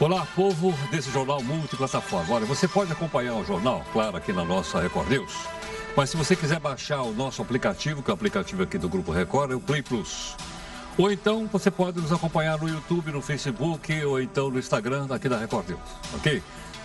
Olá, 0.00 0.24
povo 0.36 0.70
desse 0.92 1.10
jornal 1.10 1.42
multiplataforma. 1.42 2.32
Olha, 2.32 2.46
você 2.46 2.68
pode 2.68 2.92
acompanhar 2.92 3.34
o 3.34 3.44
jornal, 3.44 3.84
claro, 3.92 4.16
aqui 4.16 4.32
na 4.32 4.44
nossa 4.44 4.80
Record 4.80 5.10
News. 5.10 5.34
Mas 5.96 6.10
se 6.10 6.16
você 6.16 6.36
quiser 6.36 6.60
baixar 6.60 7.02
o 7.02 7.12
nosso 7.12 7.42
aplicativo, 7.42 8.00
que 8.00 8.08
é 8.08 8.12
o 8.12 8.14
aplicativo 8.14 8.62
aqui 8.62 8.78
do 8.78 8.88
Grupo 8.88 9.10
Record, 9.10 9.50
é 9.50 9.56
o 9.56 9.60
Play 9.60 9.82
Plus. 9.82 10.36
Ou 10.96 11.10
então 11.10 11.48
você 11.52 11.68
pode 11.68 12.00
nos 12.00 12.12
acompanhar 12.12 12.56
no 12.58 12.68
YouTube, 12.68 13.10
no 13.10 13.20
Facebook 13.20 14.04
ou 14.04 14.22
então 14.22 14.48
no 14.48 14.60
Instagram 14.60 15.08
aqui 15.10 15.28
da 15.28 15.36
Record 15.36 15.70
News, 15.70 15.80
ok? 16.14 16.40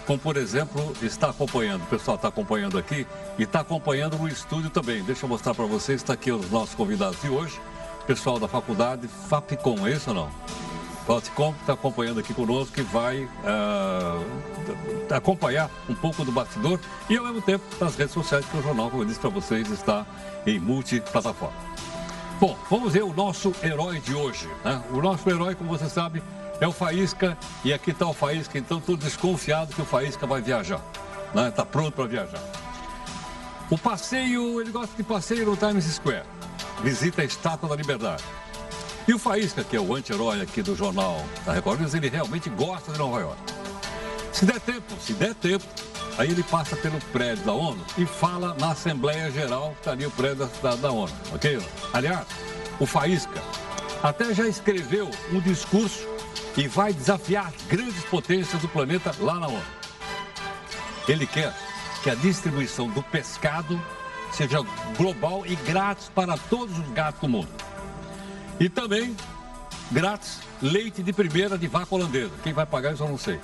Como, 0.08 0.18
por 0.18 0.36
exemplo, 0.36 0.92
está 1.04 1.30
acompanhando, 1.30 1.84
o 1.84 1.88
pessoal 1.88 2.16
está 2.16 2.30
acompanhando 2.30 2.80
aqui 2.80 3.06
e 3.38 3.44
está 3.44 3.60
acompanhando 3.60 4.18
no 4.18 4.28
estúdio 4.28 4.72
também. 4.72 5.04
Deixa 5.04 5.26
eu 5.26 5.30
mostrar 5.30 5.54
para 5.54 5.66
vocês, 5.66 6.02
está 6.02 6.14
aqui 6.14 6.32
os 6.32 6.50
nossos 6.50 6.74
convidados 6.74 7.22
de 7.22 7.30
hoje, 7.30 7.62
pessoal 8.08 8.40
da 8.40 8.48
faculdade 8.48 9.08
FAPCOM, 9.08 9.86
é 9.86 9.92
isso 9.92 10.10
ou 10.10 10.16
não? 10.16 10.63
FAPCOM 11.06 11.54
está 11.60 11.74
acompanhando 11.74 12.20
aqui 12.20 12.34
conosco 12.34 12.80
e 12.80 12.84
vai 12.84 13.24
uh, 13.24 14.26
acompanhar 15.14 15.70
um 15.90 15.96
pouco 15.96 16.24
do 16.24 16.32
bastidor 16.32 16.80
e 17.10 17.18
ao 17.18 17.26
mesmo 17.26 17.42
tempo 17.42 17.64
nas 17.80 17.96
redes 17.96 18.14
sociais, 18.14 18.46
que 18.46 18.58
o 18.58 18.62
jornal, 18.62 18.90
como 18.90 19.04
eu 19.04 19.08
disse 19.08 19.20
para 19.20 19.30
vocês, 19.30 19.70
está 19.70 20.06
em 20.46 20.60
multiplataforma. 20.60 21.56
Bom, 22.40 22.58
vamos 22.70 22.94
ver 22.94 23.04
o 23.04 23.14
nosso 23.14 23.54
herói 23.62 24.00
de 24.00 24.16
hoje. 24.16 24.50
Né? 24.64 24.82
O 24.92 25.02
nosso 25.02 25.30
herói, 25.30 25.56
como 25.56 25.70
você 25.70 25.90
sabe, 25.90 26.24
é 26.60 26.68
o 26.68 26.72
Faísca. 26.72 27.38
E 27.64 27.74
aqui 27.74 27.92
está 27.92 28.08
o 28.08 28.14
Faísca, 28.14 28.58
então 28.58 28.80
estou 28.80 28.98
desconfiado 28.98 29.74
que 29.74 29.82
o 29.82 29.86
Faísca 29.86 30.26
vai 30.26 30.42
viajar. 30.42 30.82
Está 31.28 31.42
né? 31.44 31.52
Tá 31.52 31.66
pronto 31.66 31.94
para 31.94 32.06
viajar. 32.06 32.42
O 33.70 33.78
passeio, 33.78 34.62
ele 34.62 34.72
gosta 34.72 34.96
de 34.96 35.04
passeio 35.04 35.46
no 35.46 35.56
Times 35.58 35.86
Square. 35.86 36.24
Visita 36.82 37.22
a 37.22 37.26
Estátua 37.26 37.70
da 37.70 37.76
Liberdade. 37.76 38.24
E 39.08 39.14
o 39.14 39.20
Faísca, 39.20 39.64
que 39.64 39.76
é 39.76 39.80
o 39.80 39.96
anti-herói 39.96 40.42
aqui 40.42 40.62
do 40.62 40.76
jornal 40.76 41.24
da 41.46 41.54
Record 41.54 41.82
News, 41.82 41.94
ele 41.94 42.10
realmente 42.10 42.50
gosta 42.50 42.92
de 42.92 42.98
Nova 42.98 43.20
York. 43.20 43.42
Se 44.32 44.46
der 44.46 44.60
tempo, 44.60 44.94
se 45.00 45.14
der 45.14 45.36
tempo, 45.36 45.66
Aí 46.18 46.30
ele 46.30 46.44
passa 46.44 46.76
pelo 46.76 47.00
prédio 47.12 47.44
da 47.44 47.54
ONU 47.54 47.84
e 47.98 48.06
fala 48.06 48.56
na 48.60 48.72
Assembleia 48.72 49.32
Geral, 49.32 49.72
que 49.72 49.80
está 49.80 49.92
ali 49.92 50.06
o 50.06 50.12
prédio 50.12 50.48
da, 50.62 50.76
da 50.76 50.92
ONU, 50.92 51.12
ok? 51.34 51.60
Aliás, 51.92 52.28
o 52.80 52.86
Faísca 52.86 53.42
até 54.02 54.32
já 54.34 54.48
escreveu 54.48 55.10
um 55.32 55.40
discurso 55.40 56.08
e 56.56 56.68
vai 56.68 56.94
desafiar 56.94 57.52
grandes 57.68 58.04
potências 58.04 58.62
do 58.62 58.68
planeta 58.68 59.12
lá 59.20 59.40
na 59.40 59.48
ONU. 59.48 59.64
Ele 61.08 61.26
quer 61.26 61.52
que 62.04 62.12
a 62.12 62.16
distribuição 62.16 62.88
do 62.90 63.02
pescado 63.02 63.82
seja 64.32 64.60
global 64.96 65.44
e 65.48 65.56
grátis 65.56 66.10
para 66.14 66.38
todos 66.38 66.78
os 66.78 66.88
gatos 66.90 67.22
do 67.22 67.30
mundo. 67.30 67.50
E 68.64 68.70
também 68.70 69.16
grátis 69.92 70.40
leite 70.62 71.04
de 71.04 71.12
primeira 71.12 71.58
de 71.58 71.68
vaca 71.68 71.94
holandesa. 71.94 72.32
Quem 72.44 72.54
vai 72.54 72.66
pagar 72.66 72.94
isso 72.94 73.04
eu 73.04 73.10
não 73.10 73.18
sei. 73.18 73.40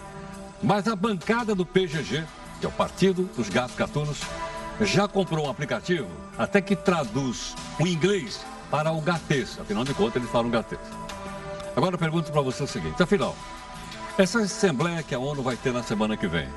Mas 0.64 0.88
a 0.88 0.96
bancada 0.96 1.54
do 1.54 1.66
PGG 1.66 2.24
que 2.60 2.66
é 2.66 2.70
o 2.70 2.72
Partido 2.72 3.24
dos 3.36 3.50
Gatos 3.50 3.76
Gatunos, 3.76 4.22
já 4.82 5.08
comprou 5.08 5.48
um 5.48 5.50
aplicativo 5.50 6.08
até 6.38 6.62
que 6.62 6.76
traduz 6.76 7.56
o 7.80 7.88
inglês 7.88 8.46
para 8.70 8.92
o 8.92 9.02
gatês. 9.02 9.58
Afinal 9.60 9.84
de 9.84 9.94
contas, 9.94 10.18
eles 10.18 10.30
falam 10.30 10.50
gatês. 10.50 10.82
Agora 11.76 11.96
eu 11.96 12.00
pergunto 12.00 12.32
para 12.32 12.42
você 12.42 12.64
o 12.64 12.68
seguinte: 12.68 13.02
afinal, 13.02 13.36
essa 14.18 14.40
assembleia 14.40 15.04
que 15.04 15.16
a 15.16 15.20
ONU 15.20 15.42
vai 15.42 15.56
ter 15.56 15.72
na 15.72 15.84
semana 15.84 16.18
que 16.18 16.28
vem, 16.28 16.48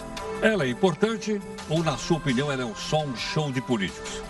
ela 0.40 0.64
é 0.64 0.68
importante 0.68 1.40
ou, 1.68 1.82
na 1.82 1.96
sua 1.96 2.16
opinião, 2.16 2.50
ela 2.50 2.68
é 2.68 2.74
só 2.74 3.02
um 3.04 3.16
show 3.16 3.50
de 3.50 3.60
políticos? 3.60 4.22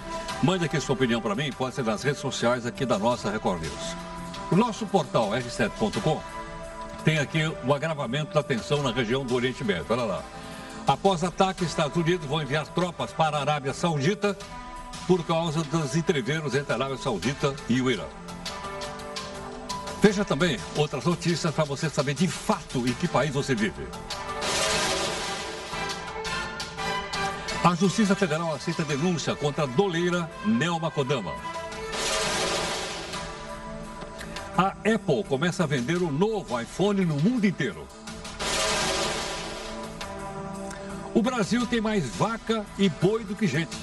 Mande 0.43 0.65
aqui 0.65 0.81
sua 0.81 0.95
opinião 0.95 1.21
para 1.21 1.35
mim, 1.35 1.53
pode 1.53 1.75
ser 1.75 1.85
nas 1.85 2.03
redes 2.03 2.21
sociais 2.21 2.67
aqui 2.67 2.85
da 2.85 2.99
nossa 2.99 3.31
Record 3.31 3.63
News. 3.63 4.12
O 4.53 4.55
nosso 4.57 4.85
portal 4.85 5.31
r7.com 5.31 6.21
tem 7.03 7.19
aqui 7.19 7.51
o 7.65 7.73
agravamento 7.73 8.35
da 8.35 8.43
tensão 8.43 8.83
na 8.83 8.93
região 8.93 9.25
do 9.25 9.35
Oriente 9.35 9.65
Médio. 9.65 9.87
Olha 9.89 10.05
lá. 10.05 10.23
Após 10.87 11.25
ataque, 11.25 11.65
Estados 11.65 11.97
Unidos 11.97 12.27
vão 12.27 12.43
enviar 12.43 12.67
tropas 12.67 13.13
para 13.13 13.39
a 13.39 13.41
Arábia 13.41 13.73
Saudita 13.73 14.37
por 15.07 15.25
causa 15.25 15.63
dos 15.65 15.97
entreveros 15.97 16.55
entre 16.55 16.71
a 16.71 16.77
Arábia 16.77 16.99
Saudita 16.99 17.55
e 17.67 17.81
o 17.81 17.91
Irã. 17.91 18.05
Veja 20.03 20.23
também 20.23 20.59
outras 20.77 21.07
notícias 21.07 21.55
para 21.55 21.65
você 21.65 21.89
saber 21.89 22.13
de 22.13 22.29
fato 22.29 22.87
em 22.87 22.93
que 22.93 23.09
país 23.09 23.33
você 23.33 23.55
vive. 23.55 23.87
A 27.65 27.75
Justiça 27.75 28.15
Federal 28.15 28.55
aceita 28.55 28.85
denúncia 28.85 29.35
contra 29.35 29.65
a 29.65 29.67
doleira 29.67 30.31
Nelma 30.45 30.91
Kodama. 30.91 31.33
A 34.57 34.69
Apple 34.69 35.25
começa 35.27 35.65
a 35.65 35.67
vender 35.67 35.97
o 36.03 36.13
novo 36.13 36.61
iPhone 36.61 37.07
no 37.07 37.15
mundo 37.17 37.47
inteiro. 37.47 37.89
O 41.15 41.23
Brasil 41.23 41.67
tem 41.67 41.81
mais 41.81 42.05
vaca 42.17 42.67
e 42.79 42.87
boi 42.91 43.25
do 43.25 43.35
que 43.35 43.47
gente. 43.47 43.75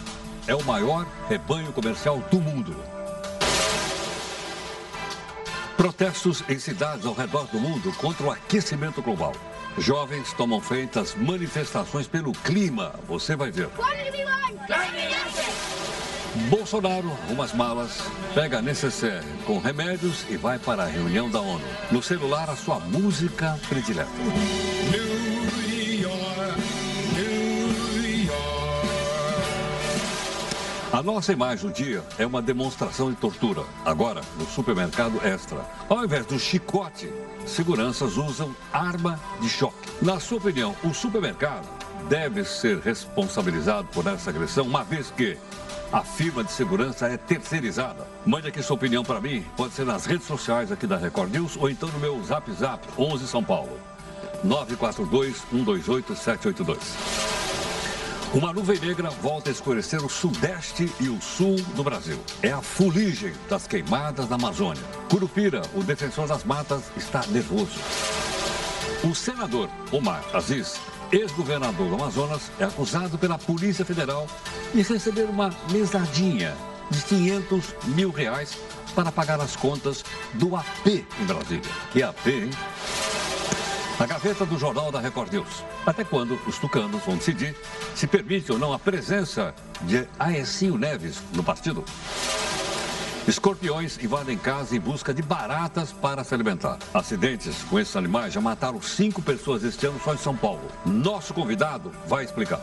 É 0.46 0.54
o 0.54 0.64
maior 0.64 1.08
rebanho 1.28 1.74
comercial 1.74 2.20
do 2.30 2.40
mundo. 2.40 2.76
Protestos 5.76 6.44
em 6.48 6.60
cidades 6.60 7.06
ao 7.06 7.16
redor 7.16 7.48
do 7.48 7.60
mundo 7.60 7.92
contra 7.94 8.28
o 8.28 8.32
aquecimento 8.32 9.02
global. 9.02 9.34
Jovens 9.76 10.34
tomam 10.34 10.62
feitas 10.62 11.16
manifestações 11.16 12.08
pelo 12.08 12.32
clima. 12.32 12.94
Você 13.08 13.36
vai 13.36 13.50
ver. 13.50 13.70
Bolsonaro 16.50 17.12
arruma 17.12 17.44
as 17.44 17.54
malas, 17.54 18.02
pega 18.34 18.60
a 18.60 18.62
necessaire 18.62 19.26
com 19.46 19.58
remédios 19.58 20.26
e 20.30 20.38
vai 20.38 20.60
para 20.60 20.84
a 20.84 20.88
reunião 20.88 21.30
da 21.30 21.42
ONU. 21.42 21.64
No 21.92 22.04
celular, 22.04 22.50
a 22.50 22.56
sua 22.56 22.80
música 22.80 23.60
predileta. 23.68 24.10
A 30.92 31.04
nossa 31.04 31.32
imagem 31.32 31.68
do 31.68 31.74
dia 31.74 32.04
é 32.18 32.26
uma 32.26 32.42
demonstração 32.42 33.12
de 33.12 33.16
tortura. 33.16 33.64
Agora, 33.86 34.22
no 34.38 34.46
supermercado 34.46 35.24
Extra. 35.24 35.64
Ao 35.88 36.04
invés 36.04 36.26
do 36.26 36.40
chicote, 36.40 37.14
seguranças 37.46 38.18
usam 38.18 38.56
arma 38.74 39.20
de 39.40 39.48
choque. 39.48 39.90
Na 40.02 40.20
sua 40.20 40.40
opinião, 40.40 40.76
o 40.84 40.94
supermercado 40.94 41.79
deve 42.08 42.44
ser 42.44 42.80
responsabilizado 42.80 43.88
por 43.92 44.06
essa 44.08 44.30
agressão, 44.30 44.66
uma 44.66 44.84
vez 44.84 45.12
que 45.12 45.38
a 45.92 46.04
firma 46.04 46.44
de 46.44 46.52
segurança 46.52 47.08
é 47.08 47.18
terceirizada. 47.18 48.08
Mande 48.26 48.48
aqui 48.48 48.62
sua 48.62 48.76
opinião 48.76 49.04
para 49.04 49.20
mim, 49.20 49.44
pode 49.58 49.74
ser 49.74 49.86
nas 49.86 50.06
redes 50.06 50.28
sociais 50.28 50.72
aqui 50.72 50.86
da 50.86 50.98
Record 50.98 51.32
News 51.32 51.58
ou 51.58 51.70
então 51.70 51.90
no 51.90 52.00
meu 52.00 52.24
Zap 52.24 52.52
Zap 52.54 52.88
11 52.98 53.28
São 53.28 53.44
Paulo. 53.44 53.80
942 54.44 55.38
128 55.50 56.16
782. 56.16 57.40
Uma 58.32 58.54
nuvem 58.54 58.80
negra 58.80 59.10
volta 59.10 59.50
a 59.50 59.52
escurecer 59.52 60.06
o 60.06 60.10
sudeste 60.10 60.92
e 61.00 61.10
o 61.10 61.20
sul 61.20 61.56
do 61.76 61.84
Brasil. 61.84 62.20
É 62.44 62.52
a 62.52 62.62
fuligem 62.62 63.34
das 63.50 63.66
queimadas 63.66 64.28
da 64.28 64.36
Amazônia. 64.36 64.84
Curupira, 65.10 65.64
o 65.74 65.82
defensor 65.82 66.28
das 66.28 66.44
matas, 66.44 66.84
está 66.96 67.26
nervoso. 67.26 67.80
O 69.04 69.16
senador 69.16 69.68
Omar 69.92 70.24
Aziz, 70.32 70.80
ex-governador 71.12 71.88
do 71.88 71.96
Amazonas, 71.96 72.52
é 72.60 72.64
acusado 72.64 73.18
pela 73.18 73.38
Polícia 73.38 73.86
Federal 73.86 74.28
de 74.74 74.82
receber 74.82 75.24
uma 75.24 75.50
mesadinha 75.72 76.56
de 76.90 77.02
500 77.04 77.76
mil 77.86 78.12
reais 78.12 78.58
para 78.96 79.12
pagar 79.12 79.40
as 79.40 79.56
contas 79.56 80.04
do 80.34 80.56
AP 80.56 80.88
em 80.88 81.26
Brasília. 81.26 81.72
Que 81.92 82.04
AP, 82.04 82.28
hein? 82.28 82.50
A 84.00 84.06
gaveta 84.06 84.46
do 84.46 84.58
Jornal 84.58 84.92
da 84.92 85.00
Record 85.00 85.34
News. 85.34 85.64
Até 85.86 86.04
quando 86.04 86.40
os 86.48 86.58
tucanos 86.58 87.02
vão 87.04 87.18
decidir 87.18 87.56
se 87.96 88.08
permite 88.08 88.52
ou 88.52 88.58
não 88.58 88.72
a 88.72 88.80
presença 88.80 89.54
de 89.82 90.08
Aécio 90.18 90.78
Neves 90.78 91.22
no 91.34 91.44
partido? 91.44 91.84
Escorpiões 93.30 94.04
invadem 94.04 94.36
casa 94.40 94.76
em 94.76 94.80
busca 94.80 95.14
de 95.14 95.22
baratas 95.22 95.92
para 95.92 96.24
se 96.24 96.34
alimentar. 96.34 96.80
Acidentes 96.92 97.62
com 97.62 97.80
esses 97.80 97.96
animais 97.96 98.34
já 98.34 98.42
mataram 98.42 98.82
cinco 98.82 99.22
pessoas 99.22 99.64
este 99.64 99.86
ano 99.86 100.02
só 100.04 100.16
em 100.16 100.18
São 100.18 100.36
Paulo. 100.36 100.64
Nosso 100.84 101.32
convidado 101.32 101.92
vai 102.08 102.26
explicar. 102.26 102.60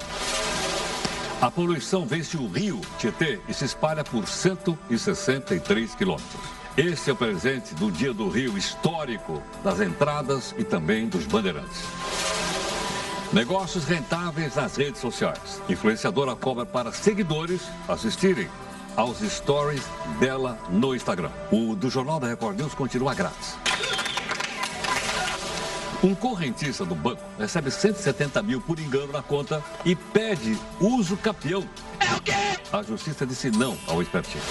A 1.41 1.49
poluição 1.53 2.05
vence 2.05 2.37
o 2.37 2.49
rio 2.49 2.81
Tietê 2.99 3.39
e 3.49 3.55
se 3.55 3.65
espalha 3.65 4.03
por 4.03 4.27
163 4.27 5.95
quilômetros. 5.95 6.43
Esse 6.77 7.11
é 7.11 7.13
o 7.13 7.17
presente 7.17 7.73
do 7.77 7.89
Dia 7.93 8.13
do 8.13 8.29
Rio 8.29 8.59
histórico, 8.59 9.41
das 9.63 9.81
entradas 9.81 10.53
e 10.59 10.65
também 10.65 11.07
dos 11.07 11.27
bandeirantes. 11.27 11.85
Negócios 13.33 13.85
rentáveis 13.85 14.57
nas 14.57 14.75
redes 14.75 15.01
sociais. 15.01 15.63
Influenciadora 15.69 16.35
cobra 16.35 16.67
para 16.67 16.91
seguidores 16.91 17.63
assistirem 17.87 18.49
aos 18.97 19.19
stories 19.21 19.83
dela 20.19 20.59
no 20.71 20.95
Instagram. 20.95 21.31
O 21.53 21.75
do 21.77 21.91
Jornal 21.91 22.19
da 22.19 22.29
Record 22.29 22.59
News 22.59 22.75
continua 22.75 23.15
grátis. 23.15 23.55
Um 26.03 26.15
correntista 26.15 26.85
do 26.85 26.95
banco 26.95 27.23
recebe 27.39 27.71
170 27.71 28.43
mil 28.43 28.61
por 28.61 28.79
engano 28.79 29.13
na 29.13 29.23
conta 29.23 29.63
e 29.85 29.95
pede 29.95 30.57
uso 30.81 31.17
capião. 31.17 31.69
É 32.01 32.15
o 32.15 32.21
quê? 32.21 32.33
A 32.73 32.83
justiça 32.83 33.27
disse 33.27 33.51
não 33.51 33.77
ao 33.87 34.03
espertinho. 34.03 34.45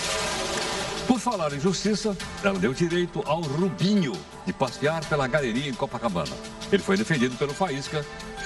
Por 1.07 1.19
falar 1.19 1.53
em 1.53 1.59
justiça, 1.59 2.17
ela 2.43 2.57
deu 2.57 2.73
direito 2.73 3.21
ao 3.27 3.41
Rubinho 3.41 4.13
de 4.45 4.51
passear 4.51 5.05
pela 5.05 5.27
galeria 5.27 5.69
em 5.69 5.73
Copacabana. 5.73 6.35
Ele 6.71 6.81
foi 6.81 6.97
defendido 6.97 7.37
pelo 7.37 7.53
Faísca, 7.53 8.03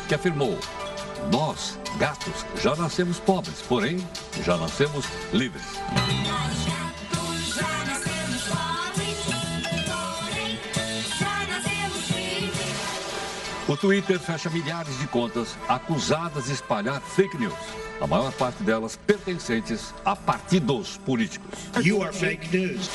que 0.07 0.13
afirmou: 0.13 0.57
Nós, 1.31 1.77
gatos, 1.97 2.45
já 2.61 2.75
nascemos 2.75 3.19
pobres, 3.19 3.61
porém, 3.61 3.97
já 4.43 4.57
nascemos 4.57 5.05
livres. 5.33 5.63
O 13.67 13.77
Twitter 13.77 14.19
fecha 14.19 14.49
milhares 14.49 14.97
de 14.97 15.05
contas 15.05 15.55
acusadas 15.67 16.45
de 16.45 16.53
espalhar 16.53 16.99
fake 17.01 17.37
news, 17.37 17.53
a 18.01 18.07
maior 18.07 18.31
parte 18.33 18.63
delas 18.63 18.95
pertencentes 18.95 19.93
a 20.03 20.15
partidos 20.15 20.97
políticos. 21.05 21.59
You 21.83 22.01
are 22.01 22.11
fake 22.11 22.57
news. 22.57 22.89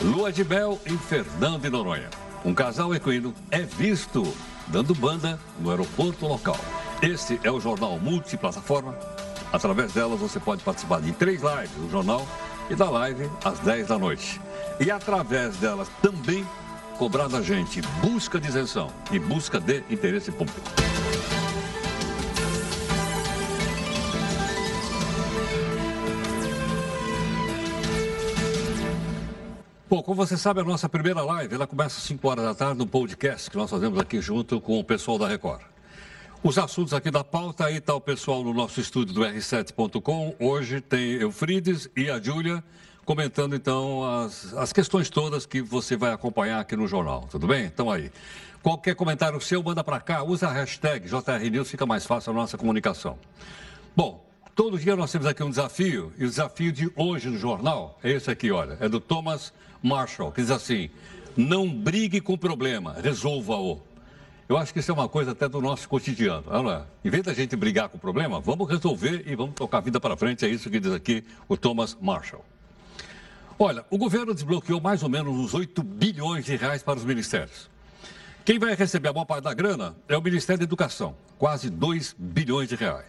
Lua 0.00 0.32
de 0.32 0.42
Mel 0.42 0.80
em 0.86 0.96
Fernando 0.96 1.60
de 1.60 1.68
Noronha. 1.68 2.08
Um 2.44 2.54
casal 2.54 2.94
equino 2.94 3.34
é 3.50 3.60
visto 3.60 4.26
dando 4.68 4.94
banda 4.94 5.38
no 5.60 5.70
aeroporto 5.70 6.26
local. 6.26 6.58
Este 7.02 7.38
é 7.42 7.50
o 7.50 7.60
jornal 7.60 7.98
multiplataforma. 7.98 8.96
Através 9.52 9.92
dela 9.92 10.16
você 10.16 10.40
pode 10.40 10.62
participar 10.62 11.00
de 11.00 11.12
três 11.12 11.42
lives 11.42 11.70
do 11.70 11.90
jornal 11.90 12.26
e 12.70 12.74
da 12.74 12.88
live 12.90 13.30
às 13.44 13.58
10 13.60 13.88
da 13.88 13.98
noite. 13.98 14.40
E 14.80 14.90
através 14.90 15.56
delas 15.56 15.88
também 16.02 16.46
cobrar 16.98 17.28
da 17.28 17.42
gente 17.42 17.80
busca 18.00 18.40
de 18.40 18.48
isenção 18.48 18.90
e 19.10 19.18
busca 19.18 19.60
de 19.60 19.84
interesse 19.90 20.32
público. 20.32 20.60
Bom, 29.88 30.02
como 30.02 30.16
você 30.16 30.36
sabe, 30.36 30.60
a 30.60 30.64
nossa 30.64 30.88
primeira 30.88 31.22
live 31.22 31.54
ela 31.54 31.66
começa 31.66 31.98
às 31.98 32.04
5 32.04 32.28
horas 32.28 32.44
da 32.44 32.54
tarde 32.54 32.78
no 32.78 32.86
podcast 32.86 33.48
que 33.48 33.56
nós 33.56 33.70
fazemos 33.70 33.98
aqui 34.00 34.20
junto 34.20 34.60
com 34.60 34.80
o 34.80 34.82
pessoal 34.82 35.18
da 35.18 35.28
Record. 35.28 35.73
Os 36.46 36.58
assuntos 36.58 36.92
aqui 36.92 37.10
da 37.10 37.24
pauta, 37.24 37.64
aí 37.64 37.78
está 37.78 37.94
o 37.94 38.00
pessoal 38.00 38.44
no 38.44 38.52
nosso 38.52 38.78
estúdio 38.78 39.14
do 39.14 39.22
R7.com. 39.22 40.36
Hoje 40.38 40.78
tem 40.78 41.12
Eufrides 41.12 41.88
e 41.96 42.10
a 42.10 42.20
Júlia 42.20 42.62
comentando 43.02 43.56
então 43.56 44.04
as, 44.04 44.52
as 44.52 44.70
questões 44.70 45.08
todas 45.08 45.46
que 45.46 45.62
você 45.62 45.96
vai 45.96 46.12
acompanhar 46.12 46.60
aqui 46.60 46.76
no 46.76 46.86
jornal, 46.86 47.26
tudo 47.30 47.46
bem? 47.46 47.64
Então 47.64 47.90
aí. 47.90 48.12
Qualquer 48.62 48.94
comentário 48.94 49.40
seu, 49.40 49.62
manda 49.62 49.82
para 49.82 49.98
cá, 50.00 50.22
usa 50.22 50.46
a 50.46 50.52
hashtag 50.52 51.08
JRNews, 51.08 51.70
fica 51.70 51.86
mais 51.86 52.04
fácil 52.04 52.32
a 52.32 52.34
nossa 52.34 52.58
comunicação. 52.58 53.18
Bom, 53.96 54.22
todo 54.54 54.78
dia 54.78 54.94
nós 54.94 55.10
temos 55.10 55.26
aqui 55.26 55.42
um 55.42 55.48
desafio, 55.48 56.12
e 56.18 56.26
o 56.26 56.28
desafio 56.28 56.70
de 56.70 56.92
hoje 56.94 57.30
no 57.30 57.38
jornal 57.38 57.98
é 58.04 58.10
esse 58.10 58.30
aqui, 58.30 58.50
olha, 58.50 58.76
é 58.82 58.88
do 58.88 59.00
Thomas 59.00 59.50
Marshall, 59.82 60.30
que 60.30 60.42
diz 60.42 60.50
assim: 60.50 60.90
não 61.34 61.66
brigue 61.66 62.20
com 62.20 62.34
o 62.34 62.38
problema, 62.38 62.96
resolva-o. 63.02 63.93
Eu 64.46 64.58
acho 64.58 64.74
que 64.74 64.80
isso 64.80 64.90
é 64.90 64.94
uma 64.94 65.08
coisa 65.08 65.32
até 65.32 65.48
do 65.48 65.58
nosso 65.60 65.88
cotidiano, 65.88 66.44
não 66.50 66.70
é? 66.70 66.84
Em 67.02 67.08
vez 67.08 67.22
da 67.22 67.32
gente 67.32 67.56
brigar 67.56 67.88
com 67.88 67.96
o 67.96 68.00
problema, 68.00 68.40
vamos 68.40 68.68
resolver 68.68 69.24
e 69.26 69.34
vamos 69.34 69.54
tocar 69.54 69.78
a 69.78 69.80
vida 69.80 69.98
para 69.98 70.16
frente. 70.16 70.44
É 70.44 70.48
isso 70.48 70.68
que 70.68 70.78
diz 70.78 70.92
aqui 70.92 71.24
o 71.48 71.56
Thomas 71.56 71.96
Marshall. 71.98 72.44
Olha, 73.58 73.86
o 73.88 73.96
governo 73.96 74.34
desbloqueou 74.34 74.80
mais 74.82 75.02
ou 75.02 75.08
menos 75.08 75.32
uns 75.32 75.54
8 75.54 75.82
bilhões 75.82 76.44
de 76.44 76.56
reais 76.56 76.82
para 76.82 76.98
os 76.98 77.04
ministérios. 77.04 77.70
Quem 78.44 78.58
vai 78.58 78.74
receber 78.74 79.08
a 79.08 79.12
maior 79.14 79.24
parte 79.24 79.44
da 79.44 79.54
grana 79.54 79.96
é 80.06 80.16
o 80.16 80.20
Ministério 80.20 80.58
da 80.58 80.64
Educação, 80.64 81.16
quase 81.38 81.70
2 81.70 82.14
bilhões 82.18 82.68
de 82.68 82.74
reais. 82.74 83.06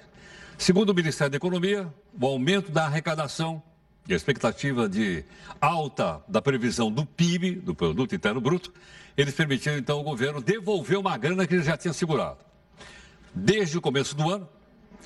Segundo 0.57 0.91
o 0.91 0.95
Ministério 0.95 1.31
da 1.31 1.37
Economia, 1.37 1.93
o 2.17 2.25
aumento 2.25 2.71
da 2.71 2.85
arrecadação 2.85 3.61
e 4.07 4.13
a 4.13 4.15
expectativa 4.15 4.87
de 4.87 5.23
alta 5.59 6.21
da 6.27 6.41
previsão 6.41 6.91
do 6.91 7.05
PIB, 7.05 7.55
do 7.55 7.73
Produto 7.73 8.13
Interno 8.13 8.39
Bruto, 8.39 8.73
eles 9.17 9.33
permitiram 9.33 9.77
então 9.77 9.99
o 9.99 10.03
governo 10.03 10.41
devolver 10.41 10.97
uma 10.97 11.17
grana 11.17 11.47
que 11.47 11.55
ele 11.55 11.63
já 11.63 11.77
tinha 11.77 11.93
segurado. 11.93 12.37
Desde 13.33 13.77
o 13.77 13.81
começo 13.81 14.15
do 14.15 14.29
ano, 14.29 14.47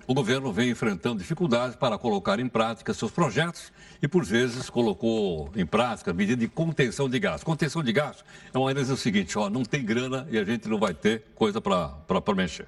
o 0.05 0.13
governo 0.13 0.51
vem 0.51 0.71
enfrentando 0.71 1.19
dificuldades 1.19 1.75
para 1.75 1.95
colocar 1.97 2.39
em 2.39 2.47
prática 2.49 2.93
seus 2.95 3.11
projetos 3.11 3.71
e, 4.01 4.07
por 4.07 4.25
vezes, 4.25 4.67
colocou 4.67 5.51
em 5.55 5.65
prática 5.65 6.11
medida 6.11 6.41
de 6.41 6.47
contenção 6.47 7.07
de 7.07 7.19
gastos. 7.19 7.43
Contenção 7.43 7.83
de 7.83 7.93
gastos 7.93 8.25
é 8.51 8.57
uma 8.57 8.65
maneira 8.65 8.91
o 8.91 8.97
seguinte, 8.97 9.37
ó, 9.37 9.51
não 9.51 9.63
tem 9.63 9.85
grana 9.85 10.27
e 10.31 10.37
a 10.39 10.43
gente 10.43 10.67
não 10.67 10.79
vai 10.79 10.95
ter 10.95 11.25
coisa 11.35 11.61
para 11.61 12.35
mexer. 12.35 12.67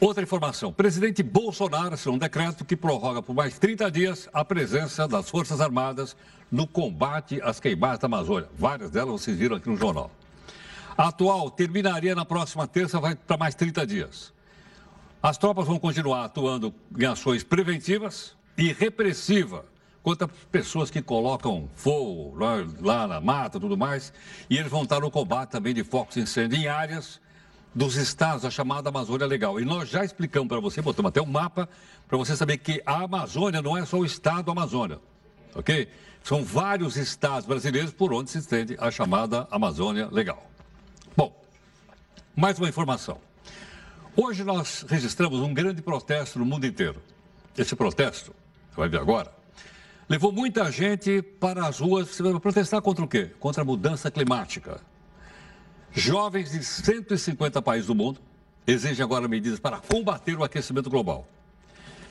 Outra 0.00 0.22
informação, 0.22 0.72
presidente 0.72 1.22
Bolsonaro 1.22 1.92
assinou 1.92 2.14
um 2.14 2.18
decreto 2.18 2.64
que 2.64 2.74
prorroga 2.74 3.20
por 3.20 3.34
mais 3.34 3.58
30 3.58 3.90
dias 3.90 4.30
a 4.32 4.42
presença 4.42 5.06
das 5.06 5.28
Forças 5.28 5.60
Armadas 5.60 6.16
no 6.50 6.66
combate 6.66 7.38
às 7.42 7.60
queimadas 7.60 7.98
da 7.98 8.06
Amazônia. 8.06 8.48
Várias 8.56 8.90
delas 8.90 9.20
vocês 9.20 9.36
viram 9.36 9.56
aqui 9.56 9.68
no 9.68 9.76
jornal. 9.76 10.10
A 10.96 11.08
atual 11.08 11.50
terminaria 11.50 12.14
na 12.14 12.24
próxima 12.24 12.66
terça, 12.66 12.98
vai 12.98 13.14
para 13.14 13.36
mais 13.36 13.54
30 13.54 13.86
dias. 13.86 14.32
As 15.22 15.36
tropas 15.36 15.66
vão 15.66 15.78
continuar 15.78 16.24
atuando 16.24 16.74
em 16.98 17.04
ações 17.04 17.44
preventivas 17.44 18.34
e 18.56 18.72
repressivas 18.72 19.64
contra 20.02 20.26
pessoas 20.50 20.90
que 20.90 21.02
colocam 21.02 21.68
fogo 21.74 22.34
lá, 22.38 22.54
lá 22.80 23.06
na 23.06 23.20
mata 23.20 23.60
tudo 23.60 23.76
mais. 23.76 24.14
E 24.48 24.56
eles 24.56 24.70
vão 24.70 24.84
estar 24.84 25.00
no 25.00 25.10
combate 25.10 25.50
também 25.50 25.74
de 25.74 25.84
focos 25.84 26.14
de 26.14 26.22
incêndio 26.22 26.58
em 26.58 26.68
áreas 26.68 27.20
dos 27.74 27.96
estados, 27.96 28.44
a 28.44 28.50
chamada 28.50 28.88
Amazônia 28.88 29.26
Legal. 29.26 29.60
E 29.60 29.64
nós 29.64 29.88
já 29.88 30.04
explicamos 30.04 30.48
para 30.48 30.60
você, 30.60 30.82
botamos 30.82 31.10
até 31.10 31.20
um 31.20 31.26
mapa, 31.26 31.68
para 32.08 32.18
você 32.18 32.36
saber 32.36 32.58
que 32.58 32.82
a 32.84 33.04
Amazônia 33.04 33.62
não 33.62 33.76
é 33.76 33.84
só 33.84 33.98
o 33.98 34.04
estado 34.04 34.50
Amazônia, 34.50 34.98
ok? 35.54 35.88
São 36.22 36.44
vários 36.44 36.96
estados 36.96 37.46
brasileiros 37.46 37.92
por 37.92 38.12
onde 38.12 38.30
se 38.30 38.38
estende 38.38 38.76
a 38.78 38.90
chamada 38.90 39.46
Amazônia 39.50 40.08
Legal. 40.10 40.50
Bom, 41.16 41.34
mais 42.36 42.58
uma 42.58 42.68
informação. 42.68 43.18
Hoje 44.16 44.42
nós 44.44 44.84
registramos 44.88 45.40
um 45.40 45.54
grande 45.54 45.80
protesto 45.80 46.38
no 46.38 46.44
mundo 46.44 46.66
inteiro. 46.66 47.00
Esse 47.56 47.74
protesto, 47.76 48.34
você 48.70 48.76
vai 48.76 48.88
ver 48.88 49.00
agora, 49.00 49.32
levou 50.08 50.32
muita 50.32 50.70
gente 50.70 51.22
para 51.22 51.66
as 51.66 51.78
ruas 51.78 52.16
para 52.16 52.40
protestar 52.40 52.82
contra 52.82 53.04
o 53.04 53.08
quê? 53.08 53.30
Contra 53.38 53.62
a 53.62 53.64
mudança 53.64 54.10
climática. 54.10 54.80
Jovens 55.92 56.52
de 56.52 56.62
150 56.62 57.60
países 57.60 57.86
do 57.86 57.94
mundo 57.94 58.20
exigem 58.66 59.02
agora 59.02 59.26
medidas 59.26 59.58
para 59.58 59.78
combater 59.78 60.36
o 60.36 60.44
aquecimento 60.44 60.88
global. 60.88 61.26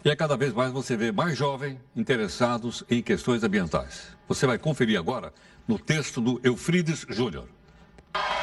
E 0.04 0.10
é 0.10 0.16
cada 0.16 0.36
vez 0.36 0.54
mais 0.54 0.72
você 0.72 0.96
vê 0.96 1.12
mais 1.12 1.38
jovens 1.38 1.78
interessados 1.96 2.84
em 2.90 3.02
questões 3.02 3.44
ambientais. 3.44 4.16
Você 4.28 4.46
vai 4.46 4.58
conferir 4.58 4.98
agora 4.98 5.34
no 5.68 5.78
texto 5.78 6.20
do 6.22 6.40
Eufrides 6.44 7.06
Júnior. 7.10 7.48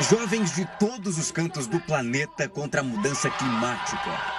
Jovens 0.00 0.54
de 0.54 0.66
todos 0.78 1.18
os 1.18 1.30
cantos 1.30 1.66
do 1.66 1.80
planeta 1.80 2.48
contra 2.48 2.80
a 2.80 2.84
mudança 2.84 3.30
climática. 3.30 4.35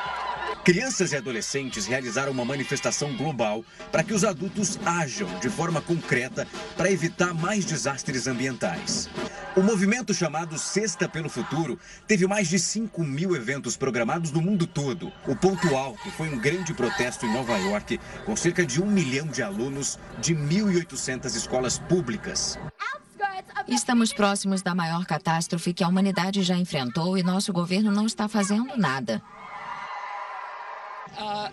Crianças 0.68 1.14
e 1.14 1.16
adolescentes 1.16 1.86
realizaram 1.86 2.30
uma 2.30 2.44
manifestação 2.44 3.16
global 3.16 3.64
para 3.90 4.04
que 4.04 4.14
os 4.14 4.26
adultos 4.26 4.78
ajam 4.86 5.30
de 5.40 5.50
forma 5.50 5.80
concreta 5.80 6.46
para 6.76 6.92
evitar 6.92 7.34
mais 7.34 7.64
desastres 7.64 8.28
ambientais. 8.28 9.10
O 9.56 9.62
movimento 9.62 10.14
chamado 10.14 10.60
Sexta 10.60 11.08
pelo 11.08 11.30
Futuro 11.30 11.80
teve 12.06 12.28
mais 12.28 12.50
de 12.50 12.60
5 12.60 13.02
mil 13.02 13.34
eventos 13.34 13.78
programados 13.78 14.30
no 14.30 14.42
mundo 14.42 14.68
todo. 14.68 15.10
O 15.26 15.38
ponto 15.38 15.74
alto 15.74 16.12
foi 16.18 16.28
um 16.28 16.38
grande 16.38 16.74
protesto 16.74 17.26
em 17.26 17.32
Nova 17.32 17.58
York, 17.58 17.98
com 18.26 18.36
cerca 18.36 18.66
de 18.66 18.82
um 18.82 18.88
milhão 18.88 19.28
de 19.28 19.42
alunos 19.42 19.98
de 20.20 20.36
1.800 20.36 21.34
escolas 21.34 21.80
públicas. 21.80 22.60
Estamos 23.70 24.12
próximos 24.12 24.62
da 24.62 24.76
maior 24.76 25.06
catástrofe 25.06 25.74
que 25.74 25.84
a 25.86 25.88
humanidade 25.88 26.44
já 26.44 26.58
enfrentou 26.58 27.18
e 27.18 27.24
nosso 27.24 27.54
governo 27.54 27.90
não 27.90 28.06
está 28.06 28.28
fazendo 28.28 28.76
nada. 28.76 29.22
Uh, 31.18 31.52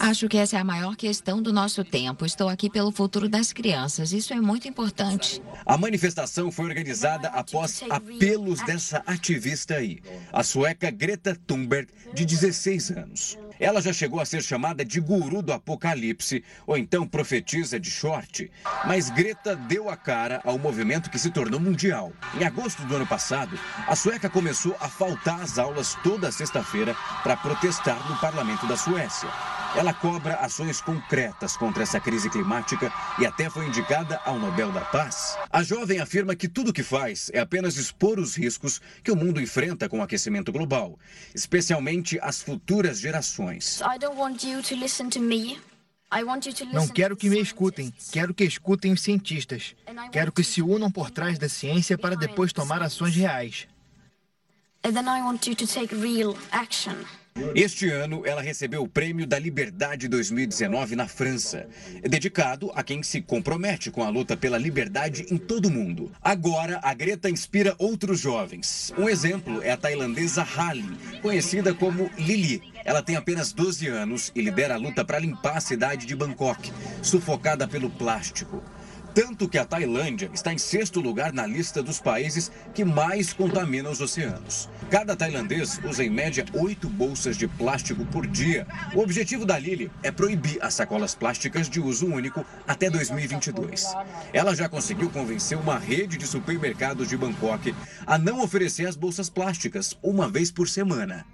Acho 0.00 0.28
que 0.28 0.36
essa 0.36 0.58
é 0.58 0.60
a 0.60 0.64
maior 0.64 0.94
questão 0.94 1.40
do 1.40 1.52
nosso 1.52 1.82
tempo. 1.82 2.26
Estou 2.26 2.50
aqui 2.50 2.68
pelo 2.68 2.92
futuro 2.92 3.30
das 3.30 3.50
crianças. 3.50 4.12
Isso 4.12 4.34
é 4.34 4.40
muito 4.40 4.68
importante. 4.68 5.42
A 5.64 5.78
manifestação 5.78 6.52
foi 6.52 6.66
organizada 6.66 7.28
após 7.28 7.82
apelos 7.88 8.60
dessa 8.62 9.02
ativista 9.06 9.76
aí, 9.76 10.00
a 10.30 10.42
sueca 10.42 10.90
Greta 10.90 11.34
Thunberg, 11.46 11.88
de 12.12 12.26
16 12.26 12.90
anos. 12.90 13.38
Ela 13.64 13.80
já 13.80 13.94
chegou 13.94 14.20
a 14.20 14.26
ser 14.26 14.42
chamada 14.42 14.84
de 14.84 15.00
guru 15.00 15.40
do 15.40 15.50
apocalipse, 15.50 16.44
ou 16.66 16.76
então 16.76 17.08
profetisa 17.08 17.80
de 17.80 17.90
short. 17.90 18.50
Mas 18.84 19.08
Greta 19.08 19.56
deu 19.56 19.88
a 19.88 19.96
cara 19.96 20.42
ao 20.44 20.58
movimento 20.58 21.08
que 21.08 21.18
se 21.18 21.30
tornou 21.30 21.58
mundial. 21.58 22.12
Em 22.38 22.44
agosto 22.44 22.84
do 22.84 22.94
ano 22.94 23.06
passado, 23.06 23.58
a 23.88 23.96
sueca 23.96 24.28
começou 24.28 24.76
a 24.80 24.88
faltar 24.90 25.40
às 25.40 25.58
aulas 25.58 25.96
toda 26.04 26.30
sexta-feira 26.30 26.94
para 27.22 27.38
protestar 27.38 28.06
no 28.06 28.18
parlamento 28.18 28.66
da 28.66 28.76
Suécia. 28.76 29.30
Ela 29.76 29.92
cobra 29.92 30.36
ações 30.36 30.80
concretas 30.80 31.56
contra 31.56 31.82
essa 31.82 31.98
crise 31.98 32.30
climática 32.30 32.92
e 33.18 33.26
até 33.26 33.50
foi 33.50 33.66
indicada 33.66 34.20
ao 34.24 34.38
Nobel 34.38 34.70
da 34.70 34.82
Paz. 34.82 35.36
A 35.50 35.64
jovem 35.64 35.98
afirma 35.98 36.36
que 36.36 36.48
tudo 36.48 36.70
o 36.70 36.72
que 36.72 36.84
faz 36.84 37.28
é 37.34 37.40
apenas 37.40 37.76
expor 37.76 38.20
os 38.20 38.36
riscos 38.36 38.80
que 39.02 39.10
o 39.10 39.16
mundo 39.16 39.40
enfrenta 39.40 39.88
com 39.88 39.98
o 39.98 40.02
aquecimento 40.02 40.52
global, 40.52 40.96
especialmente 41.34 42.20
as 42.22 42.40
futuras 42.40 43.00
gerações. 43.00 43.80
Não 46.72 46.86
quero 46.86 47.16
que 47.16 47.28
me 47.28 47.40
escutem, 47.40 47.92
quero 48.12 48.32
que 48.32 48.44
escutem 48.44 48.92
os 48.92 49.00
cientistas. 49.00 49.74
Quero 50.12 50.30
que 50.30 50.44
se 50.44 50.62
unam 50.62 50.88
por 50.88 51.10
trás 51.10 51.36
da 51.36 51.48
ciência 51.48 51.98
para 51.98 52.14
depois 52.14 52.52
tomar 52.52 52.80
ações 52.80 53.16
reais. 53.16 53.66
And 54.84 54.92
then 54.92 55.08
I 55.08 55.22
want 55.22 55.46
you 55.48 55.56
to 55.56 55.66
take 55.66 55.94
real 55.94 56.36
action. 56.52 56.94
Este 57.54 57.90
ano, 57.90 58.22
ela 58.24 58.40
recebeu 58.40 58.82
o 58.84 58.88
Prêmio 58.88 59.26
da 59.26 59.38
Liberdade 59.38 60.06
2019 60.06 60.94
na 60.94 61.08
França, 61.08 61.66
dedicado 62.02 62.70
a 62.76 62.82
quem 62.82 63.02
se 63.02 63.20
compromete 63.20 63.90
com 63.90 64.04
a 64.04 64.08
luta 64.08 64.36
pela 64.36 64.56
liberdade 64.56 65.26
em 65.28 65.36
todo 65.36 65.66
o 65.66 65.70
mundo. 65.70 66.12
Agora, 66.22 66.78
a 66.80 66.94
Greta 66.94 67.28
inspira 67.28 67.74
outros 67.76 68.20
jovens. 68.20 68.92
Um 68.96 69.08
exemplo 69.08 69.60
é 69.62 69.72
a 69.72 69.76
tailandesa 69.76 70.42
Hali, 70.44 70.84
conhecida 71.22 71.74
como 71.74 72.08
Lili. 72.16 72.62
Ela 72.84 73.02
tem 73.02 73.16
apenas 73.16 73.52
12 73.52 73.88
anos 73.88 74.30
e 74.32 74.40
lidera 74.40 74.74
a 74.74 74.78
luta 74.78 75.04
para 75.04 75.18
limpar 75.18 75.56
a 75.56 75.60
cidade 75.60 76.06
de 76.06 76.14
Bangkok, 76.14 76.72
sufocada 77.02 77.66
pelo 77.66 77.90
plástico. 77.90 78.62
Tanto 79.14 79.48
que 79.48 79.58
a 79.58 79.64
Tailândia 79.64 80.28
está 80.34 80.52
em 80.52 80.58
sexto 80.58 81.00
lugar 81.00 81.32
na 81.32 81.46
lista 81.46 81.80
dos 81.80 82.00
países 82.00 82.50
que 82.74 82.84
mais 82.84 83.32
contaminam 83.32 83.92
os 83.92 84.00
oceanos. 84.00 84.68
Cada 84.90 85.14
tailandês 85.14 85.80
usa 85.84 86.02
em 86.02 86.10
média 86.10 86.44
oito 86.52 86.88
bolsas 86.88 87.36
de 87.36 87.46
plástico 87.46 88.04
por 88.06 88.26
dia. 88.26 88.66
O 88.92 88.98
objetivo 88.98 89.46
da 89.46 89.56
Lili 89.56 89.88
é 90.02 90.10
proibir 90.10 90.58
as 90.60 90.74
sacolas 90.74 91.14
plásticas 91.14 91.68
de 91.68 91.80
uso 91.80 92.06
único 92.06 92.44
até 92.66 92.90
2022. 92.90 93.86
Ela 94.32 94.52
já 94.52 94.68
conseguiu 94.68 95.08
convencer 95.10 95.56
uma 95.56 95.78
rede 95.78 96.18
de 96.18 96.26
supermercados 96.26 97.08
de 97.08 97.16
Bangkok 97.16 97.72
a 98.04 98.18
não 98.18 98.42
oferecer 98.42 98.86
as 98.86 98.96
bolsas 98.96 99.30
plásticas 99.30 99.96
uma 100.02 100.28
vez 100.28 100.50
por 100.50 100.68
semana. 100.68 101.24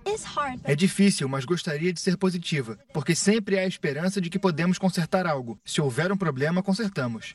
É 0.65 0.77
difícil, 0.77 1.31
mas 1.31 1.47
gostaria 1.47 1.95
de 1.95 2.01
ser 2.01 2.19
positiva, 2.19 2.79
porque 2.93 3.15
sempre 3.15 3.59
há 3.59 3.63
a 3.63 3.67
esperança 3.67 4.21
de 4.21 4.29
que 4.29 4.39
podemos 4.39 4.77
consertar 4.77 5.27
algo. 5.27 5.59
Se 5.65 5.81
houver 5.81 6.13
um 6.13 6.17
problema, 6.17 6.63
consertamos. 6.63 7.35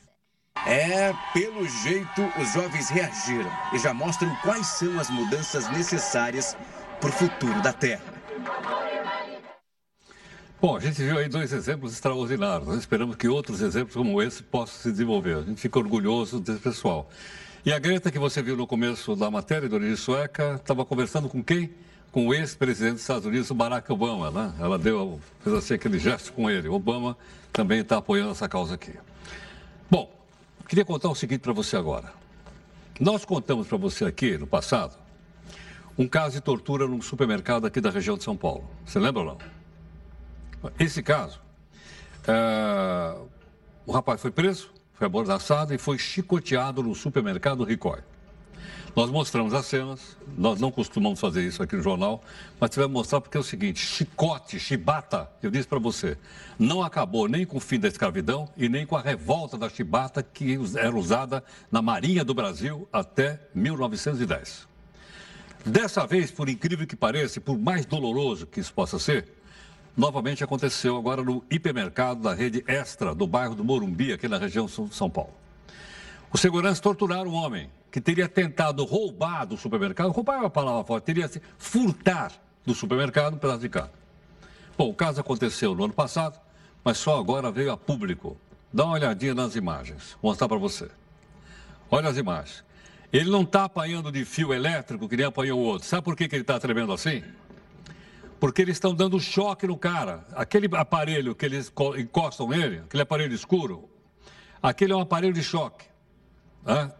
É, 0.64 1.12
pelo 1.32 1.68
jeito, 1.68 2.22
os 2.40 2.52
jovens 2.52 2.88
reagiram 2.88 3.50
e 3.72 3.78
já 3.78 3.92
mostram 3.92 4.34
quais 4.42 4.66
são 4.66 4.98
as 4.98 5.10
mudanças 5.10 5.68
necessárias 5.70 6.56
para 7.00 7.10
o 7.10 7.12
futuro 7.12 7.60
da 7.62 7.72
Terra. 7.72 8.02
Bom, 10.60 10.74
a 10.74 10.80
gente 10.80 11.02
viu 11.02 11.18
aí 11.18 11.28
dois 11.28 11.52
exemplos 11.52 11.92
extraordinários. 11.92 12.66
Nós 12.66 12.78
esperamos 12.78 13.16
que 13.16 13.28
outros 13.28 13.60
exemplos 13.60 13.94
como 13.94 14.22
esse 14.22 14.42
possam 14.42 14.80
se 14.80 14.90
desenvolver. 14.90 15.36
A 15.36 15.42
gente 15.42 15.60
fica 15.60 15.78
orgulhoso 15.78 16.40
desse 16.40 16.60
pessoal. 16.60 17.10
E 17.64 17.72
a 17.72 17.78
Greta, 17.78 18.10
que 18.10 18.18
você 18.18 18.40
viu 18.42 18.56
no 18.56 18.66
começo 18.66 19.14
da 19.14 19.30
matéria, 19.30 19.68
de 19.68 19.74
origem 19.74 19.96
sueca, 19.96 20.54
estava 20.54 20.84
conversando 20.84 21.28
com 21.28 21.42
quem? 21.42 21.74
Com 22.10 22.28
o 22.28 22.34
ex-presidente 22.34 22.94
dos 22.94 23.02
Estados 23.02 23.26
Unidos, 23.26 23.50
Barack 23.50 23.92
Obama, 23.92 24.30
né? 24.30 24.54
Ela 24.58 24.78
deu, 24.78 25.20
fez 25.40 25.54
assim 25.54 25.74
aquele 25.74 25.98
gesto 25.98 26.32
com 26.32 26.48
ele. 26.48 26.68
Obama 26.68 27.16
também 27.52 27.80
está 27.80 27.98
apoiando 27.98 28.30
essa 28.30 28.48
causa 28.48 28.74
aqui. 28.76 28.94
Bom, 29.90 30.15
Queria 30.68 30.84
contar 30.84 31.08
o 31.08 31.14
seguinte 31.14 31.40
para 31.40 31.52
você 31.52 31.76
agora. 31.76 32.12
Nós 32.98 33.24
contamos 33.24 33.68
para 33.68 33.78
você 33.78 34.04
aqui, 34.04 34.36
no 34.36 34.46
passado, 34.46 34.96
um 35.96 36.08
caso 36.08 36.34
de 36.34 36.40
tortura 36.40 36.88
num 36.88 37.00
supermercado 37.00 37.66
aqui 37.66 37.80
da 37.80 37.90
região 37.90 38.16
de 38.16 38.24
São 38.24 38.36
Paulo. 38.36 38.68
Você 38.84 38.98
lembra 38.98 39.22
ou 39.22 39.26
não? 40.62 40.70
Esse 40.78 41.02
caso, 41.02 41.40
é... 42.26 43.16
o 43.86 43.92
rapaz 43.92 44.20
foi 44.20 44.30
preso, 44.30 44.70
foi 44.94 45.06
abordaçado 45.06 45.72
e 45.72 45.78
foi 45.78 45.98
chicoteado 45.98 46.82
no 46.82 46.94
supermercado 46.94 47.62
Ricói. 47.62 48.00
Nós 48.96 49.10
mostramos 49.10 49.52
as 49.52 49.66
cenas, 49.66 50.16
nós 50.38 50.58
não 50.58 50.70
costumamos 50.70 51.20
fazer 51.20 51.46
isso 51.46 51.62
aqui 51.62 51.76
no 51.76 51.82
jornal, 51.82 52.24
mas 52.58 52.70
tivemos 52.70 52.92
que 52.92 52.94
mostrar 52.94 53.20
porque 53.20 53.36
é 53.36 53.40
o 53.40 53.42
seguinte: 53.42 53.78
chicote, 53.78 54.58
chibata, 54.58 55.30
eu 55.42 55.50
disse 55.50 55.68
para 55.68 55.78
você, 55.78 56.16
não 56.58 56.82
acabou 56.82 57.28
nem 57.28 57.44
com 57.44 57.58
o 57.58 57.60
fim 57.60 57.78
da 57.78 57.88
escravidão 57.88 58.48
e 58.56 58.70
nem 58.70 58.86
com 58.86 58.96
a 58.96 59.02
revolta 59.02 59.58
da 59.58 59.68
chibata 59.68 60.22
que 60.22 60.58
era 60.76 60.96
usada 60.96 61.44
na 61.70 61.82
Marinha 61.82 62.24
do 62.24 62.32
Brasil 62.32 62.88
até 62.90 63.38
1910. 63.54 64.66
Dessa 65.62 66.06
vez, 66.06 66.30
por 66.30 66.48
incrível 66.48 66.86
que 66.86 66.96
pareça, 66.96 67.38
por 67.38 67.58
mais 67.58 67.84
doloroso 67.84 68.46
que 68.46 68.60
isso 68.60 68.72
possa 68.72 68.98
ser, 68.98 69.28
novamente 69.94 70.42
aconteceu 70.42 70.96
agora 70.96 71.22
no 71.22 71.44
hipermercado 71.50 72.22
da 72.22 72.32
rede 72.32 72.64
Extra, 72.66 73.14
do 73.14 73.26
bairro 73.26 73.54
do 73.54 73.62
Morumbi, 73.62 74.14
aqui 74.14 74.26
na 74.26 74.38
região 74.38 74.64
de 74.64 74.94
São 74.94 75.10
Paulo. 75.10 75.34
Os 76.32 76.40
seguranças 76.40 76.80
torturaram 76.80 77.30
um 77.30 77.34
homem 77.34 77.68
que 77.90 78.00
teria 78.00 78.28
tentado 78.28 78.84
roubar 78.84 79.46
do 79.46 79.56
supermercado, 79.56 80.10
roubar 80.10 80.36
é 80.36 80.40
uma 80.40 80.50
palavra 80.50 80.84
forte, 80.84 81.04
teria 81.04 81.28
se 81.28 81.40
furtar 81.56 82.32
do 82.64 82.74
supermercado 82.74 83.34
um 83.34 83.38
pedaço 83.38 83.60
de 83.60 83.68
carne. 83.68 83.90
Bom, 84.76 84.90
o 84.90 84.94
caso 84.94 85.20
aconteceu 85.20 85.74
no 85.74 85.84
ano 85.84 85.94
passado, 85.94 86.38
mas 86.84 86.98
só 86.98 87.18
agora 87.18 87.50
veio 87.50 87.72
a 87.72 87.76
público. 87.76 88.36
Dá 88.72 88.84
uma 88.84 88.94
olhadinha 88.94 89.34
nas 89.34 89.56
imagens, 89.56 90.16
vou 90.20 90.30
mostrar 90.30 90.48
para 90.48 90.58
você. 90.58 90.90
Olha 91.90 92.08
as 92.08 92.16
imagens. 92.16 92.64
Ele 93.12 93.30
não 93.30 93.42
está 93.42 93.64
apanhando 93.64 94.10
de 94.10 94.24
fio 94.24 94.52
elétrico 94.52 95.08
que 95.08 95.16
nem 95.16 95.26
apanhou 95.26 95.58
o 95.58 95.62
outro. 95.62 95.88
Sabe 95.88 96.02
por 96.02 96.16
que, 96.16 96.28
que 96.28 96.34
ele 96.34 96.42
está 96.42 96.58
tremendo 96.58 96.92
assim? 96.92 97.22
Porque 98.38 98.60
eles 98.60 98.76
estão 98.76 98.94
dando 98.94 99.18
choque 99.18 99.66
no 99.66 99.78
cara. 99.78 100.24
Aquele 100.34 100.68
aparelho 100.76 101.34
que 101.34 101.46
eles 101.46 101.72
encostam 101.96 102.48
nele, 102.48 102.78
aquele 102.80 103.02
aparelho 103.02 103.34
escuro, 103.34 103.88
aquele 104.62 104.92
é 104.92 104.96
um 104.96 105.00
aparelho 105.00 105.32
de 105.32 105.42
choque. 105.42 105.86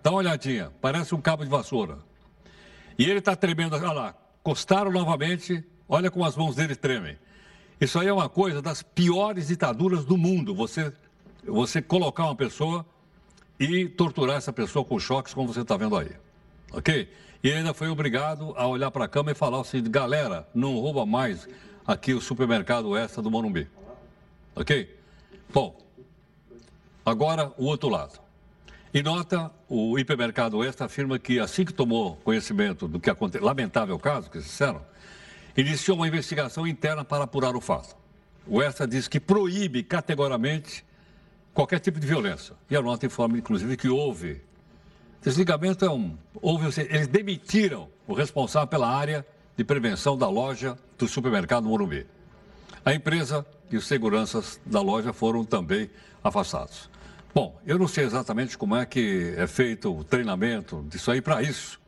Dá 0.00 0.11
uma 0.11 0.18
olhadinha, 0.18 0.70
parece 0.80 1.12
um 1.12 1.20
cabo 1.20 1.42
de 1.42 1.50
vassoura. 1.50 1.99
E 2.96 3.04
ele 3.04 3.18
está 3.18 3.35
tremendo, 3.35 3.75
olha 3.75 3.90
lá, 3.90 4.14
costaram 4.40 4.92
novamente, 4.92 5.64
olha 5.88 6.08
como 6.08 6.25
as 6.25 6.37
mãos 6.37 6.54
dele 6.54 6.76
tremem. 6.76 7.18
Isso 7.80 7.99
aí 7.99 8.06
é 8.06 8.12
uma 8.12 8.28
coisa 8.28 8.62
das 8.62 8.80
piores 8.82 9.49
ditaduras 9.49 10.04
do 10.04 10.16
mundo, 10.16 10.54
você, 10.54 10.92
você 11.44 11.82
colocar 11.82 12.26
uma 12.26 12.37
pessoa 12.37 12.87
e 13.58 13.88
torturar 13.88 14.37
essa 14.37 14.52
pessoa 14.52 14.85
com 14.85 15.00
choques, 15.00 15.35
como 15.35 15.52
você 15.52 15.62
está 15.62 15.76
vendo 15.76 15.96
aí. 15.96 16.12
Ok? 16.73 17.11
E 17.42 17.50
ainda 17.50 17.75
foi 17.75 17.88
obrigado 17.88 18.54
a 18.56 18.68
olhar 18.68 18.90
para 18.92 19.06
a 19.06 19.08
cama 19.08 19.32
e 19.32 19.35
falar 19.35 19.61
assim, 19.61 19.82
galera, 19.82 20.49
não 20.54 20.78
rouba 20.78 21.04
mais 21.04 21.49
aqui 21.85 22.14
o 22.14 22.20
supermercado 22.20 22.96
extra 22.96 23.20
do 23.20 23.30
Morumbi. 23.32 23.68
Ok? 24.54 24.96
Bom, 25.52 25.76
agora 27.04 27.52
o 27.58 27.64
outro 27.64 27.88
lado. 27.88 28.25
E 28.97 29.03
nota, 29.03 29.50
o 29.69 29.99
hipermercado 29.99 30.65
Extra 30.65 30.87
afirma 30.87 31.19
que 31.19 31.38
assim 31.38 31.67
que 31.67 31.73
tomou 31.75 32.17
conhecimento 32.25 32.88
do 32.88 32.99
que 32.99 33.11
aconteceu, 33.11 33.45
lamentável 33.45 33.99
caso 33.99 34.31
que 34.31 34.38
disseram, 34.38 34.81
iniciou 35.55 35.99
uma 35.99 36.09
investigação 36.09 36.67
interna 36.67 37.05
para 37.05 37.25
apurar 37.25 37.55
o 37.55 37.61
fato. 37.61 37.95
O 38.47 38.62
Extra 38.62 38.87
diz 38.87 39.07
que 39.07 39.21
proíbe 39.21 39.83
categoricamente 39.83 40.83
qualquer 41.53 41.79
tipo 41.79 42.00
de 42.00 42.07
violência. 42.07 42.55
E 42.71 42.75
a 42.75 42.81
nota 42.81 43.05
informa, 43.05 43.37
inclusive, 43.37 43.76
que 43.76 43.91
houve 43.91 44.41
desligamento 45.21 45.85
é 45.85 45.91
um. 45.91 46.17
Houve, 46.41 46.65
eles 46.88 47.07
demitiram 47.07 47.91
o 48.07 48.15
responsável 48.15 48.67
pela 48.67 48.88
área 48.88 49.26
de 49.59 49.62
prevenção 49.62 50.17
da 50.17 50.31
loja 50.31 50.75
do 50.97 51.07
supermercado 51.07 51.65
Morumbi. 51.65 52.07
A 52.83 52.95
empresa 52.95 53.45
e 53.71 53.76
os 53.76 53.87
seguranças 53.87 54.59
da 54.65 54.81
loja 54.81 55.12
foram 55.12 55.45
também 55.45 55.91
afastados. 56.25 56.96
Bom, 57.37 57.55
eu 57.66 57.78
não 57.78 57.87
sei 57.87 58.05
exatamente 58.05 58.57
como 58.57 58.75
é 58.75 58.87
que 58.87 59.35
é 59.37 59.47
feito 59.47 59.95
o 59.95 60.02
treinamento 60.02 60.83
disso 60.88 61.11
aí. 61.11 61.21
Para 61.21 61.43
isso, 61.43 61.78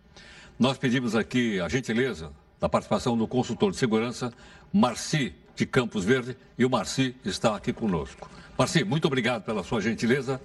nós 0.59 0.77
pedimos 0.77 1.17
aqui 1.17 1.59
a 1.59 1.67
gentileza 1.71 2.31
da 2.61 2.69
participação 2.69 3.17
do 3.17 3.27
consultor 3.27 3.71
de 3.71 3.79
segurança, 3.79 4.31
Marci 4.71 5.35
de 5.57 5.65
Campos 5.65 6.05
Verde, 6.05 6.37
e 6.59 6.67
o 6.67 6.69
Marci 6.69 7.17
está 7.25 7.57
aqui 7.57 7.73
conosco. 7.73 8.29
Marci, 8.59 8.85
muito 8.85 9.07
obrigado 9.07 9.43
pela 9.43 9.65
sua 9.65 9.81
gentileza. 9.81 10.39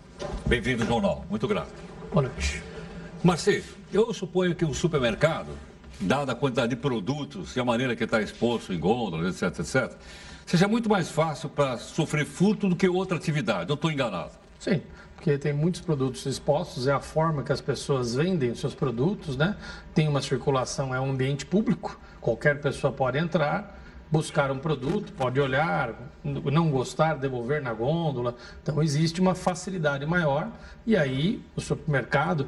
Bem-vindo 0.45 0.83
ao 0.83 0.87
jornal. 0.87 1.25
Muito 1.29 1.49
grato. 1.49 1.73
Boa 2.09 2.29
noite. 2.29 2.63
Marci, 3.21 3.61
eu 3.91 4.13
suponho 4.13 4.55
que 4.55 4.63
o 4.63 4.73
supermercado, 4.73 5.49
dada 5.99 6.31
a 6.31 6.35
quantidade 6.35 6.69
de 6.69 6.77
produtos 6.77 7.57
e 7.57 7.59
a 7.59 7.65
maneira 7.65 7.93
que 7.93 8.05
está 8.05 8.21
exposto 8.21 8.71
em 8.71 8.79
gôndolas, 8.79 9.43
etc, 9.43 9.59
etc, 9.59 9.97
seja 10.45 10.65
muito 10.65 10.87
mais 10.87 11.09
fácil 11.09 11.49
para 11.49 11.77
sofrer 11.77 12.25
furto 12.25 12.69
do 12.69 12.75
que 12.77 12.87
outra 12.87 13.17
atividade. 13.17 13.69
Eu 13.69 13.75
estou 13.75 13.91
enganado. 13.91 14.42
Sim, 14.63 14.81
porque 15.17 15.37
tem 15.37 15.51
muitos 15.51 15.81
produtos 15.81 16.25
expostos, 16.25 16.87
é 16.87 16.93
a 16.93 16.99
forma 17.01 17.43
que 17.43 17.51
as 17.51 17.59
pessoas 17.59 18.15
vendem 18.15 18.49
os 18.49 18.61
seus 18.61 18.73
produtos, 18.73 19.35
né? 19.35 19.57
Tem 19.93 20.07
uma 20.07 20.21
circulação, 20.21 20.95
é 20.95 21.01
um 21.01 21.11
ambiente 21.11 21.45
público, 21.45 21.99
qualquer 22.21 22.61
pessoa 22.61 22.93
pode 22.93 23.17
entrar, 23.17 23.77
buscar 24.09 24.49
um 24.51 24.57
produto, 24.57 25.11
pode 25.11 25.37
olhar, 25.37 25.93
não 26.23 26.71
gostar, 26.71 27.15
devolver 27.15 27.61
na 27.61 27.73
gôndola. 27.73 28.37
Então 28.61 28.81
existe 28.81 29.19
uma 29.19 29.35
facilidade 29.35 30.05
maior 30.05 30.47
e 30.87 30.95
aí 30.95 31.43
o 31.57 31.59
supermercado 31.59 32.47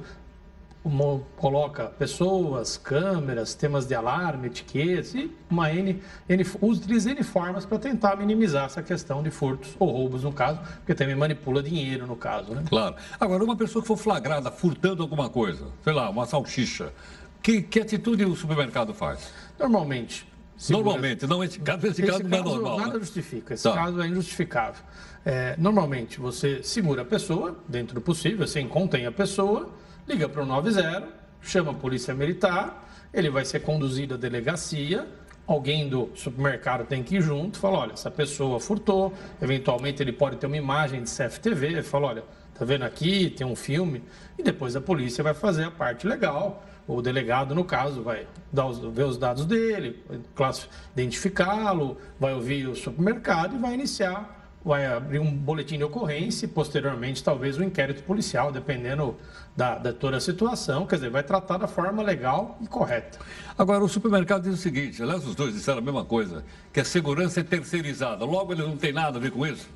coloca 1.35 1.85
pessoas, 1.85 2.77
câmeras, 2.77 3.53
temas 3.53 3.87
de 3.87 3.95
alarme, 3.95 4.47
etiquetas 4.47 5.15
e 5.15 5.31
uma 5.49 5.71
N, 5.71 6.01
N 6.29 6.45
utiliza 6.61 7.11
N 7.11 7.23
formas 7.23 7.65
para 7.65 7.79
tentar 7.79 8.15
minimizar 8.15 8.65
essa 8.65 8.83
questão 8.83 9.23
de 9.23 9.31
furtos 9.31 9.75
ou 9.79 9.89
roubos, 9.89 10.23
no 10.23 10.31
caso, 10.31 10.59
porque 10.77 10.93
também 10.93 11.15
manipula 11.15 11.63
dinheiro, 11.63 12.05
no 12.05 12.15
caso, 12.15 12.53
né? 12.53 12.63
Claro. 12.67 12.95
Agora, 13.19 13.43
uma 13.43 13.55
pessoa 13.55 13.81
que 13.81 13.87
for 13.87 13.97
flagrada 13.97 14.51
furtando 14.51 15.01
alguma 15.01 15.29
coisa, 15.29 15.67
sei 15.83 15.93
lá, 15.93 16.09
uma 16.09 16.25
salsicha, 16.25 16.93
que, 17.41 17.61
que 17.61 17.79
atitude 17.79 18.25
o 18.25 18.35
supermercado 18.35 18.93
faz? 18.93 19.31
Normalmente, 19.59 20.27
Normalmente, 20.69 21.27
não 21.27 21.43
esse 21.43 21.59
caso, 21.59 21.85
esse, 21.85 22.01
esse 22.01 22.11
caso 22.11 22.23
não 22.23 22.37
é 22.37 22.41
normal. 22.41 22.77
Nada 22.79 22.93
né? 22.93 22.99
justifica, 22.99 23.53
esse 23.53 23.63
tá. 23.63 23.73
caso 23.73 24.01
é 24.01 24.07
injustificável. 24.07 24.81
É, 25.25 25.55
normalmente, 25.57 26.19
você 26.19 26.63
segura 26.63 27.01
a 27.01 27.05
pessoa, 27.05 27.57
dentro 27.67 27.93
do 27.95 28.01
possível, 28.01 28.47
você 28.47 28.63
contém 28.63 29.05
a 29.05 29.11
pessoa, 29.11 29.69
liga 30.07 30.29
para 30.29 30.43
o 30.43 30.45
90, 30.45 31.07
chama 31.41 31.71
a 31.71 31.73
polícia 31.73 32.13
militar, 32.13 32.87
ele 33.13 33.29
vai 33.29 33.43
ser 33.43 33.61
conduzido 33.61 34.13
à 34.13 34.17
delegacia, 34.17 35.07
alguém 35.47 35.89
do 35.89 36.11
supermercado 36.15 36.85
tem 36.85 37.03
que 37.03 37.17
ir 37.17 37.21
junto, 37.21 37.57
fala, 37.57 37.79
olha, 37.79 37.93
essa 37.93 38.11
pessoa 38.11 38.59
furtou, 38.59 39.13
eventualmente 39.41 40.01
ele 40.03 40.11
pode 40.11 40.37
ter 40.37 40.45
uma 40.47 40.57
imagem 40.57 41.01
de 41.03 41.09
CFTV, 41.09 41.81
fala, 41.81 42.07
olha, 42.07 42.23
tá 42.53 42.63
vendo 42.63 42.83
aqui, 42.83 43.29
tem 43.29 43.45
um 43.45 43.55
filme, 43.55 44.03
e 44.37 44.43
depois 44.43 44.75
a 44.75 44.81
polícia 44.81 45.23
vai 45.23 45.33
fazer 45.33 45.63
a 45.63 45.71
parte 45.71 46.07
legal, 46.07 46.63
o 46.87 47.01
delegado, 47.01 47.55
no 47.55 47.65
caso, 47.65 48.03
vai 48.03 48.27
dar 48.53 48.67
os, 48.67 48.77
ver 48.79 49.05
os 49.05 49.17
dados 49.17 49.45
dele, 49.45 50.03
identificá-lo, 50.95 51.97
vai 52.19 52.33
ouvir 52.33 52.67
o 52.67 52.75
supermercado 52.75 53.55
e 53.55 53.57
vai 53.57 53.73
iniciar 53.73 54.44
vai 54.65 54.83
abrir 54.87 55.19
um 55.19 55.31
boletim 55.31 55.77
de 55.77 55.83
ocorrência 55.83 56.47
e, 56.47 56.49
posteriormente, 56.49 57.23
talvez 57.23 57.59
um 57.59 57.63
inquérito 57.63 58.01
policial, 58.01 58.51
dependendo 58.51 59.15
da, 59.55 59.77
da 59.77 59.93
toda 59.93 60.17
a 60.17 60.19
situação. 60.19 60.87
Quer 60.87 60.95
dizer, 60.95 61.11
vai 61.11 61.21
tratar 61.21 61.57
da 61.57 61.67
forma 61.67 62.01
legal 62.01 62.57
e 62.59 62.67
correta. 62.67 63.19
Agora, 63.55 63.83
o 63.83 63.87
supermercado 63.87 64.41
diz 64.41 64.55
o 64.55 64.57
seguinte: 64.57 65.03
aliás, 65.03 65.23
os 65.23 65.35
dois 65.35 65.53
disseram 65.53 65.77
a 65.77 65.81
mesma 65.81 66.03
coisa, 66.03 66.43
que 66.73 66.79
a 66.79 66.83
segurança 66.83 67.41
é 67.41 67.43
terceirizada. 67.43 68.25
Logo, 68.25 68.53
eles 68.53 68.65
não 68.65 68.75
têm 68.75 68.91
nada 68.91 69.19
a 69.19 69.21
ver 69.21 69.29
com 69.29 69.45
isso? 69.45 69.69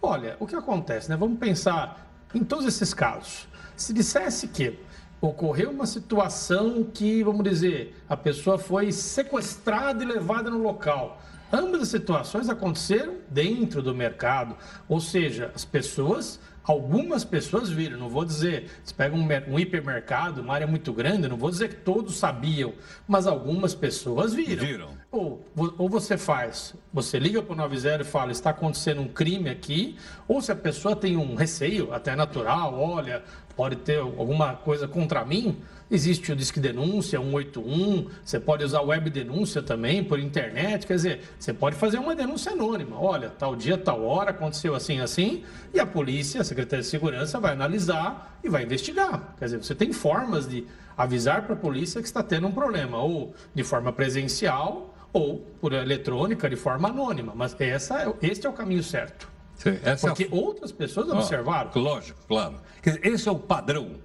Olha, 0.00 0.36
o 0.38 0.46
que 0.46 0.54
acontece, 0.54 1.10
né? 1.10 1.16
Vamos 1.16 1.38
pensar 1.40 2.08
em 2.32 2.44
todos 2.44 2.64
esses 2.64 2.94
casos. 2.94 3.48
Se 3.76 3.92
dissesse 3.92 4.46
que 4.46 4.78
ocorreu 5.20 5.70
uma 5.70 5.86
situação 5.86 6.84
que, 6.84 7.24
vamos 7.24 7.42
dizer, 7.42 8.00
a 8.08 8.16
pessoa 8.16 8.58
foi 8.58 8.92
sequestrada 8.92 10.04
e 10.04 10.06
levada 10.06 10.48
no 10.48 10.62
local 10.62 11.20
Ambas 11.52 11.82
as 11.82 11.88
situações 11.88 12.48
aconteceram 12.48 13.14
dentro 13.28 13.82
do 13.82 13.94
mercado, 13.94 14.56
ou 14.88 15.00
seja, 15.00 15.50
as 15.52 15.64
pessoas, 15.64 16.38
algumas 16.62 17.24
pessoas 17.24 17.68
viram, 17.68 17.98
não 17.98 18.08
vou 18.08 18.24
dizer, 18.24 18.70
você 18.84 18.94
pega 18.94 19.16
um, 19.16 19.26
um 19.48 19.58
hipermercado, 19.58 20.42
uma 20.42 20.54
área 20.54 20.66
muito 20.66 20.92
grande, 20.92 21.26
não 21.26 21.36
vou 21.36 21.50
dizer 21.50 21.68
que 21.68 21.76
todos 21.76 22.16
sabiam, 22.18 22.74
mas 23.06 23.26
algumas 23.26 23.74
pessoas 23.74 24.32
viram. 24.32 24.64
Viram. 24.64 24.90
Ou, 25.10 25.44
ou 25.76 25.88
você 25.88 26.16
faz, 26.16 26.74
você 26.92 27.18
liga 27.18 27.42
para 27.42 27.52
o 27.52 27.56
90 27.56 28.02
e 28.02 28.04
fala, 28.04 28.30
está 28.30 28.50
acontecendo 28.50 29.00
um 29.00 29.08
crime 29.08 29.50
aqui, 29.50 29.96
ou 30.28 30.40
se 30.40 30.52
a 30.52 30.56
pessoa 30.56 30.94
tem 30.94 31.16
um 31.16 31.34
receio, 31.34 31.92
até 31.92 32.14
natural, 32.14 32.78
olha, 32.78 33.24
pode 33.56 33.74
ter 33.76 33.98
alguma 33.98 34.54
coisa 34.54 34.86
contra 34.86 35.24
mim, 35.24 35.60
Existe 35.90 36.30
o 36.30 36.36
Disque 36.36 36.60
Denúncia, 36.60 37.18
181, 37.18 38.06
você 38.24 38.38
pode 38.38 38.64
usar 38.64 38.80
web 38.80 39.10
denúncia 39.10 39.60
também 39.60 40.04
por 40.04 40.20
internet, 40.20 40.86
quer 40.86 40.94
dizer, 40.94 41.20
você 41.36 41.52
pode 41.52 41.74
fazer 41.74 41.98
uma 41.98 42.14
denúncia 42.14 42.52
anônima. 42.52 42.96
Olha, 42.96 43.28
tal 43.30 43.56
dia, 43.56 43.76
tal 43.76 44.04
hora, 44.04 44.30
aconteceu 44.30 44.76
assim, 44.76 45.00
assim, 45.00 45.42
e 45.74 45.80
a 45.80 45.86
polícia, 45.86 46.42
a 46.42 46.44
Secretaria 46.44 46.84
de 46.84 46.88
Segurança 46.88 47.40
vai 47.40 47.52
analisar 47.52 48.38
e 48.44 48.48
vai 48.48 48.62
investigar. 48.62 49.34
Quer 49.36 49.46
dizer, 49.46 49.64
você 49.64 49.74
tem 49.74 49.92
formas 49.92 50.48
de 50.48 50.64
avisar 50.96 51.42
para 51.42 51.54
a 51.54 51.58
polícia 51.58 52.00
que 52.00 52.06
está 52.06 52.22
tendo 52.22 52.46
um 52.46 52.52
problema, 52.52 52.98
ou 52.98 53.34
de 53.52 53.64
forma 53.64 53.92
presencial, 53.92 54.94
ou 55.12 55.38
por 55.60 55.72
eletrônica, 55.72 56.48
de 56.48 56.54
forma 56.54 56.88
anônima. 56.88 57.32
Mas 57.34 57.56
essa, 57.58 58.02
é 58.02 58.14
este 58.22 58.46
é 58.46 58.50
o 58.50 58.52
caminho 58.52 58.84
certo. 58.84 59.28
Sim, 59.56 59.72
Porque 60.00 60.24
é 60.24 60.28
outras 60.30 60.70
pessoas 60.70 61.08
observaram. 61.10 61.70
Lógico, 61.74 62.20
claro. 62.28 62.60
Esse 63.02 63.28
é 63.28 63.32
o 63.32 63.38
padrão 63.38 63.96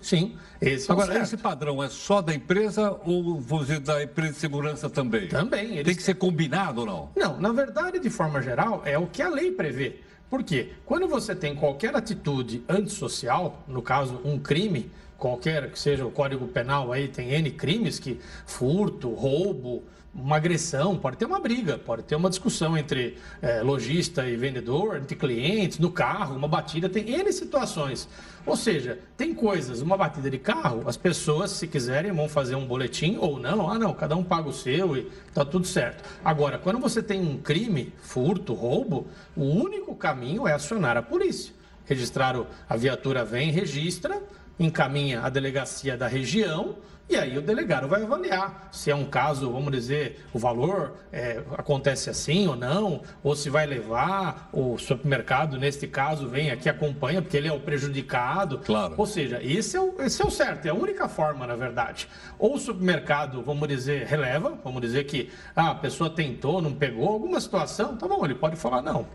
Sim, 0.00 0.36
esse 0.60 0.90
é 0.90 0.92
Agora, 0.92 1.12
certo. 1.12 1.24
esse 1.24 1.36
padrão 1.36 1.82
é 1.82 1.88
só 1.88 2.20
da 2.20 2.34
empresa 2.34 2.96
ou 3.04 3.40
você 3.40 3.78
da 3.78 4.02
empresa 4.02 4.32
de 4.32 4.38
segurança 4.38 4.88
também? 4.90 5.28
Também. 5.28 5.72
Eles... 5.72 5.84
Tem 5.84 5.94
que 5.94 6.02
ser 6.02 6.14
combinado 6.14 6.80
ou 6.80 6.86
não? 6.86 7.10
Não, 7.16 7.40
na 7.40 7.52
verdade, 7.52 7.98
de 7.98 8.10
forma 8.10 8.40
geral, 8.42 8.82
é 8.84 8.98
o 8.98 9.06
que 9.06 9.22
a 9.22 9.28
lei 9.28 9.50
prevê. 9.52 10.00
Por 10.28 10.42
quê? 10.42 10.72
Quando 10.84 11.08
você 11.08 11.34
tem 11.34 11.54
qualquer 11.54 11.94
atitude 11.96 12.62
antissocial, 12.68 13.62
no 13.66 13.80
caso, 13.80 14.20
um 14.24 14.38
crime, 14.38 14.90
qualquer 15.16 15.70
que 15.70 15.78
seja 15.78 16.04
o 16.04 16.10
Código 16.10 16.46
Penal 16.48 16.92
aí, 16.92 17.08
tem 17.08 17.32
N 17.32 17.50
crimes 17.50 17.98
que 17.98 18.20
furto, 18.44 19.10
roubo, 19.10 19.84
uma 20.22 20.36
agressão, 20.36 20.96
pode 20.96 21.16
ter 21.16 21.24
uma 21.24 21.38
briga, 21.38 21.78
pode 21.78 22.02
ter 22.02 22.16
uma 22.16 22.28
discussão 22.28 22.76
entre 22.76 23.16
é, 23.40 23.62
lojista 23.62 24.26
e 24.26 24.36
vendedor, 24.36 24.96
entre 24.96 25.14
clientes, 25.16 25.78
no 25.78 25.90
carro, 25.90 26.36
uma 26.36 26.48
batida, 26.48 26.88
tem 26.88 27.08
N 27.08 27.32
situações. 27.32 28.08
Ou 28.44 28.56
seja, 28.56 28.98
tem 29.16 29.34
coisas, 29.34 29.80
uma 29.80 29.96
batida 29.96 30.30
de 30.30 30.38
carro, 30.38 30.82
as 30.86 30.96
pessoas, 30.96 31.52
se 31.52 31.66
quiserem, 31.66 32.12
vão 32.12 32.28
fazer 32.28 32.56
um 32.56 32.66
boletim 32.66 33.16
ou 33.20 33.38
não, 33.38 33.70
ah 33.70 33.78
não, 33.78 33.92
cada 33.92 34.16
um 34.16 34.24
paga 34.24 34.48
o 34.48 34.52
seu 34.52 34.96
e 34.96 35.10
tá 35.32 35.44
tudo 35.44 35.66
certo. 35.66 36.02
Agora, 36.24 36.58
quando 36.58 36.78
você 36.78 37.02
tem 37.02 37.20
um 37.20 37.38
crime, 37.38 37.92
furto, 38.00 38.54
roubo, 38.54 39.06
o 39.36 39.44
único 39.44 39.94
caminho 39.94 40.48
é 40.48 40.52
acionar 40.52 40.96
a 40.96 41.02
polícia. 41.02 41.54
Registrar, 41.84 42.36
a 42.68 42.76
viatura 42.76 43.24
vem, 43.24 43.50
registra, 43.50 44.22
encaminha 44.58 45.22
a 45.22 45.28
delegacia 45.28 45.96
da 45.96 46.06
região, 46.06 46.76
e 47.08 47.16
aí 47.16 47.38
o 47.38 47.42
delegado 47.42 47.88
vai 47.88 48.02
avaliar 48.02 48.68
se 48.70 48.90
é 48.90 48.94
um 48.94 49.04
caso, 49.04 49.50
vamos 49.50 49.72
dizer, 49.72 50.24
o 50.32 50.38
valor 50.38 50.94
é, 51.12 51.42
acontece 51.56 52.10
assim 52.10 52.46
ou 52.46 52.54
não, 52.54 53.02
ou 53.22 53.34
se 53.34 53.48
vai 53.48 53.66
levar, 53.66 54.48
o 54.52 54.76
supermercado, 54.78 55.58
neste 55.58 55.86
caso, 55.86 56.28
vem 56.28 56.50
aqui 56.50 56.68
acompanha, 56.68 57.22
porque 57.22 57.36
ele 57.36 57.48
é 57.48 57.52
o 57.52 57.60
prejudicado. 57.60 58.58
Claro. 58.58 58.94
Ou 58.96 59.06
seja, 59.06 59.42
esse 59.42 59.76
é, 59.76 59.80
o, 59.80 59.94
esse 60.00 60.20
é 60.20 60.24
o 60.24 60.30
certo, 60.30 60.66
é 60.66 60.70
a 60.70 60.74
única 60.74 61.08
forma, 61.08 61.46
na 61.46 61.56
verdade. 61.56 62.08
Ou 62.38 62.54
o 62.54 62.58
supermercado, 62.58 63.42
vamos 63.42 63.66
dizer, 63.68 64.06
releva, 64.06 64.58
vamos 64.62 64.80
dizer 64.80 65.04
que 65.04 65.30
ah, 65.56 65.70
a 65.70 65.74
pessoa 65.74 66.10
tentou, 66.10 66.60
não 66.60 66.72
pegou, 66.72 67.08
alguma 67.08 67.40
situação, 67.40 67.96
tá 67.96 68.06
bom, 68.06 68.24
ele 68.24 68.34
pode 68.34 68.56
falar 68.56 68.82
não. 68.82 69.06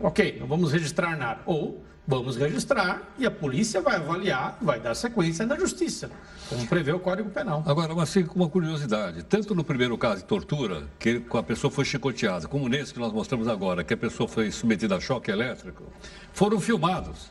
Ok, 0.00 0.38
não 0.40 0.46
vamos 0.46 0.72
registrar 0.72 1.16
nada. 1.16 1.40
Ou 1.46 1.82
Vamos 2.12 2.36
registrar 2.36 3.00
e 3.18 3.24
a 3.24 3.30
polícia 3.30 3.80
vai 3.80 3.96
avaliar, 3.96 4.58
vai 4.60 4.78
dar 4.78 4.94
sequência 4.94 5.46
na 5.46 5.58
justiça, 5.58 6.10
como 6.46 6.66
prevê 6.66 6.92
o 6.92 6.98
Código 6.98 7.30
Penal. 7.30 7.62
Agora, 7.66 7.94
mas 7.94 8.14
com 8.14 8.34
uma 8.34 8.50
curiosidade, 8.50 9.22
tanto 9.22 9.54
no 9.54 9.64
primeiro 9.64 9.96
caso 9.96 10.20
de 10.20 10.26
tortura, 10.26 10.82
que 10.98 11.22
a 11.32 11.42
pessoa 11.42 11.70
foi 11.70 11.86
chicoteada, 11.86 12.46
como 12.46 12.68
nesse 12.68 12.92
que 12.92 13.00
nós 13.00 13.10
mostramos 13.14 13.48
agora, 13.48 13.82
que 13.82 13.94
a 13.94 13.96
pessoa 13.96 14.28
foi 14.28 14.50
submetida 14.50 14.96
a 14.96 15.00
choque 15.00 15.30
elétrico, 15.30 15.84
foram 16.34 16.60
filmados. 16.60 17.30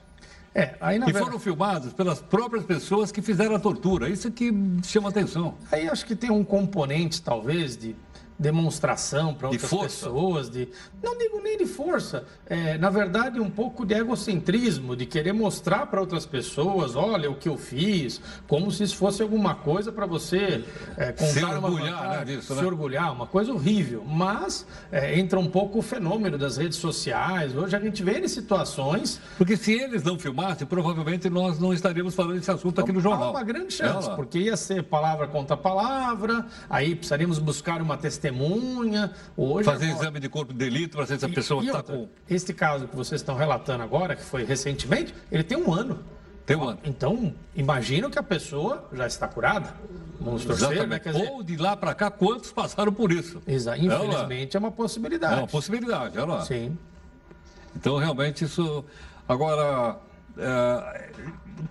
É, 0.55 0.75
aí, 0.81 0.97
e 0.97 0.99
verdade... 0.99 1.25
foram 1.25 1.39
filmados 1.39 1.93
pelas 1.93 2.19
próprias 2.19 2.65
pessoas 2.65 3.11
que 3.11 3.21
fizeram 3.21 3.55
a 3.55 3.59
tortura. 3.59 4.09
Isso 4.09 4.31
que 4.31 4.51
chama 4.83 5.09
atenção. 5.09 5.53
Aí 5.71 5.87
acho 5.87 6.05
que 6.07 6.15
tem 6.15 6.31
um 6.31 6.43
componente, 6.43 7.21
talvez, 7.21 7.77
de 7.77 7.95
demonstração 8.41 9.33
para 9.33 9.49
outras 9.49 9.69
de 9.69 9.77
pessoas, 9.77 10.49
de 10.49 10.67
não 11.01 11.17
digo 11.17 11.39
nem 11.41 11.57
de 11.57 11.65
força, 11.65 12.25
é, 12.47 12.77
na 12.77 12.89
verdade 12.89 13.39
um 13.39 13.49
pouco 13.49 13.85
de 13.85 13.93
egocentrismo, 13.93 14.95
de 14.95 15.05
querer 15.05 15.31
mostrar 15.31 15.85
para 15.85 16.01
outras 16.01 16.25
pessoas, 16.25 16.95
olha 16.95 17.29
o 17.29 17.35
que 17.35 17.47
eu 17.47 17.55
fiz, 17.55 18.19
como 18.47 18.71
se 18.71 18.83
isso 18.83 18.97
fosse 18.97 19.21
alguma 19.21 19.53
coisa 19.53 19.91
para 19.91 20.07
você 20.07 20.63
é, 20.97 21.11
contar 21.11 21.25
se 21.31 21.43
orgulhar, 21.43 22.03
uma 22.03 22.17
né, 22.17 22.25
disso, 22.25 22.55
se 22.55 22.65
orgulhar, 22.65 23.13
uma 23.13 23.27
coisa 23.27 23.53
horrível. 23.53 24.03
Mas 24.03 24.65
é, 24.91 25.19
entra 25.19 25.39
um 25.39 25.47
pouco 25.47 25.79
o 25.79 25.81
fenômeno 25.81 26.37
das 26.37 26.57
redes 26.57 26.77
sociais. 26.77 27.55
Hoje 27.55 27.75
a 27.75 27.79
gente 27.79 28.01
vê 28.03 28.19
em 28.19 28.27
situações. 28.27 29.21
Porque 29.37 29.55
se 29.55 29.73
eles 29.73 30.03
não 30.03 30.17
filmassem, 30.17 30.65
provavelmente 30.65 31.29
nós 31.29 31.59
não 31.59 31.73
estaríamos 31.73 32.15
falando 32.15 32.37
desse 32.37 32.51
assunto 32.51 32.81
aqui 32.81 32.91
no 32.91 32.99
jornal. 32.99 33.29
Há 33.29 33.31
uma 33.31 33.43
grande 33.43 33.73
chance, 33.73 34.09
porque 34.15 34.39
ia 34.39 34.57
ser 34.57 34.83
palavra 34.83 35.27
contra 35.27 35.55
palavra, 35.55 36.45
aí 36.69 36.95
precisaríamos 36.95 37.37
buscar 37.37 37.81
uma 37.81 37.97
testemunha 37.97 38.30
testemunha. 38.31 39.11
Hoje 39.35 39.65
Fazer 39.65 39.85
agora... 39.85 40.01
exame 40.01 40.19
de 40.19 40.29
corpo 40.29 40.53
de 40.53 40.59
delito 40.59 40.97
para 40.97 41.05
ver 41.05 41.19
se 41.19 41.25
a 41.25 41.29
pessoa 41.29 41.63
está 41.63 41.83
com. 41.83 42.07
Este 42.29 42.53
caso 42.53 42.87
que 42.87 42.95
vocês 42.95 43.21
estão 43.21 43.35
relatando 43.35 43.83
agora, 43.83 44.15
que 44.15 44.23
foi 44.23 44.43
recentemente, 44.43 45.13
ele 45.31 45.43
tem 45.43 45.57
um 45.57 45.73
ano. 45.73 45.99
Tem 46.45 46.55
um 46.55 46.63
ano. 46.63 46.79
Então, 46.83 47.33
imagino 47.55 48.09
que 48.09 48.17
a 48.17 48.23
pessoa 48.23 48.89
já 48.93 49.05
está 49.05 49.27
curada. 49.27 49.75
Vamos 50.19 50.45
torcer, 50.45 50.87
né? 50.87 50.99
Dizer... 50.99 51.31
Ou 51.31 51.43
de 51.43 51.57
lá 51.57 51.75
para 51.75 51.93
cá, 51.93 52.09
quantos 52.09 52.51
passaram 52.51 52.93
por 52.93 53.11
isso? 53.11 53.41
Exato. 53.45 53.79
Infelizmente, 53.81 54.57
é, 54.57 54.59
uma 54.59 54.71
possibilidade. 54.71 55.33
É 55.33 55.37
uma 55.37 55.47
possibilidade, 55.47 56.17
olha 56.17 56.33
lá. 56.33 56.45
Sim. 56.45 56.77
Então, 57.75 57.97
realmente, 57.97 58.45
isso. 58.45 58.83
Agora, 59.27 59.97
é... 60.37 61.11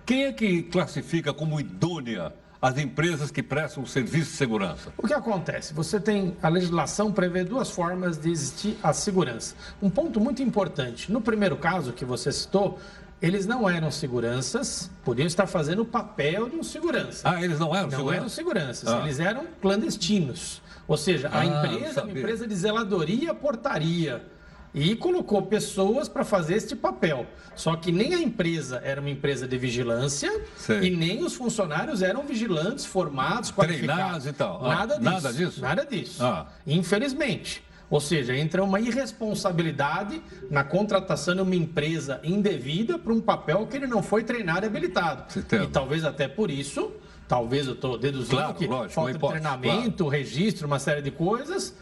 quem 0.05 0.25
é 0.25 0.33
que 0.33 0.63
classifica 0.63 1.33
como 1.33 1.59
idônea 1.59 2.33
as 2.61 2.77
empresas 2.77 3.31
que 3.31 3.41
prestam 3.41 3.85
serviço 3.85 4.31
de 4.31 4.37
segurança? 4.37 4.93
O 4.97 5.07
que 5.07 5.13
acontece? 5.13 5.73
Você 5.73 5.99
tem 5.99 6.37
a 6.43 6.47
legislação 6.47 7.11
prevê 7.11 7.43
duas 7.43 7.71
formas 7.71 8.17
de 8.17 8.29
existir 8.29 8.77
a 8.83 8.93
segurança. 8.93 9.55
Um 9.81 9.89
ponto 9.89 10.19
muito 10.19 10.43
importante. 10.43 11.11
No 11.11 11.21
primeiro 11.21 11.57
caso 11.57 11.91
que 11.91 12.05
você 12.05 12.31
citou, 12.31 12.79
eles 13.19 13.45
não 13.45 13.67
eram 13.67 13.89
seguranças, 13.89 14.91
podiam 15.03 15.25
estar 15.25 15.47
fazendo 15.47 15.81
o 15.81 15.85
papel 15.85 16.49
de 16.49 16.55
um 16.55 16.63
segurança. 16.63 17.27
Ah, 17.27 17.43
eles 17.43 17.59
não 17.59 17.75
eram 17.75 17.87
não 17.87 17.97
seguranças? 17.97 18.17
eram 18.17 18.29
seguranças, 18.29 18.89
ah. 18.89 18.99
eles 18.99 19.19
eram 19.19 19.45
clandestinos. 19.61 20.61
Ou 20.87 20.97
seja, 20.97 21.29
a 21.29 21.39
ah, 21.39 21.45
empresa, 21.45 22.03
uma 22.03 22.11
empresa 22.11 22.47
de 22.47 22.55
zeladoria, 22.55 23.33
portaria, 23.33 24.23
e 24.73 24.95
colocou 24.95 25.41
pessoas 25.43 26.07
para 26.07 26.23
fazer 26.23 26.55
este 26.55 26.75
papel. 26.75 27.25
Só 27.55 27.75
que 27.75 27.91
nem 27.91 28.13
a 28.15 28.19
empresa 28.19 28.81
era 28.83 29.01
uma 29.01 29.09
empresa 29.09 29.47
de 29.47 29.57
vigilância 29.57 30.31
Sei. 30.55 30.83
e 30.83 30.89
nem 30.89 31.23
os 31.23 31.35
funcionários 31.35 32.01
eram 32.01 32.23
vigilantes 32.23 32.85
formados, 32.85 33.51
qualificados. 33.51 34.23
Treinados 34.23 34.27
e 34.27 34.33
tal. 34.33 34.65
Ah, 34.65 34.75
nada, 34.75 34.97
disso, 34.97 35.03
nada 35.03 35.33
disso. 35.33 35.61
Nada 35.61 35.85
disso. 35.85 36.23
Ah. 36.23 36.47
Infelizmente. 36.65 37.63
Ou 37.89 37.99
seja, 37.99 38.33
entra 38.33 38.63
uma 38.63 38.79
irresponsabilidade 38.79 40.21
na 40.49 40.63
contratação 40.63 41.35
de 41.35 41.41
uma 41.41 41.55
empresa 41.55 42.21
indevida 42.23 42.97
para 42.97 43.11
um 43.11 43.19
papel 43.19 43.67
que 43.67 43.75
ele 43.75 43.85
não 43.85 44.01
foi 44.01 44.23
treinado 44.23 44.65
e 44.65 44.67
habilitado. 44.67 45.25
E 45.51 45.67
talvez 45.67 46.05
até 46.05 46.25
por 46.25 46.49
isso, 46.49 46.89
talvez 47.27 47.67
eu 47.67 47.73
estou 47.73 47.97
deduzindo 47.97 48.37
claro, 48.37 48.53
que 48.53 48.65
lógico, 48.65 48.93
falta 48.93 49.11
de 49.11 49.19
treinamento, 49.19 50.05
claro. 50.05 50.09
registro, 50.09 50.67
uma 50.67 50.79
série 50.79 51.01
de 51.01 51.11
coisas 51.11 51.75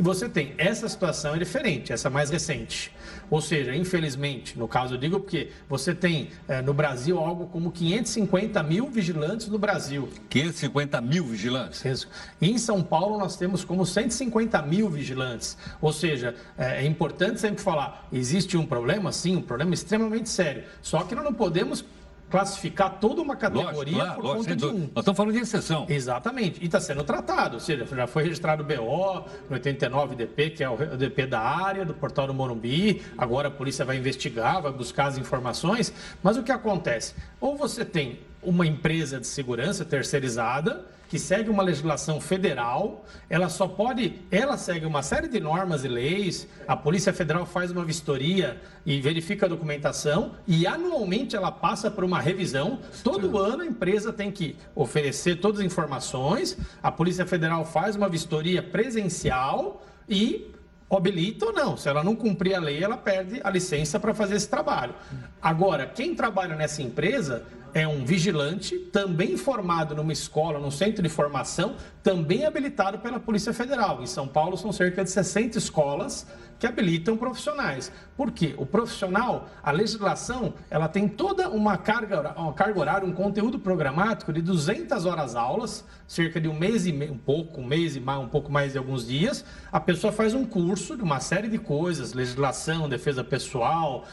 você 0.00 0.28
tem 0.28 0.54
essa 0.58 0.88
situação 0.88 1.34
é 1.34 1.38
diferente, 1.38 1.92
essa 1.92 2.08
mais 2.08 2.30
recente. 2.30 2.92
Ou 3.30 3.40
seja, 3.40 3.74
infelizmente, 3.74 4.58
no 4.58 4.66
caso 4.66 4.94
eu 4.94 4.98
digo 4.98 5.20
porque 5.20 5.50
você 5.68 5.94
tem 5.94 6.30
é, 6.48 6.60
no 6.60 6.74
Brasil 6.74 7.18
algo 7.18 7.46
como 7.46 7.70
550 7.70 8.62
mil 8.62 8.88
vigilantes 8.88 9.48
no 9.48 9.58
Brasil. 9.58 10.08
550 10.28 11.00
mil 11.00 11.24
vigilantes? 11.24 11.84
Isso. 11.84 12.08
E 12.40 12.50
em 12.50 12.58
São 12.58 12.82
Paulo 12.82 13.18
nós 13.18 13.36
temos 13.36 13.64
como 13.64 13.86
150 13.86 14.60
mil 14.62 14.88
vigilantes. 14.88 15.56
Ou 15.80 15.92
seja, 15.92 16.34
é, 16.58 16.84
é 16.84 16.86
importante 16.86 17.40
sempre 17.40 17.62
falar, 17.62 18.08
existe 18.12 18.56
um 18.56 18.66
problema, 18.66 19.12
sim, 19.12 19.36
um 19.36 19.42
problema 19.42 19.74
extremamente 19.74 20.28
sério. 20.28 20.64
Só 20.82 21.02
que 21.04 21.14
nós 21.14 21.24
não 21.24 21.34
podemos 21.34 21.84
classificar 22.30 22.98
toda 23.00 23.20
uma 23.20 23.34
categoria 23.34 23.72
lógico, 23.72 23.96
claro, 23.96 24.14
por 24.14 24.24
lógico, 24.24 24.44
conta 24.44 24.56
de 24.56 24.66
um. 24.66 24.78
Nós 24.78 24.98
estamos 24.98 25.16
falando 25.16 25.32
de 25.34 25.40
exceção. 25.40 25.86
Exatamente. 25.88 26.62
E 26.62 26.66
está 26.66 26.80
sendo 26.80 27.02
tratado, 27.02 27.54
ou 27.54 27.60
seja, 27.60 27.84
já 27.84 28.06
foi 28.06 28.22
registrado 28.22 28.62
o 28.62 28.66
BO 28.66 29.24
no 29.48 29.54
89 29.54 30.14
DP, 30.14 30.50
que 30.50 30.64
é 30.64 30.70
o 30.70 30.76
DP 30.76 31.26
da 31.26 31.40
área, 31.40 31.84
do 31.84 31.92
portal 31.92 32.26
do 32.26 32.32
Morumbi. 32.32 33.02
Agora 33.18 33.48
a 33.48 33.50
polícia 33.50 33.84
vai 33.84 33.96
investigar, 33.96 34.62
vai 34.62 34.72
buscar 34.72 35.06
as 35.06 35.18
informações. 35.18 35.92
Mas 36.22 36.36
o 36.36 36.42
que 36.42 36.52
acontece? 36.52 37.14
Ou 37.40 37.56
você 37.56 37.84
tem 37.84 38.20
uma 38.42 38.66
empresa 38.66 39.20
de 39.20 39.26
segurança 39.26 39.84
terceirizada 39.84 40.84
que 41.10 41.18
segue 41.18 41.50
uma 41.50 41.64
legislação 41.64 42.20
federal, 42.20 43.04
ela 43.28 43.48
só 43.48 43.66
pode, 43.66 44.20
ela 44.30 44.56
segue 44.56 44.86
uma 44.86 45.02
série 45.02 45.26
de 45.26 45.40
normas 45.40 45.84
e 45.84 45.88
leis, 45.88 46.46
a 46.68 46.76
Polícia 46.76 47.12
Federal 47.12 47.44
faz 47.44 47.72
uma 47.72 47.84
vistoria 47.84 48.60
e 48.86 49.00
verifica 49.00 49.46
a 49.46 49.48
documentação 49.48 50.36
e 50.46 50.68
anualmente 50.68 51.34
ela 51.34 51.50
passa 51.50 51.90
por 51.90 52.04
uma 52.04 52.20
revisão. 52.20 52.78
Todo 53.02 53.36
ano 53.36 53.64
a 53.64 53.66
empresa 53.66 54.12
tem 54.12 54.30
que 54.30 54.56
oferecer 54.72 55.40
todas 55.40 55.58
as 55.58 55.66
informações, 55.66 56.56
a 56.80 56.92
Polícia 56.92 57.26
Federal 57.26 57.64
faz 57.64 57.96
uma 57.96 58.08
vistoria 58.08 58.62
presencial 58.62 59.84
e 60.08 60.48
habilita 60.96 61.46
ou 61.46 61.52
não. 61.52 61.76
Se 61.76 61.88
ela 61.88 62.02
não 62.02 62.16
cumprir 62.16 62.54
a 62.54 62.60
lei, 62.60 62.82
ela 62.82 62.96
perde 62.96 63.40
a 63.42 63.50
licença 63.50 63.98
para 63.98 64.12
fazer 64.12 64.36
esse 64.36 64.48
trabalho. 64.48 64.94
Agora, 65.40 65.86
quem 65.86 66.14
trabalha 66.14 66.56
nessa 66.56 66.82
empresa 66.82 67.44
é 67.74 67.86
um 67.86 68.04
vigilante, 68.04 68.76
também 68.76 69.36
formado 69.36 69.94
numa 69.94 70.12
escola, 70.12 70.58
num 70.58 70.70
centro 70.70 71.02
de 71.02 71.08
formação, 71.08 71.76
também 72.02 72.44
habilitado 72.44 72.98
pela 72.98 73.20
Polícia 73.20 73.52
Federal. 73.52 74.02
Em 74.02 74.06
São 74.06 74.26
Paulo 74.26 74.56
são 74.56 74.72
cerca 74.72 75.04
de 75.04 75.10
60 75.10 75.58
escolas 75.58 76.26
que 76.60 76.66
habilitam 76.66 77.16
profissionais. 77.16 77.90
Por 78.14 78.30
quê? 78.30 78.54
O 78.58 78.66
profissional, 78.66 79.48
a 79.62 79.70
legislação, 79.70 80.52
ela 80.68 80.86
tem 80.88 81.08
toda 81.08 81.48
uma 81.48 81.78
carga, 81.78 82.34
uma 82.36 82.52
carga 82.52 82.78
horária, 82.78 83.08
um 83.08 83.12
conteúdo 83.12 83.58
programático 83.58 84.30
de 84.30 84.42
200 84.42 85.06
horas 85.06 85.34
aulas, 85.34 85.82
cerca 86.06 86.38
de 86.38 86.46
um 86.46 86.52
mês 86.52 86.84
e 86.84 86.92
meio, 86.92 87.14
um 87.14 87.18
pouco, 87.18 87.62
um 87.62 87.64
mês 87.64 87.96
e 87.96 88.00
mais, 88.00 88.20
um 88.20 88.28
pouco 88.28 88.52
mais 88.52 88.72
de 88.72 88.78
alguns 88.78 89.06
dias. 89.06 89.42
A 89.72 89.80
pessoa 89.80 90.12
faz 90.12 90.34
um 90.34 90.44
curso 90.44 90.98
de 90.98 91.02
uma 91.02 91.18
série 91.18 91.48
de 91.48 91.56
coisas, 91.56 92.12
legislação, 92.12 92.90
defesa 92.90 93.24
pessoal, 93.24 94.04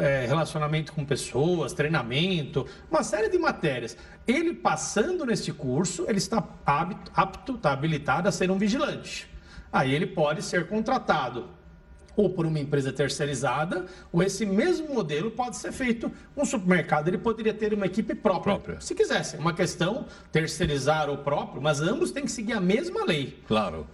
é, 0.00 0.24
relacionamento 0.26 0.94
com 0.94 1.04
pessoas, 1.04 1.74
treinamento, 1.74 2.66
uma 2.90 3.02
série 3.02 3.28
de 3.28 3.38
matérias. 3.38 3.94
Ele 4.26 4.54
passando 4.54 5.26
nesse 5.26 5.52
curso, 5.52 6.06
ele 6.08 6.18
está 6.18 6.42
apto, 6.64 7.56
está 7.56 7.72
habilitado 7.72 8.26
a 8.26 8.32
ser 8.32 8.50
um 8.50 8.56
vigilante. 8.56 9.28
Aí 9.70 9.94
ele 9.94 10.06
pode 10.06 10.42
ser 10.42 10.66
contratado 10.66 11.59
ou 12.16 12.30
por 12.30 12.46
uma 12.46 12.58
empresa 12.58 12.92
terceirizada, 12.92 13.86
ou 14.12 14.22
esse 14.22 14.44
mesmo 14.44 14.94
modelo 14.94 15.30
pode 15.30 15.56
ser 15.56 15.72
feito. 15.72 16.10
Um 16.36 16.44
supermercado 16.44 17.08
ele 17.08 17.18
poderia 17.18 17.54
ter 17.54 17.72
uma 17.72 17.86
equipe 17.86 18.14
própria, 18.14 18.54
própria. 18.54 18.80
se 18.80 18.94
quisesse. 18.94 19.36
Uma 19.36 19.52
questão 19.52 20.06
terceirizar 20.32 21.10
o 21.10 21.18
próprio, 21.18 21.62
mas 21.62 21.80
ambos 21.80 22.10
têm 22.10 22.24
que 22.24 22.32
seguir 22.32 22.54
a 22.54 22.60
mesma 22.60 23.04
lei. 23.04 23.38
Claro. 23.46 23.86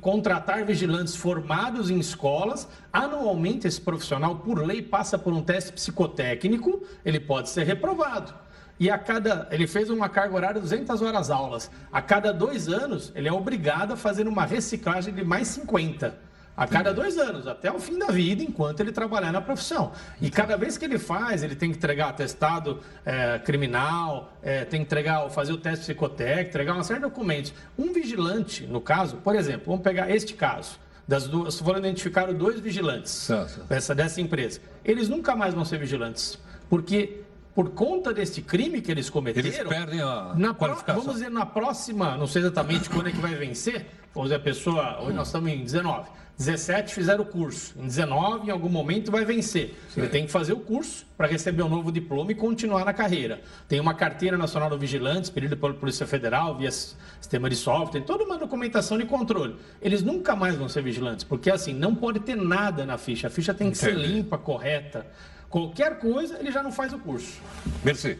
Contratar 0.00 0.64
vigilantes 0.64 1.14
formados 1.14 1.90
em 1.90 1.98
escolas. 1.98 2.66
Anualmente, 2.92 3.66
esse 3.66 3.80
profissional, 3.80 4.36
por 4.36 4.64
lei, 4.64 4.80
passa 4.80 5.18
por 5.18 5.32
um 5.32 5.42
teste 5.42 5.72
psicotécnico, 5.72 6.82
ele 7.04 7.20
pode 7.20 7.50
ser 7.50 7.64
reprovado. 7.64 8.32
E 8.80 8.90
a 8.90 8.96
cada. 8.96 9.46
Ele 9.50 9.66
fez 9.66 9.90
uma 9.90 10.08
carga 10.08 10.34
horária 10.34 10.54
de 10.54 10.62
200 10.62 11.02
horas 11.02 11.30
aulas. 11.30 11.70
A 11.92 12.00
cada 12.00 12.32
dois 12.32 12.66
anos, 12.68 13.12
ele 13.14 13.28
é 13.28 13.32
obrigado 13.32 13.92
a 13.92 13.96
fazer 13.96 14.26
uma 14.26 14.46
reciclagem 14.46 15.12
de 15.12 15.22
mais 15.22 15.48
50 15.48 16.31
a 16.56 16.66
cada 16.66 16.92
dois 16.92 17.16
anos, 17.16 17.46
até 17.46 17.72
o 17.72 17.78
fim 17.78 17.98
da 17.98 18.08
vida, 18.08 18.42
enquanto 18.42 18.80
ele 18.80 18.92
trabalhar 18.92 19.32
na 19.32 19.40
profissão. 19.40 19.92
E 20.20 20.30
cada 20.30 20.56
vez 20.56 20.76
que 20.76 20.84
ele 20.84 20.98
faz, 20.98 21.42
ele 21.42 21.56
tem 21.56 21.70
que 21.70 21.78
entregar 21.78 22.10
atestado 22.10 22.80
é, 23.04 23.38
criminal, 23.38 24.32
é, 24.42 24.64
tem 24.64 24.80
que 24.80 24.86
entregar, 24.86 25.28
fazer 25.30 25.52
o 25.52 25.56
teste 25.56 25.86
psicotécnico, 25.86 26.48
entregar 26.50 26.74
uma 26.74 26.84
série 26.84 27.00
de 27.00 27.06
documentos. 27.06 27.54
Um 27.78 27.92
vigilante, 27.92 28.66
no 28.66 28.80
caso, 28.80 29.16
por 29.16 29.34
exemplo, 29.34 29.64
vamos 29.66 29.82
pegar 29.82 30.10
este 30.10 30.34
caso. 30.34 30.78
Das 31.08 31.26
duas, 31.26 31.58
foram 31.58 31.80
identificados 31.80 32.34
dois 32.36 32.60
vigilantes 32.60 33.28
dessa, 33.68 33.92
dessa 33.92 34.20
empresa. 34.20 34.60
Eles 34.84 35.08
nunca 35.08 35.34
mais 35.34 35.52
vão 35.52 35.64
ser 35.64 35.78
vigilantes, 35.78 36.38
porque 36.70 37.22
por 37.54 37.70
conta 37.70 38.14
desse 38.14 38.40
crime 38.40 38.80
que 38.80 38.90
eles 38.90 39.10
cometeram. 39.10 39.48
Eles 39.48 39.62
perdem 39.68 40.00
a 40.00 40.32
na 40.36 40.54
qualificação. 40.54 41.02
Vamos 41.02 41.18
dizer, 41.18 41.30
na 41.30 41.44
próxima, 41.44 42.16
não 42.16 42.26
sei 42.26 42.42
exatamente 42.42 42.88
quando 42.88 43.08
é 43.08 43.12
que 43.12 43.20
vai 43.20 43.34
vencer, 43.34 43.86
vamos 44.14 44.30
dizer, 44.30 44.40
a 44.40 44.44
pessoa, 44.44 45.00
hoje 45.02 45.16
nós 45.16 45.26
estamos 45.28 45.50
em 45.50 45.62
19. 45.62 46.08
17 46.38 46.94
fizeram 46.94 47.22
o 47.22 47.26
curso. 47.26 47.74
Em 47.78 47.86
19, 47.86 48.48
em 48.48 48.50
algum 48.50 48.68
momento, 48.68 49.10
vai 49.10 49.24
vencer. 49.24 49.74
Ele 49.96 50.08
tem 50.08 50.26
que 50.26 50.32
fazer 50.32 50.52
o 50.52 50.58
curso 50.58 51.06
para 51.16 51.26
receber 51.26 51.62
um 51.62 51.68
novo 51.68 51.92
diploma 51.92 52.32
e 52.32 52.34
continuar 52.34 52.84
na 52.84 52.92
carreira. 52.92 53.40
Tem 53.68 53.78
uma 53.78 53.94
carteira 53.94 54.36
nacional 54.36 54.70
de 54.70 54.76
vigilantes, 54.76 55.30
pedida 55.30 55.56
pela 55.56 55.74
Polícia 55.74 56.06
Federal, 56.06 56.56
via 56.56 56.70
sistema 56.70 57.48
de 57.48 57.56
software, 57.56 57.92
tem 57.92 58.02
toda 58.02 58.24
uma 58.24 58.36
documentação 58.36 58.98
de 58.98 59.04
controle. 59.04 59.56
Eles 59.80 60.02
nunca 60.02 60.34
mais 60.34 60.56
vão 60.56 60.68
ser 60.68 60.82
vigilantes, 60.82 61.24
porque 61.24 61.50
assim, 61.50 61.72
não 61.72 61.94
pode 61.94 62.20
ter 62.20 62.36
nada 62.36 62.84
na 62.84 62.98
ficha. 62.98 63.28
A 63.28 63.30
ficha 63.30 63.54
tem 63.54 63.70
que 63.70 63.78
Entendi. 63.78 64.02
ser 64.02 64.08
limpa, 64.08 64.36
correta. 64.36 65.06
Qualquer 65.48 65.98
coisa, 65.98 66.38
ele 66.40 66.50
já 66.50 66.62
não 66.62 66.72
faz 66.72 66.92
o 66.92 66.98
curso. 66.98 67.40
Merci. 67.84 68.18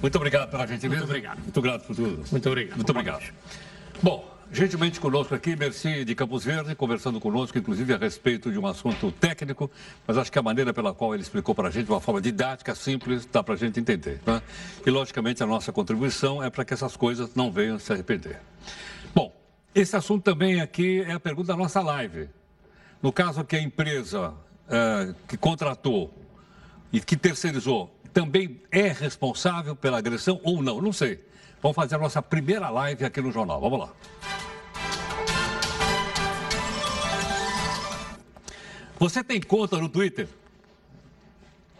Muito 0.00 0.16
obrigado 0.16 0.50
pela 0.50 0.66
gentileza. 0.66 1.00
Muito 1.00 1.10
obrigado. 1.10 1.38
Muito 1.40 1.60
grato 1.62 1.86
por 1.86 1.96
tudo. 1.96 2.24
Muito 2.30 2.48
obrigado. 2.48 2.76
Muito 2.76 2.90
obrigado. 2.90 3.32
Bom, 4.02 4.33
gentilmente 4.54 5.00
conosco 5.00 5.34
aqui, 5.34 5.56
Merci 5.56 6.04
de 6.04 6.14
Campos 6.14 6.44
Verde, 6.44 6.76
conversando 6.76 7.18
conosco, 7.20 7.58
inclusive 7.58 7.92
a 7.92 7.96
respeito 7.96 8.52
de 8.52 8.58
um 8.58 8.66
assunto 8.66 9.10
técnico, 9.10 9.68
mas 10.06 10.16
acho 10.16 10.30
que 10.30 10.38
a 10.38 10.42
maneira 10.42 10.72
pela 10.72 10.94
qual 10.94 11.12
ele 11.12 11.24
explicou 11.24 11.54
para 11.56 11.68
a 11.68 11.70
gente, 11.72 11.86
de 11.86 11.90
uma 11.90 12.00
forma 12.00 12.20
didática, 12.20 12.72
simples, 12.72 13.26
dá 13.26 13.42
para 13.42 13.54
a 13.54 13.56
gente 13.56 13.80
entender. 13.80 14.20
Né? 14.24 14.40
E, 14.86 14.90
logicamente, 14.90 15.42
a 15.42 15.46
nossa 15.46 15.72
contribuição 15.72 16.40
é 16.40 16.50
para 16.50 16.64
que 16.64 16.72
essas 16.72 16.96
coisas 16.96 17.34
não 17.34 17.50
venham 17.50 17.80
se 17.80 17.92
arrepender. 17.92 18.40
Bom, 19.12 19.34
esse 19.74 19.96
assunto 19.96 20.22
também 20.22 20.60
aqui 20.60 21.00
é 21.00 21.12
a 21.12 21.20
pergunta 21.20 21.48
da 21.48 21.56
nossa 21.56 21.82
live. 21.82 22.28
No 23.02 23.12
caso 23.12 23.44
que 23.44 23.56
a 23.56 23.60
empresa 23.60 24.34
é, 24.68 25.14
que 25.26 25.36
contratou 25.36 26.14
e 26.92 27.00
que 27.00 27.16
terceirizou 27.16 27.92
também 28.12 28.62
é 28.70 28.86
responsável 28.86 29.74
pela 29.74 29.98
agressão 29.98 30.40
ou 30.44 30.62
não? 30.62 30.80
Não 30.80 30.92
sei. 30.92 31.20
Vamos 31.60 31.74
fazer 31.74 31.96
a 31.96 31.98
nossa 31.98 32.22
primeira 32.22 32.68
live 32.68 33.04
aqui 33.04 33.20
no 33.20 33.32
jornal. 33.32 33.60
Vamos 33.60 33.80
lá. 33.80 33.92
Você 39.04 39.22
tem 39.22 39.38
conta 39.38 39.76
no 39.76 39.86
Twitter? 39.86 40.26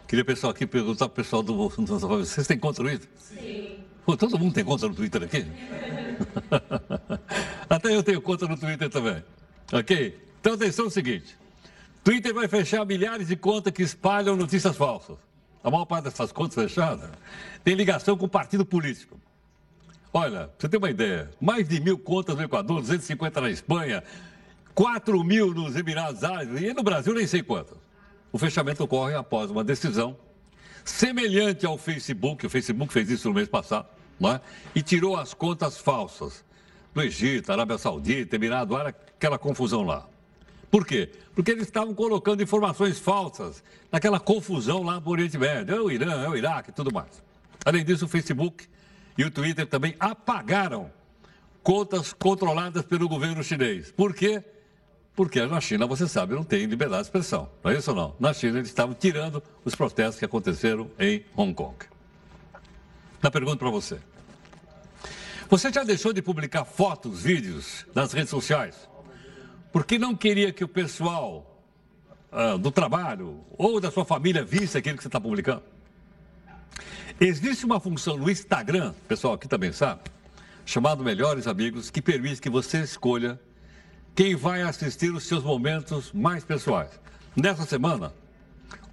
Queria 0.07 0.23
pessoal 0.23 0.51
aqui 0.51 0.67
perguntar 0.67 1.09
para 1.09 1.13
o 1.13 1.15
pessoal 1.15 1.41
do, 1.41 1.67
Vocês 1.67 2.45
têm 2.45 2.59
conta 2.59 2.83
no 2.83 2.89
Twitter? 2.89 3.09
Sim. 3.17 3.79
Pô, 4.05 4.15
todo 4.15 4.37
mundo 4.37 4.53
tem 4.53 4.63
conta 4.63 4.87
no 4.87 4.93
Twitter 4.93 5.23
aqui? 5.23 5.43
Até 7.67 7.95
eu 7.95 8.03
tenho 8.03 8.21
conta 8.21 8.47
no 8.47 8.55
Twitter 8.55 8.87
também. 8.91 9.23
Ok? 9.73 10.21
Então 10.39 10.53
atenção 10.53 10.85
é 10.85 10.87
o 10.87 10.91
seguinte. 10.91 11.35
Twitter 12.03 12.31
vai 12.31 12.47
fechar 12.47 12.85
milhares 12.85 13.29
de 13.29 13.35
contas 13.35 13.73
que 13.73 13.81
espalham 13.81 14.35
notícias 14.35 14.77
falsas. 14.77 15.17
A 15.63 15.71
maior 15.71 15.85
parte 15.85 16.03
dessas 16.03 16.31
contas 16.31 16.53
fechadas 16.53 17.09
tem 17.63 17.73
ligação 17.73 18.15
com 18.15 18.27
partido 18.27 18.63
político. 18.63 19.19
Olha, 20.13 20.51
você 20.59 20.69
tem 20.69 20.77
uma 20.77 20.91
ideia, 20.91 21.31
mais 21.41 21.67
de 21.67 21.81
mil 21.81 21.97
contas 21.97 22.35
no 22.35 22.43
Equador, 22.43 22.81
250 22.81 23.41
na 23.41 23.49
Espanha, 23.49 24.03
4 24.75 25.23
mil 25.23 25.53
nos 25.53 25.77
Emirados 25.77 26.23
Árabes 26.23 26.61
e 26.61 26.73
no 26.73 26.83
Brasil 26.83 27.13
nem 27.13 27.25
sei 27.25 27.41
quantas. 27.41 27.77
O 28.29 28.37
fechamento 28.37 28.83
ocorre 28.83 29.15
após 29.15 29.49
uma 29.49 29.63
decisão 29.63 30.17
semelhante 30.83 31.65
ao 31.65 31.77
Facebook, 31.77 32.45
o 32.45 32.49
Facebook 32.49 32.91
fez 32.91 33.09
isso 33.09 33.29
no 33.29 33.33
mês 33.33 33.47
passado, 33.47 33.87
é? 34.21 34.41
e 34.75 34.83
tirou 34.83 35.15
as 35.15 35.33
contas 35.33 35.77
falsas 35.77 36.43
do 36.93 37.01
Egito, 37.01 37.51
Arábia 37.51 37.77
Saudita, 37.77 38.35
Emirado 38.35 38.75
Árabe, 38.75 38.97
aquela 39.15 39.39
confusão 39.39 39.83
lá. 39.83 40.05
Por 40.69 40.85
quê? 40.85 41.09
Porque 41.33 41.51
eles 41.51 41.63
estavam 41.63 41.93
colocando 41.93 42.43
informações 42.43 42.99
falsas 42.99 43.63
naquela 43.89 44.19
confusão 44.19 44.83
lá 44.83 44.99
no 44.99 45.09
Oriente 45.09 45.37
Médio. 45.37 45.73
É 45.73 45.79
o 45.79 45.89
Irã, 45.89 46.21
é 46.21 46.29
o 46.29 46.35
Iraque 46.35 46.71
e 46.71 46.73
tudo 46.73 46.93
mais. 46.93 47.23
Além 47.63 47.85
disso, 47.85 48.05
o 48.05 48.09
Facebook 48.09 48.67
e 49.17 49.23
o 49.23 49.31
Twitter 49.31 49.65
também 49.65 49.95
apagaram 49.99 50.91
contas 51.63 52.11
controladas 52.11 52.83
pelo 52.83 53.07
governo 53.07 53.41
chinês. 53.41 53.91
Por 53.91 54.13
quê? 54.13 54.43
Porque 55.15 55.45
na 55.45 55.61
China, 55.61 55.87
você 55.87 56.07
sabe, 56.07 56.35
não 56.35 56.43
tem 56.43 56.65
liberdade 56.65 57.03
de 57.03 57.07
expressão. 57.07 57.49
Não 57.63 57.71
é 57.71 57.77
isso 57.77 57.91
ou 57.91 57.95
não? 57.95 58.15
Na 58.19 58.33
China, 58.33 58.57
eles 58.57 58.67
estavam 58.67 58.93
tirando 58.93 59.41
os 59.63 59.73
protestos 59.73 60.19
que 60.19 60.25
aconteceram 60.25 60.91
em 60.99 61.23
Hong 61.35 61.53
Kong. 61.53 61.77
Na 63.21 63.31
pergunta 63.31 63.57
para 63.57 63.69
você. 63.69 63.97
Você 65.49 65.71
já 65.71 65.83
deixou 65.83 66.11
de 66.11 66.21
publicar 66.21 66.65
fotos, 66.65 67.23
vídeos 67.23 67.85
nas 67.95 68.11
redes 68.11 68.29
sociais? 68.29 68.89
Porque 69.71 69.97
não 69.97 70.15
queria 70.15 70.51
que 70.51 70.63
o 70.63 70.67
pessoal 70.67 71.61
uh, 72.31 72.57
do 72.57 72.71
trabalho 72.71 73.39
ou 73.57 73.79
da 73.79 73.91
sua 73.91 74.03
família 74.03 74.43
visse 74.43 74.77
aquilo 74.77 74.97
que 74.97 75.03
você 75.03 75.07
está 75.07 75.21
publicando? 75.21 75.63
Existe 77.19 77.65
uma 77.65 77.79
função 77.79 78.17
no 78.17 78.29
Instagram, 78.29 78.93
pessoal 79.07 79.35
aqui 79.35 79.47
também 79.47 79.71
sabe, 79.71 80.01
chamado 80.65 81.03
Melhores 81.03 81.47
Amigos, 81.47 81.89
que 81.89 82.01
permite 82.01 82.41
que 82.41 82.49
você 82.49 82.81
escolha 82.81 83.39
quem 84.15 84.33
vai 84.33 84.61
assistir 84.61 85.13
os 85.13 85.25
seus 85.25 85.43
momentos 85.43 86.11
mais 86.13 86.43
pessoais. 86.45 86.89
Nessa 87.35 87.65
semana, 87.65 88.13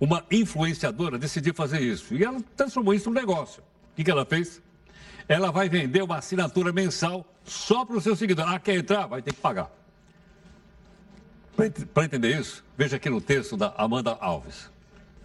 uma 0.00 0.24
influenciadora 0.30 1.16
decidiu 1.16 1.54
fazer 1.54 1.80
isso 1.80 2.12
e 2.14 2.24
ela 2.24 2.40
transformou 2.56 2.92
isso 2.92 3.08
num 3.08 3.14
negócio. 3.14 3.62
O 3.62 3.96
que, 3.96 4.02
que 4.02 4.10
ela 4.10 4.26
fez? 4.26 4.60
Ela 5.28 5.52
vai 5.52 5.68
vender 5.68 6.02
uma 6.02 6.16
assinatura 6.16 6.72
mensal 6.72 7.24
só 7.44 7.84
para 7.84 7.96
o 7.96 8.00
seu 8.00 8.16
seguidor. 8.16 8.48
Ah, 8.48 8.58
quer 8.58 8.74
entrar? 8.74 9.06
Vai 9.06 9.22
ter 9.22 9.32
que 9.32 9.40
pagar. 9.40 9.70
Para 11.94 12.04
entender 12.04 12.40
isso, 12.40 12.64
veja 12.76 12.96
aqui 12.96 13.08
no 13.08 13.20
texto 13.20 13.56
da 13.56 13.72
Amanda 13.76 14.16
Alves. 14.20 14.70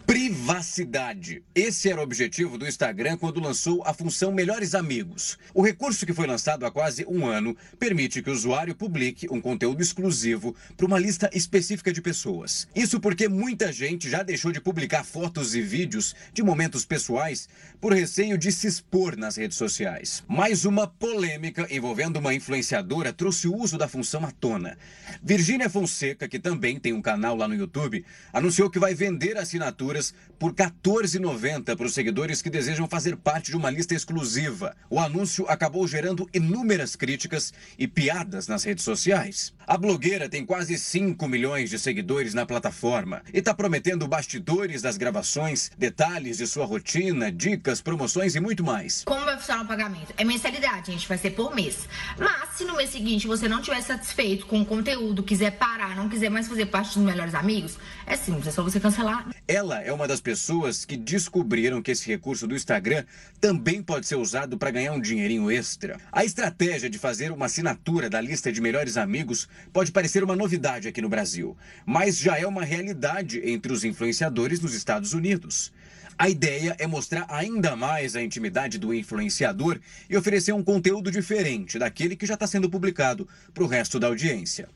Privacidade. 0.08 1.44
Esse 1.54 1.90
era 1.90 2.00
o 2.00 2.04
objetivo 2.04 2.58
do 2.58 2.66
Instagram 2.66 3.18
quando 3.18 3.42
lançou 3.42 3.84
a 3.86 3.94
função 3.94 4.32
Melhores 4.32 4.74
Amigos. 4.74 5.38
O 5.54 5.62
recurso 5.62 6.06
que 6.06 6.14
foi 6.14 6.26
lançado 6.26 6.66
há 6.66 6.72
quase 6.72 7.06
um 7.10 7.26
ano 7.26 7.58
permite 7.78 8.22
que 8.22 8.30
o 8.30 8.34
usuário 8.34 8.74
publique 8.74 9.28
um 9.30 9.42
conteúdo 9.42 9.82
exclusivo 9.82 10.56
para 10.78 10.86
uma 10.86 10.98
lista 10.98 11.30
específica 11.34 11.92
de 11.92 12.02
pessoas. 12.02 12.70
Isso 12.74 13.02
porque 13.02 13.28
muita 13.28 13.70
gente 13.74 14.10
já 14.10 14.24
deixou 14.24 14.54
de 14.54 14.62
publicar 14.62 15.04
fotos 15.04 15.54
e 15.54 15.62
vídeos 15.62 16.16
de 16.32 16.42
momentos 16.42 16.86
pessoais 16.86 17.50
por 17.82 17.92
receio 17.92 18.38
de 18.38 18.50
se 18.50 18.66
expor 18.66 19.18
nas 19.18 19.36
redes 19.36 19.58
sociais. 19.58 20.24
Mais 20.26 20.64
uma 20.64 20.88
polêmica 20.88 21.68
envolvendo 21.70 22.16
uma 22.16 22.34
influenciadora 22.34 23.12
trouxe 23.12 23.50
o 23.50 23.56
uso 23.56 23.78
da 23.78 23.90
função 23.90 24.24
à 24.24 24.32
tona. 24.32 24.78
Virgínia 25.22 25.70
Fonseca, 25.70 26.30
que 26.30 26.40
também 26.40 26.80
tem 26.80 26.94
um 26.94 27.02
canal 27.02 27.36
lá 27.36 27.46
no 27.46 27.56
YouTube, 27.56 28.06
anunciou 28.32 28.70
que 28.70 28.80
vai 28.80 28.96
vender 28.96 29.38
assinatura 29.38 29.97
por 30.40 30.52
R$ 30.52 30.66
14,90 30.84 31.76
para 31.76 31.86
os 31.86 31.94
seguidores 31.94 32.42
que 32.42 32.50
desejam 32.50 32.88
fazer 32.88 33.16
parte 33.18 33.52
de 33.52 33.58
uma 33.58 33.70
lista 33.70 33.96
exclusiva. 33.96 34.76
O 34.90 35.00
anúncio 35.00 35.46
acabou 35.50 35.88
gerando 35.88 36.30
inúmeras 36.34 36.96
críticas 36.96 37.54
e 37.78 37.88
piadas 37.88 38.48
nas 38.48 38.64
redes 38.64 38.84
sociais. 38.84 39.54
A 39.66 39.78
blogueira 39.78 40.30
tem 40.30 40.46
quase 40.46 40.78
5 40.78 41.28
milhões 41.28 41.70
de 41.70 41.80
seguidores 41.80 42.34
na 42.34 42.46
plataforma 42.46 43.22
e 43.34 43.40
está 43.40 43.54
prometendo 43.54 44.08
bastidores 44.08 44.82
das 44.82 44.98
gravações, 44.98 45.72
detalhes 45.78 46.38
de 46.38 46.48
sua 46.48 46.66
rotina, 46.66 47.32
dicas, 47.32 47.82
promoções 47.82 48.36
e 48.36 48.40
muito 48.40 48.64
mais. 48.64 49.04
Como 49.06 49.26
vai 49.26 49.38
funcionar 49.38 49.64
o 49.64 49.68
pagamento? 49.68 50.14
É 50.18 50.24
mensalidade, 50.24 50.92
gente, 50.92 51.08
vai 51.08 51.18
ser 51.18 51.32
por 51.32 51.54
mês. 51.54 51.88
Mas 52.18 52.56
se 52.56 52.64
no 52.64 52.76
mês 52.76 52.92
seguinte 52.92 53.28
você 53.28 53.48
não 53.48 53.60
estiver 53.60 53.82
satisfeito 53.82 54.46
com 54.46 54.62
o 54.62 54.66
conteúdo, 54.66 55.24
quiser 55.24 55.52
parar, 55.52 55.96
não 55.96 56.08
quiser 56.08 56.30
mais 56.30 56.48
fazer 56.48 56.68
parte 56.68 56.94
dos 56.96 57.04
melhores 57.04 57.34
amigos, 57.34 57.78
é 58.08 58.16
simples, 58.16 58.48
é 58.48 58.52
só 58.52 58.64
você 58.64 58.80
cancelar. 58.80 59.30
Ela 59.46 59.82
é 59.82 59.92
uma 59.92 60.08
das 60.08 60.22
pessoas 60.22 60.86
que 60.86 60.96
descobriram 60.96 61.82
que 61.82 61.92
esse 61.92 62.08
recurso 62.08 62.48
do 62.48 62.56
Instagram 62.56 63.04
também 63.40 63.84
pode 63.84 64.08
ser 64.08 64.16
usado 64.16 64.58
para 64.58 64.72
ganhar 64.72 64.94
um 64.94 65.02
dinheirinho 65.02 65.52
extra. 65.52 65.98
A 66.10 66.24
estratégia 66.24 66.90
de 66.90 66.98
fazer 66.98 67.32
uma 67.32 67.48
assinatura 67.48 68.10
da 68.10 68.22
lista 68.22 68.52
de 68.52 68.62
melhores 68.62 68.96
amigos 68.96 69.50
pode 69.74 69.92
parecer 69.92 70.24
uma 70.24 70.38
novidade 70.38 70.88
aqui 70.88 71.02
no 71.02 71.10
Brasil, 71.10 71.58
mas 71.86 72.18
já 72.18 72.38
é 72.40 72.48
uma 72.48 72.64
realidade 72.64 73.42
entre 73.44 73.74
os 73.74 73.84
influenciadores 73.84 74.62
nos 74.62 74.74
Estados 74.74 75.14
Unidos. 75.14 75.74
A 76.18 76.30
ideia 76.30 76.76
é 76.80 76.88
mostrar 76.88 77.28
ainda 77.30 77.76
mais 77.76 78.16
a 78.16 78.24
intimidade 78.24 78.80
do 78.80 78.92
influenciador 78.94 79.80
e 80.10 80.18
oferecer 80.18 80.52
um 80.52 80.64
conteúdo 80.64 81.12
diferente 81.12 81.78
daquele 81.78 82.16
que 82.16 82.26
já 82.26 82.34
está 82.34 82.48
sendo 82.48 82.70
publicado 82.70 83.28
para 83.54 83.64
o 83.64 83.68
resto 83.68 84.00
da 84.00 84.08
audiência. 84.08 84.68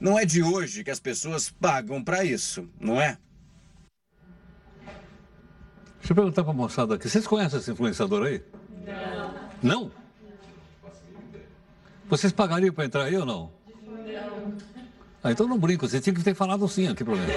Não 0.00 0.18
é 0.18 0.24
de 0.24 0.42
hoje 0.42 0.82
que 0.82 0.90
as 0.90 0.98
pessoas 0.98 1.50
pagam 1.50 2.02
para 2.02 2.24
isso, 2.24 2.66
não 2.80 2.98
é? 2.98 3.18
Deixa 5.98 6.12
eu 6.12 6.16
perguntar 6.16 6.42
para 6.42 6.52
a 6.52 6.56
moçada 6.56 6.94
aqui. 6.94 7.06
Vocês 7.06 7.26
conhecem 7.26 7.58
esse 7.58 7.70
influenciador 7.70 8.26
aí? 8.26 8.42
Não. 9.62 9.84
Não? 9.84 9.90
Vocês 12.08 12.32
pagariam 12.32 12.72
para 12.72 12.86
entrar 12.86 13.04
aí 13.04 13.16
ou 13.16 13.26
não? 13.26 13.52
Não. 13.86 14.54
Ah, 15.22 15.30
então 15.30 15.46
não 15.46 15.58
brinco. 15.58 15.86
Você 15.86 16.00
tinha 16.00 16.14
que 16.14 16.22
ter 16.22 16.34
falado 16.34 16.66
sim. 16.66 16.88
aqui 16.88 17.04
problema. 17.04 17.30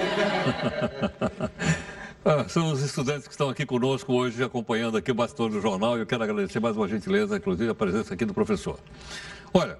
ah, 2.24 2.48
são 2.48 2.72
os 2.72 2.80
estudantes 2.80 3.28
que 3.28 3.34
estão 3.34 3.50
aqui 3.50 3.66
conosco 3.66 4.10
hoje, 4.10 4.42
acompanhando 4.42 4.96
aqui 4.96 5.10
o 5.10 5.14
bastidor 5.14 5.50
do 5.50 5.60
jornal. 5.60 5.98
Eu 5.98 6.06
quero 6.06 6.24
agradecer 6.24 6.60
mais 6.60 6.74
uma 6.74 6.88
gentileza, 6.88 7.36
inclusive 7.36 7.70
a 7.70 7.74
presença 7.74 8.14
aqui 8.14 8.24
do 8.24 8.32
professor. 8.32 8.80
Olha, 9.52 9.78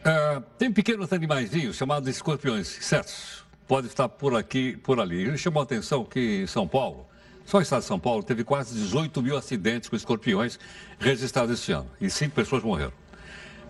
uh, 0.00 0.40
tem 0.58 0.72
pequenos 0.72 1.12
animaizinhos 1.12 1.76
chamados 1.76 2.08
escorpiões, 2.08 2.66
certos? 2.66 3.44
Pode 3.66 3.86
estar 3.86 4.08
por 4.08 4.34
aqui, 4.34 4.76
por 4.78 4.98
ali. 4.98 5.22
Ele 5.22 5.36
chamou 5.36 5.60
a 5.60 5.64
atenção 5.64 6.04
que 6.04 6.46
São 6.46 6.66
Paulo 6.66 7.08
só 7.48 7.56
o 7.56 7.62
estado 7.62 7.80
de 7.80 7.86
São 7.86 7.98
Paulo 7.98 8.22
teve 8.22 8.44
quase 8.44 8.74
18 8.74 9.22
mil 9.22 9.34
acidentes 9.34 9.88
com 9.88 9.96
escorpiões 9.96 10.60
registrados 10.98 11.58
este 11.58 11.72
ano 11.72 11.88
e 11.98 12.10
cinco 12.10 12.34
pessoas 12.34 12.62
morreram. 12.62 12.92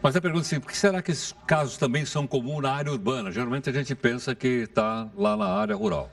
Mas 0.02 0.16
a 0.16 0.20
pergunta 0.20 0.44
é 0.44 0.46
assim, 0.46 0.58
por 0.58 0.68
que 0.72 0.76
será 0.76 1.00
que 1.00 1.12
esses 1.12 1.32
casos 1.46 1.76
também 1.76 2.04
são 2.04 2.26
comuns 2.26 2.60
na 2.60 2.72
área 2.72 2.90
urbana? 2.90 3.30
Geralmente 3.30 3.70
a 3.70 3.72
gente 3.72 3.94
pensa 3.94 4.34
que 4.34 4.64
está 4.64 5.08
lá 5.16 5.36
na 5.36 5.46
área 5.46 5.76
rural. 5.76 6.10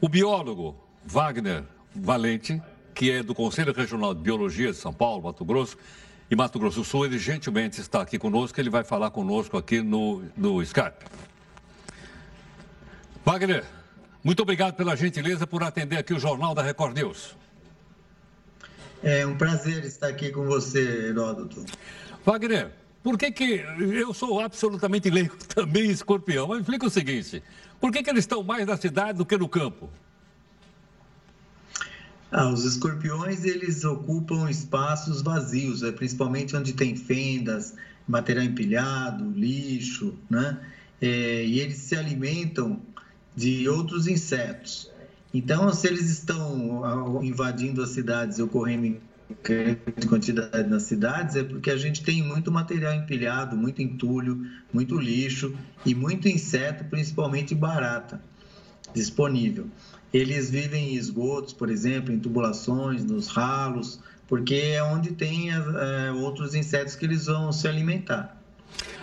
O 0.00 0.08
biólogo 0.08 0.76
Wagner 1.04 1.62
Valente, 1.94 2.60
que 2.92 3.12
é 3.12 3.22
do 3.22 3.36
Conselho 3.36 3.72
Regional 3.72 4.12
de 4.12 4.22
Biologia 4.22 4.72
de 4.72 4.76
São 4.76 4.92
Paulo, 4.92 5.22
Mato 5.22 5.44
Grosso, 5.44 5.78
e 6.30 6.36
Mato 6.36 6.58
Grosso 6.58 6.78
do 6.78 6.84
Sul, 6.84 7.06
ele 7.06 7.18
gentilmente 7.18 7.80
está 7.80 8.00
aqui 8.00 8.18
conosco, 8.18 8.58
ele 8.60 8.70
vai 8.70 8.84
falar 8.84 9.10
conosco 9.10 9.56
aqui 9.56 9.82
no, 9.82 10.22
no 10.36 10.62
Skype. 10.62 11.04
Wagner, 13.24 13.64
muito 14.22 14.40
obrigado 14.40 14.74
pela 14.74 14.94
gentileza 14.96 15.46
por 15.46 15.62
atender 15.62 15.98
aqui 15.98 16.14
o 16.14 16.20
Jornal 16.20 16.54
da 16.54 16.62
Record 16.62 16.96
News. 16.96 17.36
É 19.02 19.26
um 19.26 19.36
prazer 19.36 19.84
estar 19.84 20.06
aqui 20.06 20.30
com 20.30 20.44
você, 20.44 21.08
Heródoto. 21.08 21.64
Wagner, 22.24 22.70
por 23.02 23.18
que 23.18 23.32
que... 23.32 23.64
Eu 23.78 24.14
sou 24.14 24.40
absolutamente 24.40 25.08
leigo 25.10 25.36
também 25.48 25.90
escorpião, 25.90 26.46
mas 26.46 26.60
explica 26.60 26.86
o 26.86 26.90
seguinte. 26.90 27.42
Por 27.80 27.90
que 27.90 28.02
que 28.02 28.10
eles 28.10 28.22
estão 28.22 28.42
mais 28.42 28.66
na 28.66 28.76
cidade 28.76 29.18
do 29.18 29.26
que 29.26 29.36
no 29.36 29.48
campo? 29.48 29.90
Ah, 32.32 32.48
os 32.48 32.64
escorpiões, 32.64 33.44
eles 33.44 33.84
ocupam 33.84 34.48
espaços 34.48 35.20
vazios, 35.20 35.82
é, 35.82 35.90
principalmente 35.90 36.56
onde 36.56 36.72
tem 36.72 36.94
fendas, 36.94 37.74
material 38.06 38.44
empilhado, 38.44 39.30
lixo, 39.30 40.14
né? 40.28 40.58
É, 41.00 41.44
e 41.44 41.58
eles 41.58 41.78
se 41.78 41.96
alimentam 41.96 42.80
de 43.34 43.68
outros 43.68 44.06
insetos. 44.06 44.90
Então, 45.32 45.72
se 45.72 45.88
eles 45.88 46.08
estão 46.08 46.84
ah, 46.84 47.24
invadindo 47.24 47.82
as 47.82 47.90
cidades 47.90 48.38
e 48.38 48.42
ocorrendo 48.42 48.86
em 48.86 49.00
grande 49.42 50.06
quantidade 50.08 50.68
nas 50.68 50.82
cidades, 50.84 51.36
é 51.36 51.42
porque 51.42 51.70
a 51.70 51.76
gente 51.76 52.02
tem 52.02 52.22
muito 52.22 52.50
material 52.50 52.94
empilhado, 52.94 53.56
muito 53.56 53.80
entulho, 53.80 54.46
muito 54.72 54.98
lixo 54.98 55.54
e 55.86 55.94
muito 55.94 56.28
inseto, 56.28 56.84
principalmente 56.84 57.54
barata, 57.54 58.20
disponível. 58.94 59.68
Eles 60.12 60.50
vivem 60.50 60.90
em 60.90 60.94
esgotos, 60.94 61.52
por 61.52 61.70
exemplo, 61.70 62.12
em 62.12 62.18
tubulações, 62.18 63.04
nos 63.04 63.28
ralos, 63.28 64.00
porque 64.26 64.54
é 64.54 64.82
onde 64.82 65.12
tem 65.12 65.50
é, 65.50 66.12
outros 66.12 66.54
insetos 66.54 66.96
que 66.96 67.04
eles 67.04 67.26
vão 67.26 67.52
se 67.52 67.66
alimentar. 67.68 68.40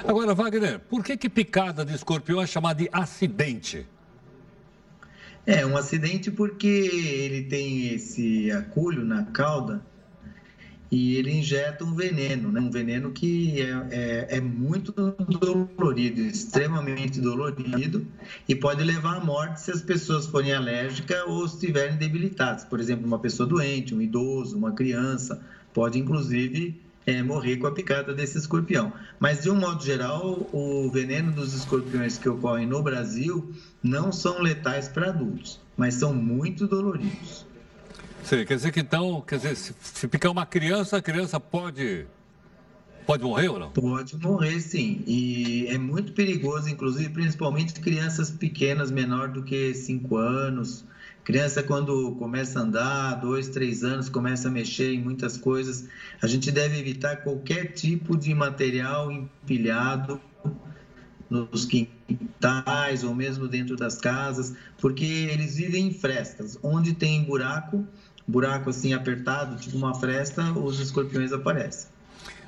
Agora, 0.06 0.34
Wagner, 0.34 0.80
por 0.80 1.04
que, 1.04 1.18
que 1.18 1.30
picada 1.30 1.84
de 1.84 1.94
escorpião 1.94 2.42
é 2.42 2.48
chamada 2.48 2.84
de 2.84 2.90
acidente? 2.92 3.86
É, 5.46 5.66
um 5.66 5.78
acidente 5.78 6.30
porque 6.30 6.68
ele 6.68 7.44
tem 7.44 7.94
esse 7.94 8.52
acúlio 8.52 9.06
na 9.06 9.24
cauda 9.24 9.82
e 10.92 11.16
ele 11.16 11.32
injeta 11.32 11.84
um 11.84 11.94
veneno, 11.94 12.52
né? 12.52 12.60
um 12.62 12.70
veneno 12.70 13.12
que 13.12 13.62
é, 13.62 13.88
é, 13.92 14.38
é, 14.38 14.42
muito 14.42 14.92
dolorido, 14.92 16.22
extremamente 16.22 17.20
dolorido 17.20 18.06
e 18.48 18.56
pode 18.56 18.84
levar 18.84 19.18
à 19.18 19.20
morte 19.20 19.62
se 19.62 19.72
as 19.72 19.82
pessoas 19.82 20.28
forem 20.28 20.54
alérgicas 20.54 21.22
ou 21.28 21.46
estiverem 21.46 21.98
debilitadas. 21.98 22.64
Por 22.64 22.80
exemplo, 22.80 23.06
uma 23.06 23.20
pessoa 23.20 23.48
doente, 23.48 23.94
um 23.94 24.02
idoso, 24.02 24.58
uma 24.58 24.72
criança, 24.72 25.42
pode 25.74 26.00
inclusive 26.00 26.80
é, 27.08 27.24
morrer 27.24 27.56
com 27.56 27.68
a 27.68 27.72
picada 27.72 28.14
desse 28.14 28.38
escorpião. 28.38 28.92
Mas, 29.18 29.42
de 29.42 29.50
um 29.50 29.56
modo 29.56 29.84
geral, 29.84 30.48
o 30.52 30.92
veneno 30.92 31.32
dos 31.32 31.54
escorpiões 31.54 32.18
que 32.18 32.28
ocorrem 32.28 32.68
no 32.68 32.84
Brasil 32.84 33.54
não 33.82 34.12
são 34.12 34.42
letais 34.42 34.90
para 34.90 35.08
adultos, 35.08 35.60
mas 35.78 35.94
são 35.94 36.14
muito 36.14 36.68
doloridos. 36.68 37.47
Sim, 38.24 38.46
quer 38.46 38.56
dizer 38.56 38.72
que 38.72 38.80
então, 38.80 39.22
quer 39.22 39.38
dizer, 39.38 39.56
se, 39.56 39.74
se 39.82 40.08
picar 40.08 40.32
uma 40.32 40.46
criança, 40.46 40.98
a 40.98 41.02
criança 41.02 41.40
pode 41.40 42.06
Pode 43.08 43.24
morrer 43.24 43.48
ou 43.48 43.58
não? 43.58 43.72
Pode 43.72 44.18
morrer, 44.18 44.60
sim. 44.60 45.02
E 45.08 45.66
é 45.70 45.78
muito 45.78 46.12
perigoso, 46.12 46.70
inclusive, 46.70 47.10
principalmente 47.10 47.80
crianças 47.80 48.30
pequenas, 48.30 48.92
menor 48.92 49.30
do 49.30 49.44
que 49.44 49.74
5 49.74 50.18
anos. 50.18 50.84
Criança, 51.24 51.64
quando 51.64 52.12
começa 52.16 52.60
a 52.60 52.64
andar, 52.64 53.16
dois, 53.16 53.48
três 53.48 53.82
anos, 53.82 54.10
começa 54.10 54.50
a 54.50 54.52
mexer 54.52 54.94
em 54.94 55.02
muitas 55.02 55.38
coisas, 55.38 55.88
a 56.22 56.28
gente 56.28 56.52
deve 56.52 56.78
evitar 56.78 57.18
qualquer 57.18 57.72
tipo 57.72 58.18
de 58.18 58.34
material 58.34 59.10
empilhado 59.10 60.20
nos 61.30 61.66
quintais 61.66 63.06
ou 63.06 63.16
mesmo 63.16 63.48
dentro 63.48 63.78
das 63.78 63.98
casas, 63.98 64.54
porque 64.80 65.06
eles 65.06 65.56
vivem 65.56 65.88
em 65.88 65.94
frestas. 65.94 66.60
Onde 66.62 66.94
tem 66.94 67.24
buraco, 67.24 67.86
buraco 68.28 68.70
assim 68.70 68.94
apertado, 68.94 69.56
tipo 69.56 69.78
uma 69.78 69.96
fresta, 69.96 70.52
os 70.52 70.80
escorpiões 70.80 71.32
aparecem. 71.32 71.90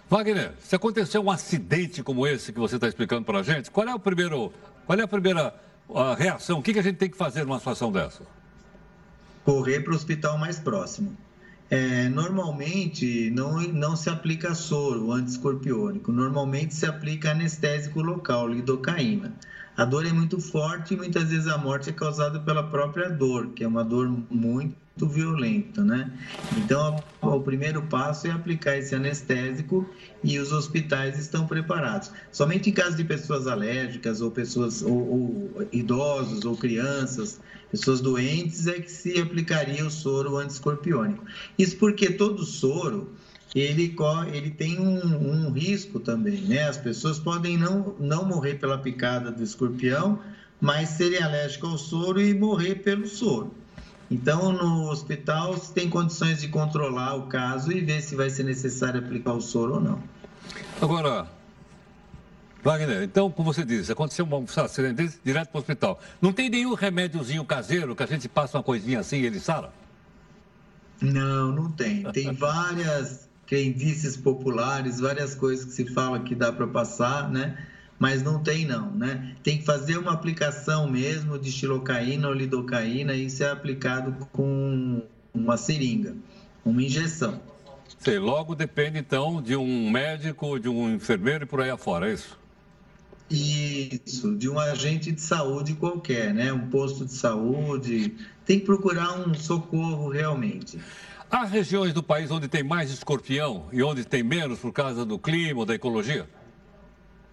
Wagner, 0.10 0.54
se 0.60 0.76
acontecer 0.76 1.20
um 1.20 1.30
acidente 1.30 2.02
como 2.02 2.26
esse 2.26 2.52
que 2.52 2.60
você 2.60 2.76
está 2.76 2.88
explicando 2.88 3.24
para 3.24 3.39
a 3.39 3.44
gente, 3.44 3.70
qual 3.70 3.88
é 3.88 3.94
o 3.94 4.00
primeiro, 4.00 4.52
qual 4.86 5.00
é 5.00 5.04
a 5.04 5.08
primeira 5.08 5.54
a 5.94 6.15
reação? 6.15 6.60
O 6.60 6.63
que, 6.63 6.74
que 6.74 6.80
a 6.80 6.84
gente 6.84 6.98
tem 6.98 7.10
que 7.10 7.18
fazer 7.18 7.44
numa 7.44 7.60
situação 7.60 7.92
dessa? 7.92 8.24
Correr 9.46 9.82
para 9.82 9.94
o 9.94 9.96
hospital 9.96 10.38
mais 10.38 10.60
próximo. 10.60 11.15
É, 11.70 12.10
normalmente 12.10 13.30
não, 13.30 13.62
não 13.62 13.96
se 13.96 14.10
aplica 14.10 14.56
soro 14.56 15.12
antiescorpiônico, 15.12 16.12
normalmente 16.12 16.74
se 16.74 16.88
aplica 16.88 17.32
anestésico 17.32 18.02
local, 18.02 18.48
lidocaína. 18.48 19.34
A 19.78 19.86
dor 19.86 20.06
é 20.06 20.12
muito 20.12 20.42
forte 20.42 20.96
e 20.96 20.98
muitas 20.98 21.30
vezes 21.30 21.48
a 21.48 21.58
morte 21.58 21.92
é 21.92 21.94
causada 21.94 22.39
pela 22.39 22.63
própria 22.63 23.08
dor, 23.10 23.50
que 23.50 23.63
é 23.63 23.68
uma 23.68 23.84
dor 23.84 24.10
muito 24.30 24.76
muito 25.00 25.08
violenta, 25.08 25.84
né? 25.84 26.12
Então, 26.58 27.02
o 27.22 27.40
primeiro 27.40 27.82
passo 27.84 28.28
é 28.28 28.32
aplicar 28.32 28.78
esse 28.78 28.94
anestésico 28.94 29.90
e 30.24 30.38
os 30.38 30.52
hospitais 30.52 31.18
estão 31.18 31.48
preparados. 31.48 32.12
Somente 32.32 32.70
em 32.70 32.74
caso 32.74 32.98
de 32.98 33.04
pessoas 33.06 33.48
alérgicas 33.48 34.20
ou 34.22 34.30
pessoas 34.30 34.82
ou, 34.82 34.92
ou 34.92 35.68
idosos 35.72 36.44
ou 36.44 36.58
crianças, 36.58 37.40
pessoas 37.72 38.02
doentes 38.02 38.68
é 38.68 38.74
que 38.74 38.92
se 38.92 39.20
aplicaria 39.20 39.86
o 39.86 39.90
soro 39.90 40.38
antiescorpiônico. 40.38 41.24
Isso 41.58 41.78
porque 41.78 42.12
todo 42.12 42.44
soro 42.44 43.10
ele, 43.56 43.96
ele 44.32 44.52
tem 44.52 44.80
um, 44.80 45.48
um 45.48 45.52
risco 45.52 46.00
também, 46.00 46.42
né? 46.42 46.68
As 46.68 46.78
pessoas 46.78 47.18
podem 47.18 47.58
não, 47.58 47.96
não 48.00 48.26
morrer 48.26 48.56
pela 48.56 48.78
picada 48.78 49.32
do 49.32 49.42
escorpião, 49.42 50.20
mas 50.62 50.90
serem 50.90 51.24
alérgicas 51.24 51.70
ao 51.70 51.78
soro 51.78 52.22
e 52.22 52.34
morrer 52.34 52.76
pelo 52.76 53.08
soro. 53.08 53.59
Então, 54.12 54.52
no 54.52 54.89
hospital, 54.89 55.58
se 55.58 55.72
tem 55.72 55.89
condições 55.89 56.41
de 56.41 56.48
controlar 56.48 57.15
o 57.15 57.28
caso 57.28 57.72
e 57.72 57.80
ver 57.80 58.02
se 58.02 58.15
vai 58.15 58.30
ser 58.30 58.43
necessário 58.43 59.00
aplicar 59.00 59.34
o 59.34 59.41
soro 59.41 59.76
ou 59.76 59.82
não. 59.82 60.04
Agora, 60.82 61.28
Wagner, 62.63 63.04
então, 63.04 63.30
como 63.32 63.54
você 63.54 63.63
disse, 63.63 63.91
aconteceu 63.91 64.26
um 64.26 64.45
acidente 64.62 65.19
direto 65.24 65.50
para 65.50 65.58
o 65.58 65.62
hospital. 65.62 66.00
Não 66.22 66.34
tem 66.34 66.50
nenhum 66.50 66.74
remédiozinho 66.74 67.45
caseiro 67.45 67.95
que 67.95 68.04
a 68.04 68.08
gente 68.08 68.28
passa 68.28 68.58
uma 68.58 68.63
coisinha 68.63 69.00
assim 69.00 69.22
e 69.22 69.26
ele 69.26 69.39
sara? 69.39 69.72
Não, 71.02 71.52
não 71.52 71.72
tem. 71.72 72.04
Tem 72.12 72.34
várias 72.36 73.30
crendices 73.45 74.17
populares, 74.17 75.00
várias 75.00 75.34
coisas 75.36 75.65
que 75.65 75.72
se 75.72 75.86
fala 75.93 76.19
que 76.19 76.36
dá 76.36 76.52
para 76.52 76.67
passar, 76.67 77.30
né? 77.30 77.58
Mas 78.00 78.24
não 78.24 78.42
tem 78.42 78.66
não, 78.66 78.90
né? 78.92 79.36
Tem 79.44 79.58
que 79.58 79.66
fazer 79.66 79.98
uma 79.98 80.14
aplicação 80.14 80.90
mesmo 80.90 81.38
de 81.38 81.52
xilocaína 81.52 82.30
ou 82.30 82.34
lidocaína 82.34 83.14
e 83.14 83.26
isso 83.26 83.44
é 83.44 83.52
aplicado 83.52 84.26
com 84.32 85.04
uma 85.34 85.58
seringa, 85.58 86.16
uma 86.64 86.82
injeção. 86.82 87.42
Sei, 88.00 88.18
logo 88.18 88.56
depende 88.56 88.98
então 88.98 89.42
de 89.42 89.58
um 89.58 89.92
médico, 89.92 90.58
de 90.58 90.70
um 90.70 90.90
enfermeiro 90.96 91.44
e 91.44 91.48
por 91.48 91.60
aí 91.60 91.70
afora, 91.70 92.10
é 92.10 92.14
isso? 92.14 92.40
Isso, 93.30 94.36
de 94.36 94.50
um 94.50 94.58
agente 94.58 95.12
de 95.12 95.22
saúde 95.22 95.74
qualquer, 95.74 96.34
né? 96.34 96.52
Um 96.52 96.70
posto 96.70 97.06
de 97.06 97.12
saúde. 97.12 98.16
Tem 98.46 98.60
que 98.60 98.66
procurar 98.66 99.20
um 99.20 99.36
socorro 99.36 100.10
realmente. 100.10 100.80
Há 101.30 101.44
regiões 101.44 101.94
do 101.94 102.02
país 102.02 102.32
onde 102.32 102.48
tem 102.48 102.64
mais 102.64 102.90
escorpião 102.90 103.68
e 103.72 103.84
onde 103.84 104.04
tem 104.04 104.24
menos 104.24 104.58
por 104.58 104.72
causa 104.72 105.06
do 105.06 105.20
clima 105.20 105.64
da 105.64 105.76
ecologia? 105.76 106.28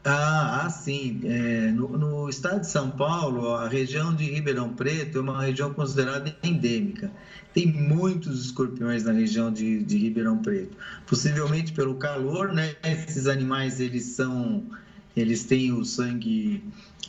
Ah, 0.09 0.67
ah 0.67 0.71
sim. 0.71 1.21
É, 1.25 1.73
no, 1.73 1.89
no, 1.99 2.29
estado 2.29 2.61
de 2.61 2.69
São 2.69 2.91
Paulo, 2.91 3.55
a 3.55 3.69
região 3.69 4.15
de 4.15 4.25
Ribeirão 4.31 4.73
Preto 4.73 5.19
é 5.19 5.21
uma 5.21 5.43
região 5.43 5.75
considerada 5.75 6.35
endêmica. 6.45 7.11
Tem 7.53 7.67
muitos 7.67 8.45
escorpiões 8.45 9.03
na 9.03 9.13
região 9.13 9.53
de, 9.53 9.83
de 9.83 9.99
Ribeirão 9.99 10.39
Preto. 10.39 10.77
Possivelmente 11.07 11.73
pelo 11.73 11.97
calor, 11.97 12.53
né? 12.53 12.77
Esses 12.85 13.27
animais, 13.27 13.81
eles 13.81 14.05
são... 14.05 14.65
Eles 15.17 15.45
têm 15.45 15.73
o 15.73 15.85
sangue 15.85 16.63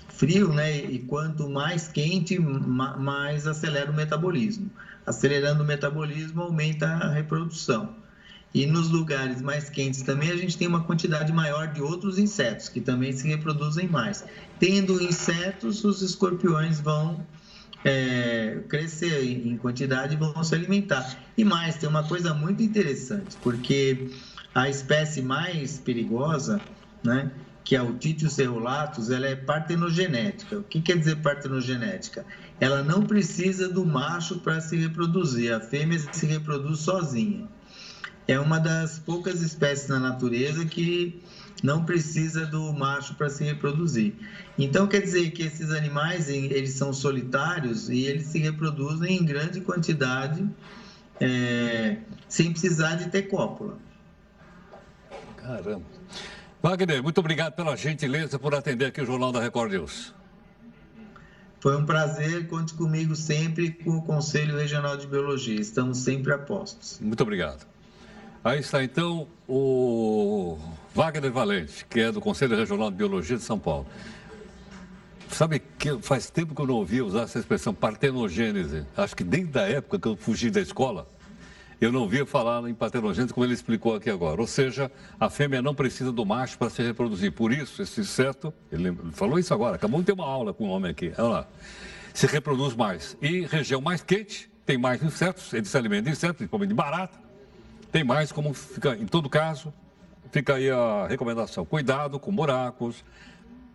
frio, 0.09 0.51
né? 0.51 0.75
E 0.75 0.99
quanto 0.99 1.47
mais 1.47 1.87
quente, 1.87 2.39
mais 2.39 3.45
acelera 3.45 3.91
o 3.91 3.93
metabolismo. 3.93 4.71
Acelerando 5.05 5.63
o 5.63 5.67
metabolismo, 5.67 6.41
aumenta 6.41 6.87
a 6.87 7.11
reprodução. 7.11 7.95
E 8.53 8.65
nos 8.65 8.89
lugares 8.89 9.41
mais 9.41 9.69
quentes 9.69 10.01
também 10.01 10.31
a 10.31 10.35
gente 10.35 10.57
tem 10.57 10.67
uma 10.67 10.83
quantidade 10.83 11.31
maior 11.31 11.67
de 11.67 11.81
outros 11.81 12.17
insetos 12.17 12.69
que 12.69 12.79
também 12.81 13.11
se 13.11 13.27
reproduzem 13.27 13.87
mais. 13.87 14.23
Tendo 14.57 15.01
insetos, 15.01 15.83
os 15.83 16.01
escorpiões 16.01 16.79
vão 16.79 17.25
é, 17.83 18.59
crescer 18.67 19.23
em 19.23 19.57
quantidade 19.57 20.15
e 20.15 20.17
vão 20.17 20.43
se 20.43 20.55
alimentar. 20.55 21.17
E 21.37 21.43
mais, 21.43 21.75
tem 21.75 21.87
uma 21.87 22.03
coisa 22.03 22.33
muito 22.33 22.63
interessante, 22.63 23.37
porque 23.41 24.09
a 24.55 24.69
espécie 24.69 25.21
mais 25.21 25.77
perigosa, 25.77 26.61
né, 27.03 27.31
que 27.63 27.75
é 27.75 27.81
o 27.81 27.93
Titius 27.93 28.33
cerulatus, 28.33 29.11
ela 29.11 29.27
é 29.27 29.35
partenogenética. 29.35 30.59
O 30.59 30.63
que 30.63 30.81
quer 30.81 30.97
dizer 30.97 31.17
partenogenética? 31.17 32.25
Ela 32.59 32.81
não 32.81 33.03
precisa 33.03 33.67
do 33.67 33.85
macho 33.85 34.39
para 34.39 34.61
se 34.61 34.77
reproduzir, 34.77 35.53
a 35.53 35.59
fêmea 35.59 35.99
se 35.99 36.25
reproduz 36.25 36.79
sozinha 36.79 37.47
é 38.27 38.39
uma 38.39 38.59
das 38.59 38.99
poucas 38.99 39.41
espécies 39.41 39.87
na 39.87 39.99
natureza 39.99 40.65
que 40.65 41.21
não 41.63 41.83
precisa 41.83 42.45
do 42.45 42.73
macho 42.73 43.15
para 43.15 43.29
se 43.29 43.43
reproduzir. 43.43 44.13
Então 44.57 44.87
quer 44.87 45.01
dizer 45.01 45.31
que 45.31 45.43
esses 45.43 45.71
animais 45.71 46.29
eles 46.29 46.73
são 46.73 46.93
solitários 46.93 47.89
e 47.89 48.05
eles 48.05 48.27
se 48.27 48.39
reproduzem 48.39 49.17
em 49.17 49.25
grande 49.25 49.61
quantidade 49.61 50.47
é, 51.19 51.97
sem 52.27 52.51
precisar 52.51 52.95
de 52.95 53.09
ter 53.09 53.23
cópula. 53.23 53.77
Caramba. 55.37 55.85
Wagner, 56.61 57.01
muito 57.01 57.19
obrigado 57.19 57.53
pela 57.53 57.75
gentileza 57.75 58.37
por 58.37 58.53
atender 58.53 58.85
aqui 58.85 59.01
o 59.01 59.05
Jornal 59.05 59.31
da 59.31 59.39
Record 59.39 59.71
News. 59.71 60.13
Foi 61.59 61.75
um 61.75 61.85
prazer, 61.85 62.47
conte 62.47 62.73
comigo 62.73 63.15
sempre 63.15 63.71
com 63.71 63.97
o 63.97 64.01
Conselho 64.01 64.57
Regional 64.57 64.97
de 64.97 65.07
Biologia. 65.07 65.59
Estamos 65.59 65.99
sempre 65.99 66.33
a 66.33 66.37
postos. 66.37 66.99
Muito 67.01 67.21
obrigado. 67.21 67.65
Aí 68.43 68.59
está 68.59 68.83
então 68.83 69.27
o 69.47 70.57
Wagner 70.93 71.31
Valente, 71.31 71.85
que 71.85 71.99
é 71.99 72.11
do 72.11 72.21
Conselho 72.21 72.55
Regional 72.55 72.91
de 72.91 72.97
Biologia 72.97 73.37
de 73.37 73.43
São 73.43 73.57
Paulo. 73.57 73.85
Sabe 75.29 75.59
que 75.59 75.97
faz 75.99 76.29
tempo 76.29 76.55
que 76.55 76.61
eu 76.61 76.67
não 76.67 76.75
ouvi 76.75 77.01
usar 77.01 77.23
essa 77.23 77.39
expressão 77.39 77.73
partenogênese. 77.73 78.85
Acho 78.95 79.15
que 79.15 79.23
desde 79.23 79.59
a 79.59 79.63
época 79.63 79.99
que 79.99 80.07
eu 80.07 80.15
fugi 80.15 80.49
da 80.49 80.61
escola, 80.61 81.07
eu 81.79 81.91
não 81.91 82.01
ouvia 82.01 82.25
falar 82.25 82.67
em 82.69 82.73
partenogênese 82.73 83.33
como 83.33 83.45
ele 83.45 83.53
explicou 83.53 83.95
aqui 83.95 84.09
agora. 84.09 84.39
Ou 84.39 84.47
seja, 84.47 84.89
a 85.19 85.29
fêmea 85.29 85.61
não 85.61 85.75
precisa 85.75 86.11
do 86.11 86.25
macho 86.25 86.57
para 86.57 86.69
se 86.69 86.81
reproduzir. 86.81 87.31
Por 87.33 87.51
isso, 87.51 87.81
esse 87.81 88.01
inseto, 88.01 88.53
ele 88.71 88.97
falou 89.11 89.37
isso 89.37 89.53
agora, 89.53 89.75
acabou 89.75 89.99
de 89.99 90.05
ter 90.05 90.13
uma 90.13 90.25
aula 90.25 90.53
com 90.53 90.67
um 90.67 90.69
homem 90.69 90.91
aqui. 90.91 91.11
Olha 91.17 91.27
lá. 91.27 91.47
Se 92.13 92.25
reproduz 92.25 92.73
mais. 92.75 93.17
E 93.21 93.41
região 93.41 93.81
mais 93.81 94.01
quente, 94.01 94.49
tem 94.65 94.77
mais 94.77 95.03
insetos, 95.03 95.53
ele 95.53 95.65
se 95.65 95.77
alimenta 95.77 96.03
de 96.03 96.11
insetos, 96.11 96.37
principalmente 96.37 96.69
de 96.69 96.75
barata 96.75 97.26
tem 97.91 98.03
mais 98.03 98.31
como 98.31 98.53
fica, 98.53 98.95
em 98.95 99.05
todo 99.05 99.29
caso, 99.29 99.73
fica 100.31 100.55
aí 100.55 100.69
a 100.69 101.07
recomendação. 101.07 101.65
Cuidado 101.65 102.19
com 102.19 102.33
buracos, 102.33 103.03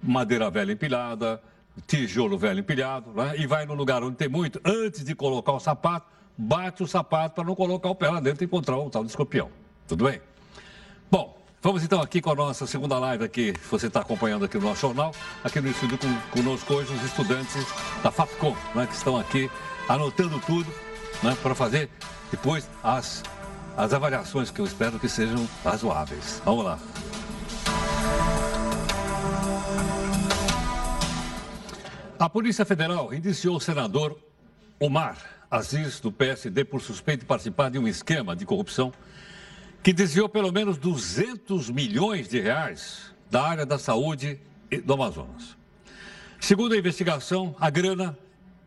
madeira 0.02 0.50
velha 0.50 0.72
empilhada, 0.72 1.42
tijolo 1.86 2.36
velho 2.36 2.60
empilhado, 2.60 3.12
né? 3.12 3.34
e 3.36 3.46
vai 3.46 3.64
no 3.66 3.74
lugar 3.74 4.02
onde 4.02 4.16
tem 4.16 4.28
muito, 4.28 4.60
antes 4.64 5.04
de 5.04 5.14
colocar 5.14 5.52
o 5.52 5.60
sapato, 5.60 6.06
bate 6.36 6.82
o 6.82 6.86
sapato 6.86 7.36
para 7.36 7.44
não 7.44 7.54
colocar 7.54 7.88
o 7.88 7.94
pé 7.94 8.10
lá 8.10 8.20
dentro 8.20 8.44
e 8.44 8.46
encontrar 8.46 8.78
o 8.78 8.90
tal 8.90 9.04
de 9.04 9.10
escorpião. 9.10 9.50
Tudo 9.86 10.04
bem? 10.04 10.20
Bom, 11.10 11.36
vamos 11.60 11.82
então 11.82 12.00
aqui 12.00 12.20
com 12.20 12.30
a 12.30 12.34
nossa 12.34 12.66
segunda 12.66 12.98
live 12.98 13.24
aqui, 13.24 13.54
você 13.70 13.86
está 13.86 14.00
acompanhando 14.00 14.44
aqui 14.44 14.58
no 14.58 14.64
nosso 14.64 14.80
jornal, 14.80 15.14
aqui 15.44 15.60
no 15.60 15.68
estúdio 15.68 15.98
com, 15.98 16.14
conosco 16.30 16.74
hoje 16.74 16.92
os 16.92 17.04
estudantes 17.04 17.66
da 18.02 18.10
FAPCOM, 18.10 18.56
né, 18.74 18.86
que 18.86 18.94
estão 18.94 19.18
aqui 19.18 19.50
anotando 19.88 20.38
tudo 20.40 20.70
né, 21.22 21.36
para 21.42 21.54
fazer 21.54 21.88
depois 22.30 22.68
as 22.82 23.22
as 23.76 23.92
avaliações 23.92 24.50
que 24.50 24.60
eu 24.60 24.64
espero 24.64 24.98
que 24.98 25.08
sejam 25.08 25.48
razoáveis. 25.64 26.40
Vamos 26.44 26.64
lá. 26.64 26.78
A 32.18 32.28
Polícia 32.28 32.64
Federal 32.64 33.12
indiciou 33.12 33.56
o 33.56 33.60
senador 33.60 34.16
Omar 34.78 35.16
Aziz, 35.50 36.00
do 36.00 36.10
PSD, 36.10 36.64
por 36.64 36.80
suspeito 36.80 37.20
de 37.20 37.26
participar 37.26 37.70
de 37.70 37.78
um 37.78 37.86
esquema 37.86 38.34
de 38.34 38.46
corrupção 38.46 38.92
que 39.82 39.92
desviou 39.92 40.28
pelo 40.28 40.52
menos 40.52 40.78
200 40.78 41.68
milhões 41.68 42.28
de 42.28 42.40
reais 42.40 43.12
da 43.30 43.42
área 43.42 43.66
da 43.66 43.78
saúde 43.78 44.40
do 44.84 44.94
Amazonas. 44.94 45.56
Segundo 46.40 46.72
a 46.72 46.78
investigação, 46.78 47.54
a 47.60 47.68
grana 47.68 48.16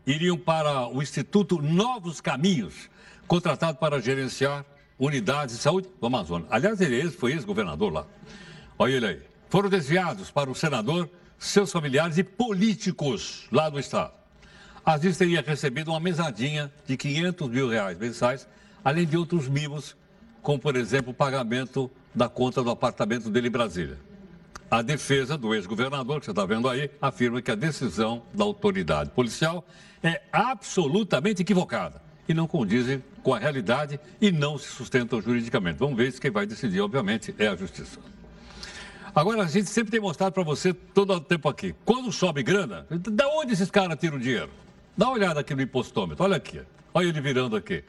iriam 0.06 0.36
para 0.36 0.86
o 0.88 1.02
Instituto 1.02 1.60
Novos 1.60 2.20
Caminhos, 2.20 2.88
contratado 3.26 3.78
para 3.78 4.00
gerenciar 4.00 4.64
unidades 4.98 5.56
de 5.56 5.62
saúde 5.62 5.88
do 6.00 6.06
Amazonas. 6.06 6.48
Aliás, 6.50 6.80
ele 6.80 7.10
foi 7.10 7.32
ex-governador 7.32 7.92
lá. 7.92 8.06
Olha 8.78 8.92
ele 8.92 9.06
aí. 9.06 9.22
Foram 9.48 9.68
desviados 9.68 10.30
para 10.30 10.50
o 10.50 10.54
senador, 10.54 11.08
seus 11.38 11.70
familiares 11.70 12.18
e 12.18 12.24
políticos 12.24 13.46
lá 13.52 13.68
do 13.68 13.78
estado. 13.78 14.12
Aziz 14.84 15.16
teria 15.16 15.42
recebido 15.42 15.90
uma 15.90 16.00
mesadinha 16.00 16.72
de 16.86 16.96
500 16.96 17.48
mil 17.48 17.68
reais 17.68 17.98
mensais, 17.98 18.48
além 18.84 19.06
de 19.06 19.16
outros 19.16 19.48
mimos, 19.48 19.96
como, 20.42 20.58
por 20.58 20.76
exemplo, 20.76 21.10
o 21.10 21.14
pagamento 21.14 21.90
da 22.14 22.28
conta 22.28 22.62
do 22.62 22.70
apartamento 22.70 23.28
dele 23.28 23.48
em 23.48 23.50
Brasília. 23.50 23.98
A 24.70 24.82
defesa 24.82 25.36
do 25.36 25.54
ex-governador, 25.54 26.20
que 26.20 26.26
você 26.26 26.32
está 26.32 26.44
vendo 26.44 26.68
aí, 26.68 26.90
afirma 27.00 27.42
que 27.42 27.50
a 27.50 27.54
decisão 27.54 28.22
da 28.32 28.44
autoridade 28.44 29.10
policial 29.10 29.66
é 30.02 30.22
absolutamente 30.32 31.42
equivocada 31.42 32.05
e 32.28 32.34
não 32.34 32.46
condizem 32.46 33.02
com 33.22 33.34
a 33.34 33.38
realidade 33.38 33.98
e 34.20 34.30
não 34.30 34.58
se 34.58 34.68
sustentam 34.68 35.20
juridicamente. 35.20 35.78
Vamos 35.78 35.96
ver 35.96 36.12
se 36.12 36.20
quem 36.20 36.30
vai 36.30 36.46
decidir, 36.46 36.80
obviamente, 36.80 37.34
é 37.38 37.48
a 37.48 37.56
justiça. 37.56 37.98
Agora, 39.14 39.44
a 39.44 39.46
gente 39.46 39.70
sempre 39.70 39.90
tem 39.90 40.00
mostrado 40.00 40.32
para 40.32 40.42
você 40.42 40.74
todo 40.74 41.14
o 41.14 41.20
tempo 41.20 41.48
aqui. 41.48 41.74
Quando 41.84 42.12
sobe 42.12 42.42
grana, 42.42 42.86
da 42.90 43.26
onde 43.28 43.54
esses 43.54 43.70
caras 43.70 43.98
tiram 43.98 44.18
dinheiro? 44.18 44.50
Dá 44.96 45.06
uma 45.06 45.14
olhada 45.14 45.40
aqui 45.40 45.54
no 45.54 45.62
impostômetro. 45.62 46.22
Olha 46.22 46.36
aqui. 46.36 46.60
Olha 46.92 47.08
ele 47.08 47.20
virando 47.20 47.56
aqui. 47.56 47.82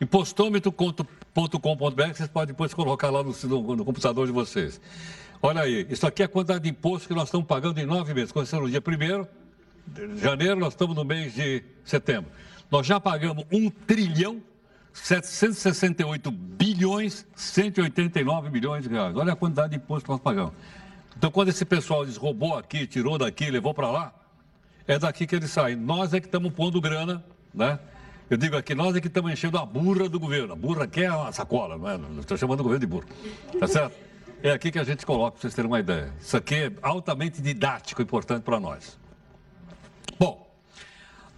Impostômetro.com.br, 0.00 2.14
vocês 2.14 2.28
podem 2.28 2.54
depois 2.54 2.72
colocar 2.72 3.10
lá 3.10 3.24
no, 3.24 3.34
no, 3.44 3.76
no 3.76 3.84
computador 3.84 4.26
de 4.26 4.32
vocês. 4.32 4.80
Olha 5.42 5.62
aí, 5.62 5.86
isso 5.90 6.06
aqui 6.06 6.22
é 6.22 6.26
a 6.26 6.28
quantidade 6.28 6.64
de 6.64 6.70
imposto 6.70 7.08
que 7.08 7.14
nós 7.14 7.28
estamos 7.28 7.46
pagando 7.46 7.78
em 7.78 7.86
nove 7.86 8.14
meses. 8.14 8.32
Começando 8.32 8.62
no 8.62 8.70
dia 8.70 8.82
1 8.84 9.26
de 9.86 10.20
janeiro, 10.20 10.56
nós 10.56 10.74
estamos 10.74 10.94
no 10.94 11.04
mês 11.04 11.34
de 11.34 11.62
setembro. 11.84 12.30
Nós 12.70 12.86
já 12.86 13.00
pagamos 13.00 13.44
1 13.50 13.70
trilhão 13.70 14.42
768 14.92 16.30
bilhões 16.30 17.26
189 17.34 18.50
milhões 18.50 18.82
de 18.84 18.90
reais. 18.90 19.16
Olha 19.16 19.32
a 19.32 19.36
quantidade 19.36 19.70
de 19.70 19.76
imposto 19.76 20.04
que 20.04 20.10
nós 20.10 20.20
pagamos. 20.20 20.52
Então, 21.16 21.30
quando 21.30 21.48
esse 21.48 21.64
pessoal 21.64 22.04
diz 22.04 22.16
roubou 22.16 22.56
aqui, 22.56 22.86
tirou 22.86 23.18
daqui, 23.18 23.50
levou 23.50 23.74
para 23.74 23.90
lá, 23.90 24.14
é 24.86 24.98
daqui 24.98 25.26
que 25.26 25.34
eles 25.34 25.50
saem. 25.50 25.76
Nós 25.76 26.14
é 26.14 26.20
que 26.20 26.26
estamos 26.26 26.52
pondo 26.52 26.80
grana, 26.80 27.24
né? 27.52 27.78
Eu 28.30 28.36
digo 28.36 28.56
aqui, 28.56 28.74
nós 28.74 28.94
é 28.94 29.00
que 29.00 29.08
estamos 29.08 29.32
enchendo 29.32 29.56
a 29.56 29.64
burra 29.64 30.08
do 30.08 30.20
governo. 30.20 30.52
A 30.52 30.56
burra 30.56 30.86
quer 30.86 31.04
é 31.04 31.06
a 31.06 31.32
sacola, 31.32 31.78
não 31.78 31.88
é? 31.88 32.20
Estou 32.20 32.36
chamando 32.36 32.60
o 32.60 32.62
governo 32.62 32.80
de 32.80 32.86
burro. 32.86 33.06
Tá 33.58 33.66
certo? 33.66 33.96
É 34.42 34.50
aqui 34.50 34.70
que 34.70 34.78
a 34.78 34.84
gente 34.84 35.04
coloca, 35.04 35.32
para 35.32 35.40
vocês 35.40 35.54
terem 35.54 35.68
uma 35.68 35.80
ideia. 35.80 36.12
Isso 36.20 36.36
aqui 36.36 36.54
é 36.54 36.72
altamente 36.82 37.40
didático 37.40 38.02
importante 38.02 38.42
para 38.42 38.60
nós. 38.60 38.98
Bom, 40.18 40.47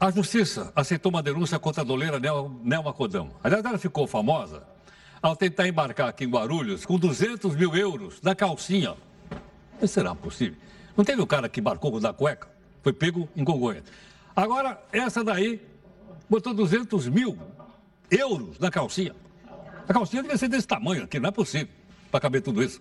a 0.00 0.10
justiça 0.10 0.72
aceitou 0.74 1.10
uma 1.10 1.22
denúncia 1.22 1.58
contra 1.58 1.82
a 1.82 1.84
doleira 1.84 2.18
Nelma 2.18 2.90
Codão. 2.90 3.30
Aliás, 3.44 3.62
ela 3.62 3.76
ficou 3.76 4.06
famosa 4.06 4.62
ao 5.20 5.36
tentar 5.36 5.68
embarcar 5.68 6.08
aqui 6.08 6.24
em 6.24 6.30
Guarulhos 6.30 6.86
com 6.86 6.98
200 6.98 7.54
mil 7.54 7.76
euros 7.76 8.18
na 8.22 8.34
calcinha. 8.34 8.96
Mas 9.78 9.90
será 9.90 10.14
possível? 10.14 10.58
Não 10.96 11.04
teve 11.04 11.20
o 11.20 11.26
cara 11.26 11.50
que 11.50 11.60
embarcou 11.60 12.00
da 12.00 12.14
cueca? 12.14 12.48
Foi 12.82 12.94
pego 12.94 13.28
em 13.36 13.44
Congonha. 13.44 13.84
Agora, 14.34 14.82
essa 14.90 15.22
daí 15.22 15.60
botou 16.30 16.54
200 16.54 17.06
mil 17.08 17.38
euros 18.10 18.58
na 18.58 18.70
calcinha. 18.70 19.14
A 19.86 19.92
calcinha 19.92 20.22
devia 20.22 20.38
ser 20.38 20.48
desse 20.48 20.66
tamanho 20.66 21.04
aqui, 21.04 21.20
não 21.20 21.28
é 21.28 21.32
possível 21.32 21.68
para 22.10 22.20
caber 22.20 22.40
tudo 22.40 22.62
isso. 22.62 22.80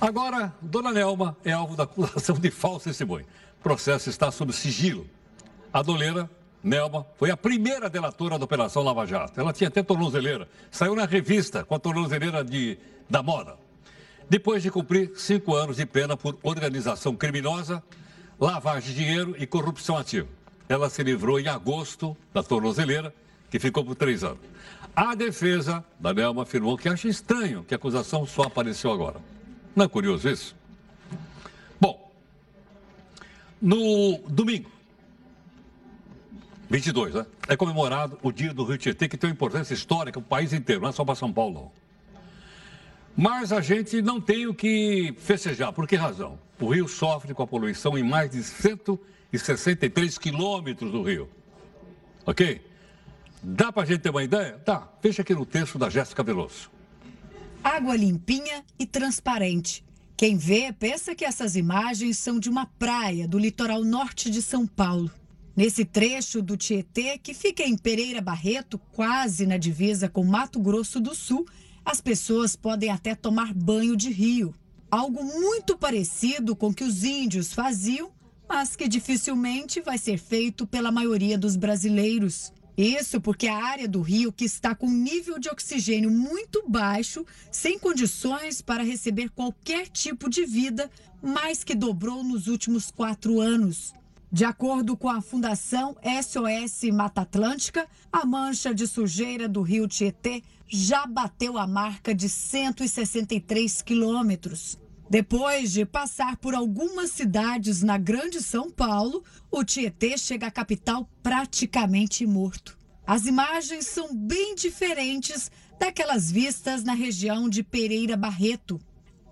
Agora, 0.00 0.52
Dona 0.60 0.90
Nelma 0.90 1.36
é 1.44 1.52
alvo 1.52 1.76
da 1.76 1.84
acusação 1.84 2.36
de 2.36 2.50
falso 2.50 2.86
testemunho. 2.86 3.26
O 3.60 3.62
processo 3.62 4.10
está 4.10 4.32
sob 4.32 4.52
sigilo. 4.52 5.08
A 5.72 5.82
doleira, 5.82 6.28
Nelma, 6.62 7.06
foi 7.16 7.30
a 7.30 7.36
primeira 7.36 7.88
delatora 7.88 8.38
da 8.38 8.44
Operação 8.44 8.82
Lava 8.82 9.06
Jato. 9.06 9.38
Ela 9.40 9.52
tinha 9.52 9.68
até 9.68 9.82
tornozeleira. 9.82 10.48
Saiu 10.70 10.94
na 10.94 11.04
revista 11.04 11.64
com 11.64 11.74
a 11.74 11.78
tornozeleira 11.78 12.42
de, 12.42 12.78
da 13.08 13.22
moda. 13.22 13.56
Depois 14.28 14.62
de 14.62 14.70
cumprir 14.70 15.12
cinco 15.14 15.54
anos 15.54 15.76
de 15.76 15.86
pena 15.86 16.16
por 16.16 16.36
organização 16.42 17.14
criminosa, 17.14 17.82
lavagem 18.40 18.92
de 18.92 19.04
dinheiro 19.04 19.36
e 19.38 19.46
corrupção 19.46 19.96
ativa. 19.96 20.28
Ela 20.68 20.90
se 20.90 21.02
livrou 21.02 21.38
em 21.38 21.46
agosto 21.46 22.16
da 22.34 22.42
tornozeleira, 22.42 23.14
que 23.48 23.60
ficou 23.60 23.84
por 23.84 23.94
três 23.94 24.24
anos. 24.24 24.40
A 24.94 25.14
defesa 25.14 25.84
da 26.00 26.12
Nelma 26.12 26.42
afirmou 26.42 26.76
que 26.76 26.88
acha 26.88 27.06
estranho 27.06 27.62
que 27.62 27.74
a 27.74 27.76
acusação 27.76 28.26
só 28.26 28.42
apareceu 28.42 28.90
agora. 28.90 29.20
Não 29.76 29.84
é 29.84 29.88
curioso 29.88 30.28
isso? 30.28 30.56
Bom, 31.80 32.10
no 33.60 34.18
domingo, 34.28 34.70
22, 36.68 37.14
né? 37.14 37.26
É 37.48 37.56
comemorado 37.56 38.18
o 38.22 38.32
dia 38.32 38.52
do 38.52 38.64
Rio 38.64 38.76
Tietê, 38.76 39.08
que 39.08 39.16
tem 39.16 39.30
uma 39.30 39.34
importância 39.34 39.72
histórica 39.72 40.20
para 40.20 40.26
o 40.26 40.28
país 40.28 40.52
inteiro, 40.52 40.82
não 40.82 40.88
é 40.88 40.92
só 40.92 41.04
para 41.04 41.14
São 41.14 41.32
Paulo. 41.32 41.70
Mas 43.16 43.52
a 43.52 43.60
gente 43.60 44.02
não 44.02 44.20
tem 44.20 44.46
o 44.46 44.54
que 44.54 45.14
festejar. 45.18 45.72
Por 45.72 45.86
que 45.86 45.96
razão? 45.96 46.38
O 46.60 46.68
rio 46.68 46.86
sofre 46.86 47.32
com 47.32 47.42
a 47.42 47.46
poluição 47.46 47.96
em 47.96 48.02
mais 48.02 48.30
de 48.30 48.42
163 48.42 50.18
quilômetros 50.18 50.90
do 50.90 51.02
rio. 51.02 51.28
Ok? 52.26 52.60
Dá 53.42 53.72
para 53.72 53.84
a 53.84 53.86
gente 53.86 54.00
ter 54.00 54.10
uma 54.10 54.22
ideia? 54.22 54.58
Tá. 54.64 54.88
Veja 55.02 55.22
aqui 55.22 55.34
no 55.34 55.46
texto 55.46 55.78
da 55.78 55.88
Jéssica 55.88 56.22
Veloso. 56.22 56.70
Água 57.62 57.96
limpinha 57.96 58.64
e 58.78 58.84
transparente. 58.84 59.84
Quem 60.16 60.36
vê 60.36 60.72
pensa 60.72 61.14
que 61.14 61.24
essas 61.24 61.56
imagens 61.56 62.18
são 62.18 62.38
de 62.38 62.50
uma 62.50 62.66
praia 62.78 63.26
do 63.28 63.38
litoral 63.38 63.82
norte 63.82 64.30
de 64.30 64.42
São 64.42 64.66
Paulo. 64.66 65.10
Nesse 65.56 65.86
trecho 65.86 66.42
do 66.42 66.54
Tietê, 66.54 67.16
que 67.16 67.32
fica 67.32 67.62
em 67.62 67.78
Pereira 67.78 68.20
Barreto, 68.20 68.78
quase 68.92 69.46
na 69.46 69.56
divisa 69.56 70.06
com 70.06 70.22
Mato 70.22 70.60
Grosso 70.60 71.00
do 71.00 71.14
Sul, 71.14 71.46
as 71.82 71.98
pessoas 71.98 72.54
podem 72.54 72.90
até 72.90 73.14
tomar 73.14 73.54
banho 73.54 73.96
de 73.96 74.10
rio. 74.10 74.54
Algo 74.90 75.24
muito 75.24 75.74
parecido 75.78 76.54
com 76.54 76.68
o 76.68 76.74
que 76.74 76.84
os 76.84 77.04
índios 77.04 77.54
faziam, 77.54 78.12
mas 78.46 78.76
que 78.76 78.86
dificilmente 78.86 79.80
vai 79.80 79.96
ser 79.96 80.18
feito 80.18 80.66
pela 80.66 80.92
maioria 80.92 81.38
dos 81.38 81.56
brasileiros. 81.56 82.52
Isso 82.76 83.18
porque 83.18 83.48
a 83.48 83.56
área 83.56 83.88
do 83.88 84.02
rio 84.02 84.30
que 84.30 84.44
está 84.44 84.74
com 84.74 84.90
nível 84.90 85.38
de 85.38 85.48
oxigênio 85.48 86.10
muito 86.10 86.68
baixo, 86.68 87.24
sem 87.50 87.78
condições 87.78 88.60
para 88.60 88.82
receber 88.82 89.30
qualquer 89.30 89.88
tipo 89.88 90.28
de 90.28 90.44
vida, 90.44 90.90
mais 91.22 91.64
que 91.64 91.74
dobrou 91.74 92.22
nos 92.22 92.46
últimos 92.46 92.90
quatro 92.90 93.40
anos. 93.40 93.94
De 94.36 94.44
acordo 94.44 94.98
com 94.98 95.08
a 95.08 95.22
Fundação 95.22 95.96
SOS 96.04 96.90
Mata 96.92 97.22
Atlântica, 97.22 97.88
a 98.12 98.26
mancha 98.26 98.74
de 98.74 98.86
sujeira 98.86 99.48
do 99.48 99.62
rio 99.62 99.88
Tietê 99.88 100.42
já 100.68 101.06
bateu 101.06 101.56
a 101.56 101.66
marca 101.66 102.14
de 102.14 102.28
163 102.28 103.80
quilômetros. 103.80 104.78
Depois 105.08 105.72
de 105.72 105.86
passar 105.86 106.36
por 106.36 106.54
algumas 106.54 107.12
cidades 107.12 107.82
na 107.82 107.96
Grande 107.96 108.42
São 108.42 108.70
Paulo, 108.70 109.24
o 109.50 109.64
Tietê 109.64 110.18
chega 110.18 110.48
à 110.48 110.50
capital 110.50 111.08
praticamente 111.22 112.26
morto. 112.26 112.76
As 113.06 113.24
imagens 113.24 113.86
são 113.86 114.14
bem 114.14 114.54
diferentes 114.54 115.50
daquelas 115.80 116.30
vistas 116.30 116.84
na 116.84 116.92
região 116.92 117.48
de 117.48 117.62
Pereira 117.62 118.18
Barreto. 118.18 118.78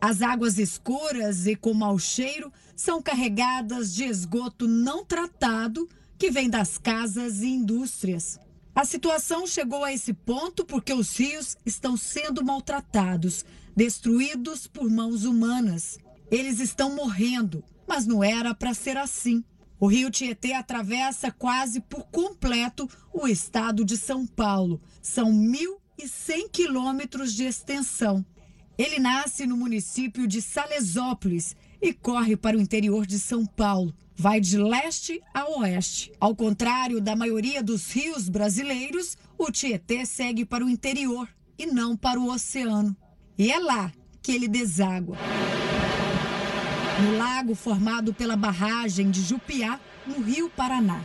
As 0.01 0.23
águas 0.23 0.59
escuras 0.59 1.47
e 1.47 1.55
com 1.55 1.75
mau 1.75 1.99
cheiro 1.99 2.51
são 2.77 3.01
carregadas 3.01 3.95
de 3.95 4.05
esgoto 4.05 4.67
não 4.67 5.05
tratado 5.05 5.89
que 6.19 6.31
vem 6.31 6.49
das 6.49 6.79
casas 6.79 7.41
e 7.41 7.49
indústrias. 7.49 8.39
A 8.75 8.85
situação 8.85 9.47
chegou 9.47 9.85
a 9.85 9.93
esse 9.93 10.13
ponto 10.13 10.65
porque 10.65 10.93
os 10.93 11.17
rios 11.17 11.57
estão 11.65 11.97
sendo 11.97 12.45
maltratados 12.45 13.45
destruídos 13.77 14.67
por 14.67 14.91
mãos 14.91 15.25
humanas. 15.25 15.99
Eles 16.31 16.59
estão 16.59 16.95
morrendo, 16.95 17.63
mas 17.87 18.07
não 18.07 18.23
era 18.23 18.55
para 18.55 18.75
ser 18.75 18.97
assim. 18.97 19.45
O 19.79 19.87
rio 19.87 20.11
Tietê 20.11 20.55
atravessa 20.55 21.31
quase 21.31 21.81
por 21.81 22.05
completo 22.05 22.89
o 23.13 23.29
estado 23.29 23.85
de 23.85 23.97
São 23.97 24.27
Paulo. 24.27 24.81
São 25.03 25.31
1.100 25.31 26.51
quilômetros 26.51 27.33
de 27.33 27.45
extensão. 27.45 28.25
Ele 28.77 28.99
nasce 28.99 29.47
no 29.47 29.57
município 29.57 30.27
de 30.27 30.43
Salesópolis 30.43 31.55
e 31.85 31.93
corre 31.93 32.35
para 32.35 32.57
o 32.57 32.61
interior 32.63 33.05
de 33.05 33.19
São 33.19 33.45
Paulo. 33.45 33.95
Vai 34.17 34.41
de 34.41 34.57
leste 34.57 35.21
a 35.35 35.47
oeste. 35.59 36.11
Ao 36.19 36.35
contrário 36.35 36.99
da 36.99 37.15
maioria 37.15 37.63
dos 37.63 37.93
rios 37.93 38.27
brasileiros, 38.27 39.19
o 39.37 39.53
Tietê 39.53 40.07
segue 40.07 40.47
para 40.47 40.65
o 40.65 40.71
interior 40.71 41.29
e 41.59 41.67
não 41.67 41.95
para 41.95 42.19
o 42.19 42.33
oceano. 42.33 42.97
E 43.37 43.53
é 43.53 43.59
lá 43.59 43.93
que 44.23 44.33
ele 44.33 44.49
deságua. 44.49 45.19
No 47.03 47.19
lago 47.19 47.55
formado 47.55 48.15
pela 48.15 48.37
barragem 48.37 49.11
de 49.11 49.21
Jupiá, 49.21 49.79
no 50.07 50.23
Rio 50.23 50.49
Paraná, 50.49 51.05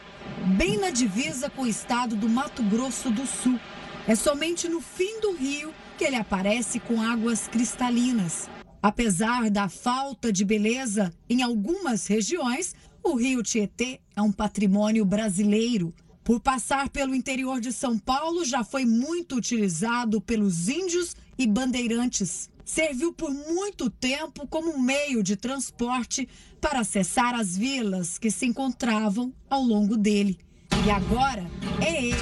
bem 0.56 0.78
na 0.78 0.92
divisa 0.92 1.50
com 1.50 1.64
o 1.64 1.68
estado 1.68 2.16
do 2.16 2.30
Mato 2.30 2.64
Grosso 2.64 3.10
do 3.12 3.26
Sul. 3.26 3.60
É 4.08 4.16
somente 4.16 4.70
no 4.70 4.80
fim 4.80 5.20
do 5.20 5.34
rio 5.34 5.74
que 5.98 6.06
ele 6.06 6.16
aparece 6.16 6.80
com 6.80 7.02
águas 7.02 7.50
cristalinas. 7.50 8.48
Apesar 8.82 9.50
da 9.50 9.68
falta 9.68 10.32
de 10.32 10.46
beleza 10.46 11.12
em 11.30 11.42
algumas 11.42 12.08
regiões, 12.08 12.74
o 13.04 13.16
rio 13.16 13.44
Tietê 13.44 14.00
é 14.16 14.22
um 14.22 14.32
patrimônio 14.32 15.04
brasileiro. 15.04 15.94
Por 16.24 16.40
passar 16.40 16.90
pelo 16.90 17.16
interior 17.16 17.60
de 17.60 17.74
São 17.74 17.98
Paulo, 17.98 18.46
já 18.46 18.64
foi 18.64 18.86
muito 18.86 19.36
utilizado 19.36 20.22
pelos 20.22 20.70
índios 20.70 21.16
e 21.38 21.46
bandeirantes. 21.46 22.50
Serviu 22.64 23.12
por 23.12 23.32
muito 23.32 23.90
tempo 23.90 24.48
como 24.48 24.80
meio 24.80 25.24
de 25.24 25.36
transporte 25.36 26.30
para 26.62 26.82
acessar 26.82 27.34
as 27.34 27.58
vilas 27.58 28.18
que 28.18 28.30
se 28.30 28.46
encontravam 28.46 29.34
ao 29.50 29.64
longo 29.64 29.98
dele. 29.98 30.38
E 30.86 30.92
agora 30.92 31.46
é 31.82 32.06
ele 32.06 32.16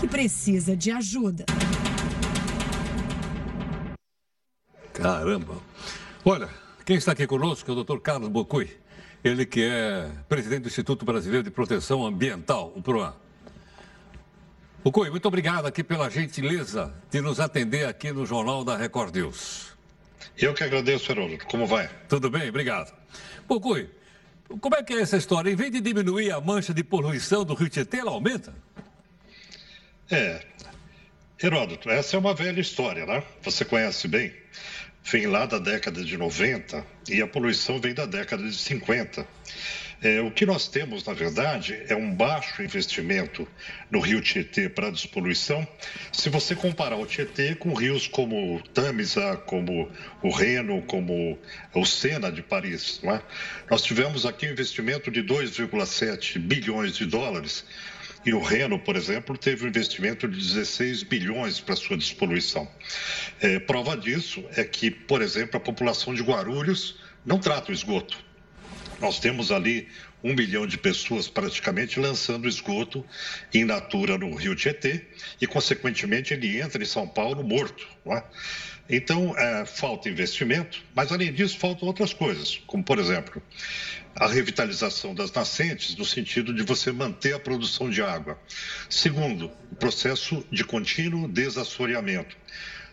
que 0.00 0.08
precisa 0.08 0.76
de 0.76 0.90
ajuda. 0.90 1.44
Caramba. 5.02 5.56
Olha, 6.24 6.48
quem 6.84 6.96
está 6.96 7.12
aqui 7.12 7.26
conosco 7.26 7.70
é 7.70 7.72
o 7.72 7.74
doutor 7.74 8.00
Carlos 8.00 8.28
Bocui. 8.28 8.70
Ele 9.22 9.44
que 9.44 9.62
é 9.62 10.10
presidente 10.28 10.62
do 10.62 10.68
Instituto 10.68 11.04
Brasileiro 11.04 11.42
de 11.42 11.50
Proteção 11.50 12.06
Ambiental, 12.06 12.72
o 12.74 12.82
PROAM. 12.82 13.14
Bocui, 14.82 15.10
muito 15.10 15.26
obrigado 15.26 15.66
aqui 15.66 15.82
pela 15.82 16.08
gentileza 16.08 16.94
de 17.10 17.20
nos 17.20 17.40
atender 17.40 17.86
aqui 17.86 18.12
no 18.12 18.24
Jornal 18.24 18.64
da 18.64 18.76
Record 18.76 19.14
News. 19.14 19.76
Eu 20.38 20.54
que 20.54 20.62
agradeço, 20.62 21.10
Haroldo. 21.10 21.38
Como 21.46 21.66
vai? 21.66 21.88
Tudo 22.08 22.30
bem, 22.30 22.48
obrigado. 22.48 22.94
Bocui, 23.48 23.88
como 24.60 24.76
é 24.76 24.82
que 24.82 24.94
é 24.94 25.00
essa 25.00 25.16
história? 25.16 25.50
Em 25.50 25.56
vez 25.56 25.72
de 25.72 25.80
diminuir 25.80 26.30
a 26.30 26.40
mancha 26.40 26.72
de 26.72 26.84
poluição 26.84 27.44
do 27.44 27.54
Rio 27.54 27.68
Tietê, 27.68 27.98
ela 27.98 28.12
aumenta? 28.12 28.54
É. 30.10 30.44
Heródoto, 31.42 31.90
essa 31.90 32.16
é 32.16 32.18
uma 32.18 32.32
velha 32.32 32.60
história, 32.60 33.04
né? 33.04 33.22
Você 33.42 33.64
conhece 33.64 34.08
bem 34.08 34.32
vem 35.08 35.26
lá 35.26 35.46
da 35.46 35.58
década 35.58 36.02
de 36.02 36.16
90 36.16 36.84
e 37.08 37.22
a 37.22 37.26
poluição 37.26 37.80
vem 37.80 37.94
da 37.94 38.06
década 38.06 38.42
de 38.42 38.56
50. 38.56 39.26
É, 40.02 40.20
o 40.20 40.30
que 40.30 40.44
nós 40.44 40.68
temos, 40.68 41.04
na 41.04 41.14
verdade, 41.14 41.80
é 41.88 41.94
um 41.94 42.12
baixo 42.12 42.62
investimento 42.62 43.48
no 43.90 43.98
rio 43.98 44.20
Tietê 44.20 44.68
para 44.68 44.90
despoluição. 44.90 45.66
Se 46.12 46.28
você 46.28 46.54
comparar 46.54 46.96
o 46.96 47.06
Tietê 47.06 47.54
com 47.54 47.72
rios 47.72 48.06
como 48.06 48.56
o 48.56 48.60
Tamisa, 48.60 49.36
como 49.46 49.90
o 50.22 50.28
Reno, 50.28 50.82
como 50.82 51.38
o 51.72 51.86
Sena 51.86 52.30
de 52.30 52.42
Paris, 52.42 53.00
é? 53.04 53.22
nós 53.70 53.82
tivemos 53.82 54.26
aqui 54.26 54.46
um 54.46 54.50
investimento 54.50 55.10
de 55.10 55.22
2,7 55.22 56.38
bilhões 56.38 56.94
de 56.94 57.06
dólares 57.06 57.64
e 58.26 58.34
o 58.34 58.40
Reno, 58.40 58.76
por 58.76 58.96
exemplo, 58.96 59.38
teve 59.38 59.64
um 59.64 59.68
investimento 59.68 60.26
de 60.26 60.36
16 60.36 61.04
bilhões 61.04 61.60
para 61.60 61.76
sua 61.76 61.96
despoluição. 61.96 62.68
É, 63.40 63.60
prova 63.60 63.96
disso 63.96 64.44
é 64.56 64.64
que, 64.64 64.90
por 64.90 65.22
exemplo, 65.22 65.56
a 65.56 65.60
população 65.60 66.12
de 66.12 66.22
Guarulhos 66.22 66.98
não 67.24 67.38
trata 67.38 67.70
o 67.70 67.74
esgoto. 67.74 68.18
Nós 69.00 69.20
temos 69.20 69.52
ali 69.52 69.86
um 70.24 70.34
milhão 70.34 70.66
de 70.66 70.76
pessoas 70.76 71.28
praticamente 71.28 72.00
lançando 72.00 72.48
esgoto 72.48 73.04
em 73.54 73.64
natura 73.64 74.18
no 74.18 74.34
Rio 74.34 74.56
Tietê 74.56 75.06
e, 75.40 75.46
consequentemente, 75.46 76.34
ele 76.34 76.60
entra 76.60 76.82
em 76.82 76.86
São 76.86 77.06
Paulo 77.06 77.44
morto. 77.44 77.86
É? 78.06 78.24
Então, 78.88 79.38
é, 79.38 79.64
falta 79.64 80.08
investimento, 80.08 80.82
mas 80.96 81.12
além 81.12 81.32
disso, 81.32 81.56
faltam 81.58 81.86
outras 81.86 82.12
coisas, 82.12 82.60
como, 82.66 82.82
por 82.82 82.98
exemplo, 82.98 83.40
a 84.18 84.26
revitalização 84.26 85.14
das 85.14 85.30
nascentes, 85.30 85.94
no 85.94 86.04
sentido 86.04 86.52
de 86.52 86.62
você 86.62 86.90
manter 86.90 87.34
a 87.34 87.38
produção 87.38 87.90
de 87.90 88.02
água. 88.02 88.38
Segundo, 88.88 89.50
o 89.70 89.76
processo 89.76 90.44
de 90.50 90.64
contínuo 90.64 91.28
desassoreamento. 91.28 92.36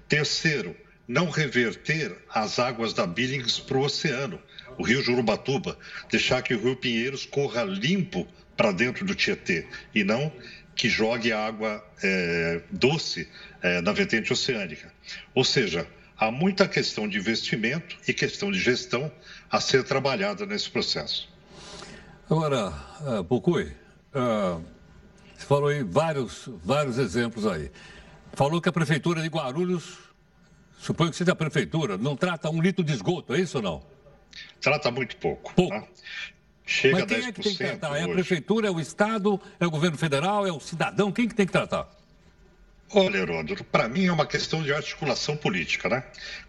Terceiro, 0.08 0.76
não 1.08 1.30
reverter 1.30 2.16
as 2.30 2.60
águas 2.60 2.94
da 2.94 3.08
Billings 3.08 3.60
para 3.60 3.78
o 3.78 3.86
oceano, 3.86 4.40
o 4.78 4.84
rio 4.84 5.02
Jurubatuba, 5.02 5.78
deixar 6.10 6.42
que 6.42 6.54
o 6.54 6.62
rio 6.62 6.76
Pinheiros 6.76 7.26
corra 7.26 7.64
limpo 7.64 8.28
para 8.56 8.72
dentro 8.72 9.06
do 9.06 9.16
Tietê 9.16 9.68
e 9.94 10.04
não 10.04 10.32
que 10.76 10.90
jogue 10.90 11.32
água 11.32 11.84
é, 12.02 12.62
doce 12.72 13.30
é, 13.62 13.82
na 13.82 13.92
vertente 13.92 14.34
oceânica. 14.34 14.92
Ou 15.36 15.44
seja, 15.44 15.88
há 16.18 16.32
muita 16.32 16.68
questão 16.68 17.08
de 17.08 17.18
investimento 17.18 17.98
e 18.08 18.14
questão 18.14 18.52
de 18.52 18.60
gestão 18.60 19.12
a 19.54 19.62
ser 19.62 19.84
trabalhada 19.84 20.48
nesse 20.48 20.68
processo. 20.68 21.30
Agora, 22.28 22.74
uh, 23.02 23.24
Pucui, 23.24 23.66
uh, 24.16 24.60
você 25.38 25.46
falou 25.46 25.68
aí 25.68 25.84
vários, 25.84 26.50
vários 26.64 26.98
exemplos 26.98 27.46
aí. 27.46 27.70
Falou 28.34 28.60
que 28.60 28.68
a 28.68 28.72
prefeitura 28.72 29.22
de 29.22 29.28
Guarulhos, 29.28 30.00
suponho 30.80 31.12
que 31.12 31.18
seja 31.18 31.34
a 31.34 31.36
prefeitura, 31.36 32.00
não 32.00 32.16
trata 32.16 32.50
um 32.50 32.60
litro 32.60 32.84
de 32.84 32.94
esgoto, 32.94 33.36
é 33.36 33.42
isso 33.42 33.60
ou 33.60 33.64
não? 33.64 33.84
Trata 34.60 34.90
muito 34.90 35.18
pouco. 35.18 35.54
Pouco. 35.54 35.70
Tá? 35.70 35.88
Chega 36.66 36.96
Mas 36.96 37.06
quem 37.06 37.18
a 37.18 37.22
10% 37.22 37.28
é 37.28 37.32
que 37.32 37.42
tem 37.44 37.52
que 37.52 37.64
tratar? 37.64 37.92
Hoje. 37.92 38.00
É 38.00 38.04
a 38.06 38.08
prefeitura, 38.08 38.68
é 38.70 38.72
o 38.72 38.80
Estado, 38.80 39.40
é 39.60 39.68
o 39.68 39.70
governo 39.70 40.00
federal, 40.00 40.48
é 40.48 40.52
o 40.52 40.60
cidadão? 40.60 41.12
Quem 41.12 41.28
que 41.28 41.36
tem 41.36 41.46
que 41.46 41.52
tratar? 41.52 41.88
Olha, 42.96 43.18
Heródoto, 43.18 43.64
para 43.64 43.90
mim 43.90 44.06
é 44.06 44.12
uma 44.12 44.28
questão 44.28 44.62
de 44.62 44.72
articulação 44.72 45.36
política, 45.36 45.90
né? 45.90 46.04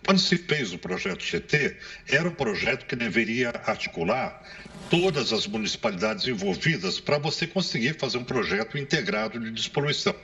Quando 0.05 0.19
se 0.19 0.37
fez 0.37 0.75
o 0.75 0.79
projeto 0.79 1.25
GT, 1.25 1.75
era 2.07 2.29
um 2.29 2.35
projeto 2.35 2.85
que 2.85 2.95
deveria 2.95 3.49
articular 3.65 4.43
todas 4.91 5.33
as 5.33 5.47
municipalidades 5.47 6.29
envolvidas 6.29 7.01
para 7.01 7.17
você 7.17 7.47
conseguir 7.47 7.99
fazer 7.99 8.19
um 8.19 8.25
projeto 8.25 8.77
integrado 8.77 9.41
de 9.41 9.51
despoluição. 9.51 10.15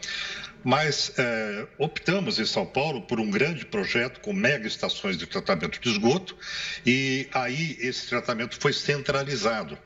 Mas 0.62 1.10
é, 1.16 1.66
optamos 1.78 2.38
em 2.38 2.44
São 2.44 2.66
Paulo 2.66 3.00
por 3.00 3.18
um 3.18 3.30
grande 3.30 3.64
projeto 3.64 4.20
com 4.20 4.34
mega 4.34 4.68
estações 4.68 5.16
de 5.16 5.26
tratamento 5.26 5.80
de 5.80 5.88
esgoto 5.88 6.36
e 6.84 7.28
aí 7.32 7.78
esse 7.80 8.06
tratamento 8.08 8.60
foi 8.60 8.74
centralizado 8.74 9.78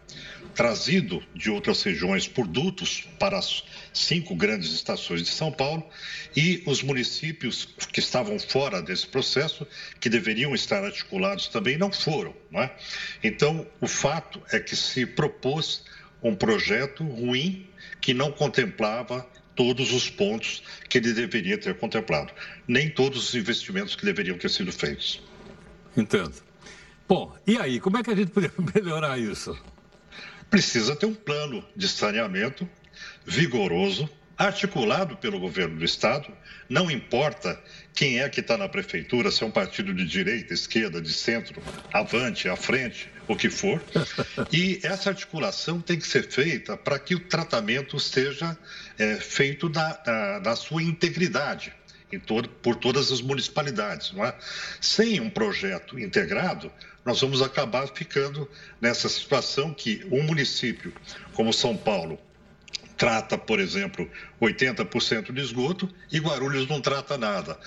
trazido 0.54 1.22
de 1.34 1.50
outras 1.50 1.82
regiões 1.82 2.28
por 2.28 2.46
dutos 2.46 3.08
para 3.18 3.38
as 3.38 3.64
cinco 3.92 4.34
grandes 4.34 4.72
estações 4.72 5.22
de 5.22 5.28
São 5.28 5.50
Paulo 5.50 5.84
e 6.36 6.62
os 6.66 6.82
municípios 6.82 7.68
que 7.92 8.00
estavam 8.00 8.38
fora 8.38 8.80
desse 8.80 9.06
processo, 9.06 9.66
que 10.00 10.08
deveriam 10.08 10.54
estar 10.54 10.84
articulados 10.84 11.48
também, 11.48 11.76
não 11.76 11.92
foram. 11.92 12.34
Não 12.50 12.62
é? 12.62 12.74
Então, 13.22 13.66
o 13.80 13.86
fato 13.86 14.40
é 14.52 14.60
que 14.60 14.76
se 14.76 15.04
propôs 15.06 15.84
um 16.22 16.34
projeto 16.34 17.04
ruim 17.04 17.66
que 18.00 18.14
não 18.14 18.32
contemplava 18.32 19.28
todos 19.54 19.92
os 19.92 20.10
pontos 20.10 20.62
que 20.88 20.98
ele 20.98 21.12
deveria 21.12 21.56
ter 21.58 21.74
contemplado, 21.76 22.32
nem 22.66 22.90
todos 22.90 23.28
os 23.28 23.34
investimentos 23.34 23.94
que 23.94 24.04
deveriam 24.04 24.36
ter 24.36 24.50
sido 24.50 24.72
feitos. 24.72 25.22
Entendo. 25.96 26.34
Bom, 27.06 27.36
e 27.46 27.56
aí, 27.58 27.78
como 27.78 27.98
é 27.98 28.02
que 28.02 28.10
a 28.10 28.16
gente 28.16 28.30
poderia 28.30 28.56
melhorar 28.74 29.18
isso? 29.18 29.56
Precisa 30.50 30.94
ter 30.96 31.06
um 31.06 31.14
plano 31.14 31.64
de 31.74 31.88
saneamento 31.88 32.68
vigoroso, 33.26 34.08
articulado 34.36 35.16
pelo 35.16 35.38
governo 35.38 35.78
do 35.78 35.84
Estado, 35.84 36.28
não 36.68 36.90
importa 36.90 37.60
quem 37.94 38.20
é 38.20 38.28
que 38.28 38.40
está 38.40 38.56
na 38.56 38.68
prefeitura, 38.68 39.30
se 39.30 39.42
é 39.42 39.46
um 39.46 39.50
partido 39.50 39.94
de 39.94 40.04
direita, 40.04 40.52
esquerda, 40.52 41.00
de 41.00 41.12
centro, 41.12 41.62
avante, 41.92 42.48
à 42.48 42.56
frente, 42.56 43.08
o 43.28 43.36
que 43.36 43.48
for. 43.48 43.80
E 44.52 44.80
essa 44.82 45.10
articulação 45.10 45.80
tem 45.80 45.98
que 45.98 46.06
ser 46.06 46.28
feita 46.28 46.76
para 46.76 46.98
que 46.98 47.14
o 47.14 47.20
tratamento 47.20 47.98
seja 48.00 48.56
é, 48.98 49.16
feito 49.16 49.68
na, 49.68 50.40
na, 50.42 50.56
sua 50.56 50.82
integridade. 50.82 51.72
Todo, 52.26 52.48
por 52.48 52.76
todas 52.76 53.10
as 53.10 53.20
municipalidades. 53.20 54.12
Não 54.12 54.24
é? 54.24 54.36
Sem 54.80 55.20
um 55.20 55.28
projeto 55.28 55.98
integrado, 55.98 56.70
nós 57.04 57.20
vamos 57.20 57.42
acabar 57.42 57.86
ficando 57.88 58.48
nessa 58.80 59.08
situação 59.08 59.74
que 59.74 60.06
um 60.10 60.22
município 60.22 60.92
como 61.34 61.52
São 61.52 61.76
Paulo 61.76 62.18
trata, 62.96 63.36
por 63.36 63.60
exemplo, 63.60 64.10
80% 64.40 65.32
de 65.32 65.40
esgoto 65.40 65.92
e 66.10 66.18
Guarulhos 66.18 66.68
não 66.68 66.80
trata 66.80 67.18
nada. 67.18 67.58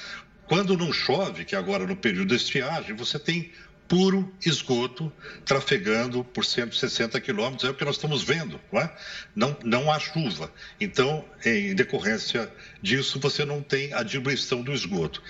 Quando 0.48 0.78
não 0.78 0.94
chove, 0.94 1.44
que 1.44 1.56
agora 1.56 1.86
no 1.86 1.96
período 1.96 2.30
de 2.30 2.36
estiagem, 2.36 2.96
você 2.96 3.20
tem 3.20 3.52
puro 3.88 4.34
esgoto 4.46 5.12
trafegando 5.46 6.24
por 6.24 6.46
160 6.46 7.20
quilômetros, 7.22 7.68
é 7.68 7.72
o 7.72 7.74
que 7.74 7.86
nós 7.86 7.96
estamos 7.96 8.22
vendo, 8.22 8.60
não 8.72 8.82
é? 8.82 8.96
Não, 9.36 9.58
não 9.64 9.92
há 9.92 10.00
chuva. 10.00 10.52
Então, 10.80 11.24
em 11.46 11.74
decorrência 11.74 12.52
disso, 12.82 13.20
você 13.20 13.46
não 13.46 13.62
tem 13.62 13.94
a 13.94 14.04
diluição 14.04 14.62
do 14.62 14.74
esgoto. 14.74 15.22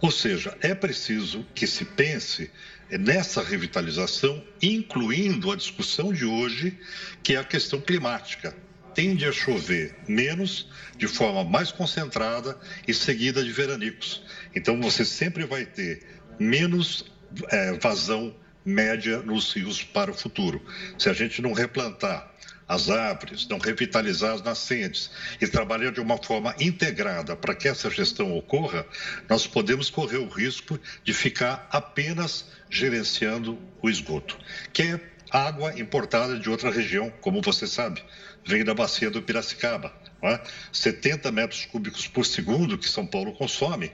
Ou 0.00 0.10
seja, 0.10 0.56
é 0.60 0.74
preciso 0.74 1.46
que 1.54 1.66
se 1.66 1.84
pense 1.84 2.50
nessa 2.90 3.42
revitalização, 3.42 4.42
incluindo 4.62 5.50
a 5.50 5.56
discussão 5.56 6.12
de 6.12 6.24
hoje, 6.24 6.78
que 7.22 7.34
é 7.34 7.38
a 7.38 7.44
questão 7.44 7.80
climática. 7.80 8.54
tende 8.94 9.26
a 9.26 9.32
chover 9.32 9.94
menos, 10.08 10.70
de 10.96 11.06
forma 11.06 11.44
mais 11.44 11.70
concentrada 11.70 12.58
e 12.88 12.94
seguida 12.94 13.44
de 13.44 13.52
veranicos. 13.52 14.22
Então 14.54 14.80
você 14.80 15.04
sempre 15.04 15.44
vai 15.44 15.66
ter 15.66 16.02
menos 16.38 17.04
é, 17.50 17.72
vazão 17.74 18.34
média 18.64 19.18
nos 19.18 19.52
rios 19.52 19.82
para 19.82 20.10
o 20.10 20.14
futuro. 20.14 20.64
Se 20.98 21.10
a 21.10 21.12
gente 21.12 21.42
não 21.42 21.52
replantar 21.52 22.32
as 22.68 22.90
árvores, 22.90 23.46
não 23.46 23.58
revitalizar 23.58 24.34
as 24.34 24.42
nascentes 24.42 25.10
e 25.40 25.46
trabalhar 25.46 25.92
de 25.92 26.00
uma 26.00 26.18
forma 26.18 26.54
integrada 26.58 27.36
para 27.36 27.54
que 27.54 27.68
essa 27.68 27.88
gestão 27.90 28.36
ocorra, 28.36 28.84
nós 29.28 29.46
podemos 29.46 29.88
correr 29.88 30.16
o 30.16 30.28
risco 30.28 30.78
de 31.04 31.12
ficar 31.12 31.68
apenas 31.70 32.46
gerenciando 32.70 33.58
o 33.82 33.88
esgoto, 33.88 34.36
que 34.72 34.82
é 34.82 35.00
água 35.30 35.78
importada 35.78 36.38
de 36.38 36.48
outra 36.48 36.70
região, 36.70 37.12
como 37.20 37.42
você 37.42 37.66
sabe, 37.66 38.02
vem 38.44 38.64
da 38.64 38.74
bacia 38.74 39.10
do 39.10 39.22
Piracicaba. 39.22 39.92
É? 40.22 40.40
70 40.72 41.30
metros 41.30 41.66
cúbicos 41.66 42.08
por 42.08 42.24
segundo 42.24 42.78
que 42.78 42.88
São 42.88 43.06
Paulo 43.06 43.32
consome, 43.32 43.92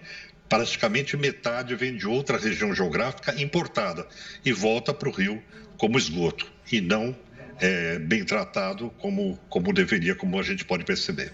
praticamente 0.49 1.17
metade 1.17 1.75
vem 1.75 1.97
de 1.97 2.07
outra 2.07 2.39
região 2.39 2.75
geográfica 2.75 3.35
importada 3.41 4.07
e 4.45 4.53
volta 4.53 4.95
para 4.95 5.09
o 5.09 5.13
rio 5.13 5.43
como 5.77 5.99
esgoto 5.99 6.51
e 6.71 6.81
não 6.81 7.15
é, 7.59 7.99
bem 7.99 8.25
tratado 8.25 8.91
como, 8.99 9.39
como 9.49 9.73
deveria, 9.73 10.15
como 10.15 10.39
a 10.39 10.43
gente 10.43 10.65
pode 10.65 10.85
perceber. 10.85 11.33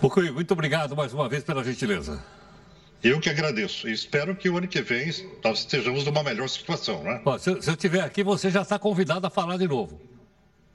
Bucuí, 0.00 0.30
muito 0.30 0.52
obrigado 0.52 0.96
mais 0.96 1.12
uma 1.12 1.28
vez 1.28 1.42
pela 1.42 1.62
gentileza. 1.64 2.22
Eu 3.02 3.20
que 3.20 3.30
agradeço. 3.30 3.88
E 3.88 3.92
espero 3.92 4.34
que 4.34 4.48
o 4.48 4.56
ano 4.56 4.66
que 4.66 4.82
vem 4.82 5.12
nós 5.44 5.60
estejamos 5.60 6.04
numa 6.04 6.22
melhor 6.22 6.48
situação, 6.48 7.02
né? 7.02 7.20
Bom, 7.24 7.38
se, 7.38 7.62
se 7.62 7.70
eu 7.70 7.74
estiver 7.74 8.00
aqui, 8.00 8.22
você 8.22 8.50
já 8.50 8.62
está 8.62 8.78
convidado 8.78 9.26
a 9.26 9.30
falar 9.30 9.56
de 9.56 9.68
novo. 9.68 10.00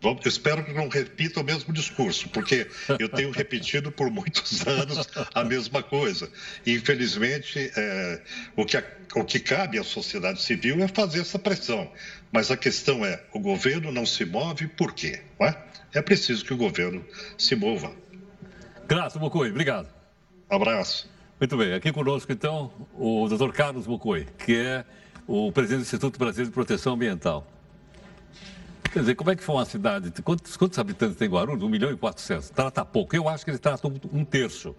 Bom, 0.03 0.19
espero 0.26 0.65
que 0.65 0.74
não 0.74 0.89
repita 0.89 1.39
o 1.39 1.43
mesmo 1.45 1.74
discurso, 1.74 2.28
porque 2.28 2.67
eu 2.99 3.07
tenho 3.07 3.32
repetido 3.32 3.89
por 3.89 4.11
muitos 4.11 4.61
anos 4.67 5.07
a 5.34 5.45
mesma 5.45 5.82
coisa. 5.82 6.30
E, 6.65 6.74
infelizmente, 6.74 7.71
é, 7.74 8.21
o, 8.53 8.65
que 8.65 8.76
a, 8.76 8.84
o 9.15 9.24
que 9.24 9.39
cabe 9.39 9.80
à 9.80 9.84
sociedade 9.84 10.41
civil 10.41 10.84
é 10.84 10.89
fazer 10.89 11.21
essa 11.21 11.39
pressão. 11.39 11.89
Mas 12.34 12.51
a 12.51 12.57
questão 12.57 13.05
é: 13.05 13.24
o 13.34 13.39
governo 13.39 13.93
não 13.93 14.05
se 14.05 14.26
move 14.26 14.67
por 14.67 14.93
quê? 14.93 15.21
É? 15.39 15.55
é? 15.93 16.01
preciso 16.01 16.43
que 16.43 16.53
o 16.53 16.57
governo 16.57 17.05
se 17.38 17.55
mova. 17.55 17.95
Graças, 18.86 19.21
Mocoi. 19.21 19.51
Obrigado. 19.51 19.88
Abraço. 20.49 21.09
Muito 21.39 21.57
bem. 21.57 21.73
Aqui 21.73 21.91
conosco, 21.91 22.31
então, 22.31 22.71
o 22.93 23.27
doutor 23.27 23.51
Carlos 23.51 23.88
Mocoi, 23.88 24.27
que 24.38 24.55
é 24.55 24.86
o 25.27 25.51
presidente 25.51 25.79
do 25.79 25.84
Instituto 25.84 26.17
Brasileiro 26.17 26.49
de 26.49 26.53
Proteção 26.53 26.93
Ambiental. 26.93 27.45
Quer 28.91 28.99
dizer, 28.99 29.15
como 29.15 29.31
é 29.31 29.36
que 29.36 29.43
foi 29.43 29.55
uma 29.55 29.65
cidade? 29.65 30.11
Quantos, 30.21 30.55
quantos 30.55 30.77
habitantes 30.77 31.17
tem 31.17 31.27
Guarulhos? 31.27 31.63
1 31.63 31.67
milhão 31.69 31.91
e 31.91 31.97
400. 31.97 32.51
Trata 32.51 32.86
pouco. 32.86 33.15
Eu 33.15 33.27
acho 33.27 33.43
que 33.43 33.49
eles 33.49 33.59
tratam 33.59 33.91
um 34.13 34.23
terço. 34.23 34.75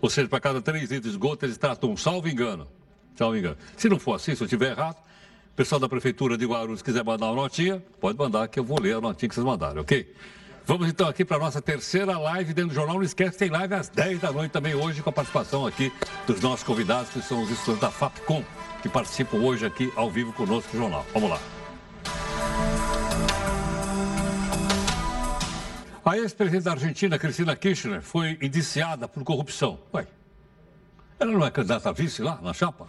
Ou 0.00 0.08
seja, 0.08 0.26
para 0.26 0.40
cada 0.40 0.62
três 0.62 0.90
litros 0.90 1.02
de 1.02 1.10
esgoto, 1.10 1.44
eles 1.44 1.58
tratam 1.58 1.92
um, 1.92 1.96
salvo 1.96 2.26
engano. 2.28 2.66
Salvo 3.14 3.36
engano. 3.36 3.58
Se 3.76 3.88
não 3.88 3.98
for 3.98 4.14
assim, 4.14 4.34
se 4.34 4.42
eu 4.42 4.46
estiver 4.46 4.70
errado, 4.70 4.96
o 4.96 5.54
pessoal 5.54 5.78
da 5.78 5.88
Prefeitura 5.88 6.38
de 6.38 6.46
Guarulhos 6.46 6.80
quiser 6.80 7.04
mandar 7.04 7.26
uma 7.26 7.42
notinha, 7.42 7.82
pode 8.00 8.16
mandar 8.16 8.48
que 8.48 8.58
eu 8.58 8.64
vou 8.64 8.80
ler 8.80 8.96
a 8.96 9.00
notinha 9.00 9.28
que 9.28 9.34
vocês 9.34 9.44
mandaram, 9.44 9.82
ok? 9.82 10.10
Vamos 10.66 10.88
então 10.88 11.08
aqui 11.08 11.24
para 11.24 11.36
a 11.36 11.40
nossa 11.40 11.60
terceira 11.60 12.16
live 12.18 12.54
dentro 12.54 12.70
do 12.70 12.74
jornal. 12.74 12.96
Não 12.96 13.02
esquece, 13.02 13.38
tem 13.38 13.50
live 13.50 13.74
às 13.74 13.88
10 13.88 14.20
da 14.20 14.32
noite 14.32 14.52
também 14.52 14.74
hoje, 14.74 15.02
com 15.02 15.10
a 15.10 15.12
participação 15.12 15.66
aqui 15.66 15.92
dos 16.26 16.40
nossos 16.40 16.64
convidados, 16.64 17.10
que 17.10 17.20
são 17.22 17.42
os 17.42 17.50
estudantes 17.50 17.80
da 17.80 17.90
FAPCOM, 17.90 18.44
que 18.82 18.88
participam 18.88 19.38
hoje 19.38 19.66
aqui 19.66 19.92
ao 19.96 20.10
vivo 20.10 20.32
conosco 20.32 20.70
no 20.74 20.82
jornal. 20.82 21.06
Vamos 21.12 21.30
lá. 21.30 21.40
A 26.04 26.16
ex-presidente 26.16 26.64
da 26.64 26.72
Argentina, 26.72 27.18
Cristina 27.18 27.54
Kirchner, 27.54 28.02
foi 28.02 28.38
indiciada 28.40 29.06
por 29.06 29.22
corrupção. 29.22 29.78
Ué, 29.94 30.06
ela 31.18 31.30
não 31.30 31.46
é 31.46 31.50
candidata 31.50 31.88
a 31.88 31.92
vice 31.92 32.22
lá, 32.22 32.38
na 32.42 32.52
chapa? 32.52 32.88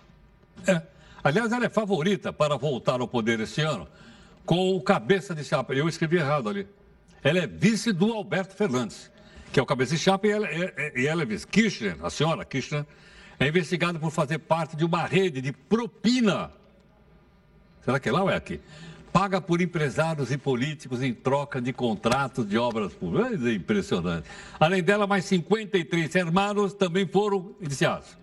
É. 0.66 0.82
Aliás, 1.24 1.52
ela 1.52 1.66
é 1.66 1.70
favorita 1.70 2.34
para 2.34 2.58
voltar 2.58 3.00
ao 3.00 3.08
poder 3.08 3.40
este 3.40 3.62
ano 3.62 3.88
com 4.46 4.76
o 4.76 4.82
cabeça 4.82 5.36
de 5.36 5.44
chapa. 5.44 5.74
Eu 5.74 5.88
escrevi 5.88 6.18
errado 6.18 6.50
ali. 6.50 6.68
Ela 7.24 7.40
é 7.40 7.48
vice 7.48 7.92
do 7.92 8.12
Alberto 8.12 8.56
Fernandes, 8.56 9.12
que 9.52 9.60
é 9.60 9.64
o 9.64 9.66
cabeça 9.66 9.96
de 9.96 10.02
chapa, 10.02 10.28
e 10.28 10.32
ela 10.32 10.48
é, 10.48 10.74
é, 10.76 11.02
e 11.02 11.08
ela 11.08 11.22
é 11.22 11.26
vice. 11.26 11.46
Kirchner, 11.46 11.98
a 12.04 12.10
senhora 12.10 12.44
Kirchner, 12.46 12.86
é 13.40 13.48
investigada 13.48 14.00
por 14.00 14.12
fazer 14.12 14.40
parte 14.40 14.76
de 14.76 14.86
uma 14.86 15.06
rede 15.06 15.42
de 15.42 15.52
propina. 15.52 16.52
Será 17.84 18.00
que 18.00 18.10
é 18.10 18.12
lá 18.12 18.24
ou 18.24 18.30
é 18.30 18.36
aqui? 18.36 18.60
paga 19.12 19.42
por 19.42 19.62
empresários 19.62 20.32
e 20.32 20.38
políticos 20.38 21.02
em 21.02 21.14
troca 21.14 21.62
de 21.62 21.74
contratos 21.74 22.48
de 22.48 22.58
obras 22.58 22.94
públicas. 22.94 23.44
É 23.46 23.54
impressionante. 23.54 24.28
Além 24.60 24.82
dela, 24.82 25.06
mais 25.06 25.26
53 25.26 26.16
hermanos 26.16 26.74
também 26.74 27.06
foram 27.06 27.54
indiciados. 27.62 28.18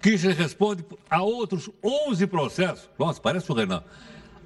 Kirchner 0.00 0.36
responde 0.36 0.84
a 1.10 1.22
outros 1.22 1.70
11 1.82 2.26
processos. 2.26 2.88
Nossa, 2.98 3.20
parece 3.20 3.50
o 3.50 3.54
Renan. 3.54 3.82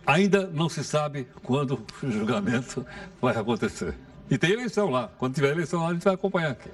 Ainda 0.06 0.46
não 0.48 0.68
se 0.68 0.82
sabe 0.82 1.26
quando 1.42 1.84
o 2.02 2.10
julgamento 2.10 2.84
vai 3.20 3.36
acontecer. 3.36 3.94
E 4.30 4.36
tem 4.36 4.52
eleição 4.52 4.90
lá. 4.90 5.10
Quando 5.18 5.34
tiver 5.34 5.50
eleição 5.50 5.82
lá, 5.82 5.88
a 5.88 5.92
gente 5.92 6.04
vai 6.04 6.14
acompanhar 6.14 6.50
aqui. 6.50 6.70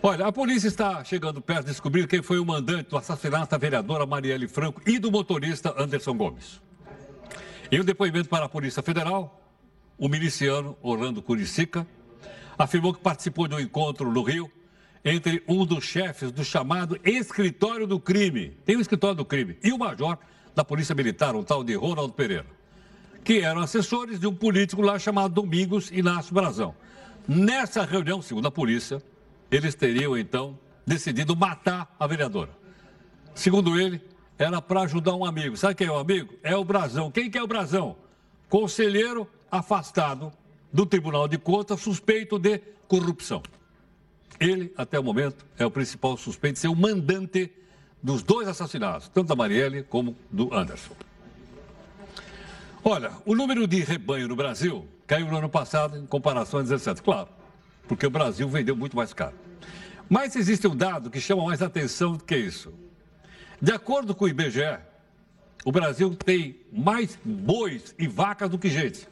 Olha, 0.00 0.26
a 0.26 0.32
polícia 0.32 0.68
está 0.68 1.02
chegando 1.02 1.40
perto 1.40 1.62
de 1.62 1.72
descobrir 1.72 2.06
quem 2.06 2.22
foi 2.22 2.38
o 2.38 2.46
mandante 2.46 2.90
do 2.90 2.96
assassinato 2.96 3.50
da 3.50 3.58
vereadora 3.58 4.06
Marielle 4.06 4.46
Franco 4.46 4.80
e 4.86 4.98
do 4.98 5.10
motorista 5.10 5.74
Anderson 5.76 6.14
Gomes. 6.14 6.60
Em 7.70 7.80
um 7.80 7.84
depoimento 7.84 8.28
para 8.28 8.44
a 8.44 8.48
Polícia 8.48 8.82
Federal, 8.82 9.42
o 9.98 10.08
miliciano 10.08 10.76
Orlando 10.80 11.20
Curicica 11.20 11.84
afirmou 12.56 12.94
que 12.94 13.00
participou 13.00 13.48
de 13.48 13.56
um 13.56 13.60
encontro 13.60 14.10
no 14.10 14.22
Rio 14.22 14.50
entre 15.04 15.42
um 15.48 15.66
dos 15.66 15.84
chefes 15.84 16.30
do 16.30 16.44
chamado 16.44 16.98
escritório 17.04 17.86
do 17.86 17.98
crime, 17.98 18.56
tem 18.64 18.76
o 18.76 18.78
um 18.78 18.82
escritório 18.82 19.16
do 19.16 19.24
crime, 19.24 19.58
e 19.62 19.72
o 19.72 19.78
major 19.78 20.18
da 20.58 20.64
Polícia 20.64 20.92
Militar, 20.92 21.36
um 21.36 21.44
tal 21.44 21.62
de 21.62 21.76
Ronaldo 21.76 22.12
Pereira, 22.12 22.44
que 23.22 23.38
eram 23.42 23.60
assessores 23.60 24.18
de 24.18 24.26
um 24.26 24.34
político 24.34 24.82
lá 24.82 24.98
chamado 24.98 25.32
Domingos 25.32 25.88
Inácio 25.92 26.34
Brazão. 26.34 26.74
Nessa 27.28 27.84
reunião, 27.84 28.20
segundo 28.20 28.48
a 28.48 28.50
polícia, 28.50 29.00
eles 29.52 29.76
teriam 29.76 30.18
então 30.18 30.58
decidido 30.84 31.36
matar 31.36 31.94
a 31.96 32.06
vereadora. 32.08 32.50
Segundo 33.36 33.78
ele, 33.80 34.00
era 34.36 34.60
para 34.60 34.80
ajudar 34.80 35.14
um 35.14 35.24
amigo. 35.24 35.56
Sabe 35.56 35.76
quem 35.76 35.86
é 35.86 35.92
o 35.92 35.96
amigo? 35.96 36.34
É 36.42 36.56
o 36.56 36.64
Brazão. 36.64 37.08
Quem 37.08 37.30
que 37.30 37.38
é 37.38 37.42
o 37.42 37.46
Brazão? 37.46 37.94
Conselheiro 38.48 39.28
afastado 39.48 40.32
do 40.72 40.84
Tribunal 40.84 41.28
de 41.28 41.38
Contas, 41.38 41.80
suspeito 41.80 42.36
de 42.36 42.58
corrupção. 42.88 43.44
Ele, 44.40 44.72
até 44.76 44.98
o 44.98 45.04
momento, 45.04 45.46
é 45.56 45.64
o 45.64 45.70
principal 45.70 46.16
suspeito 46.16 46.54
de 46.54 46.60
ser 46.60 46.68
o 46.68 46.74
mandante 46.74 47.48
dos 48.02 48.22
dois 48.22 48.48
assassinatos, 48.48 49.08
tanto 49.08 49.28
da 49.28 49.36
Marielle 49.36 49.82
como 49.82 50.16
do 50.30 50.54
Anderson. 50.54 50.94
Olha, 52.84 53.12
o 53.26 53.34
número 53.34 53.66
de 53.66 53.80
rebanho 53.80 54.28
no 54.28 54.36
Brasil 54.36 54.86
caiu 55.06 55.26
no 55.26 55.36
ano 55.36 55.48
passado 55.48 55.98
em 55.98 56.06
comparação 56.06 56.60
a 56.60 56.62
17, 56.62 57.02
claro, 57.02 57.28
porque 57.86 58.06
o 58.06 58.10
Brasil 58.10 58.48
vendeu 58.48 58.76
muito 58.76 58.96
mais 58.96 59.12
caro. 59.12 59.34
Mas 60.08 60.36
existe 60.36 60.66
um 60.66 60.76
dado 60.76 61.10
que 61.10 61.20
chama 61.20 61.44
mais 61.44 61.60
atenção 61.60 62.12
do 62.12 62.24
que 62.24 62.36
isso. 62.36 62.72
De 63.60 63.72
acordo 63.72 64.14
com 64.14 64.24
o 64.24 64.28
IBGE, 64.28 64.78
o 65.64 65.72
Brasil 65.72 66.14
tem 66.14 66.56
mais 66.72 67.18
bois 67.24 67.94
e 67.98 68.06
vacas 68.06 68.48
do 68.48 68.58
que 68.58 68.70
gente. 68.70 69.06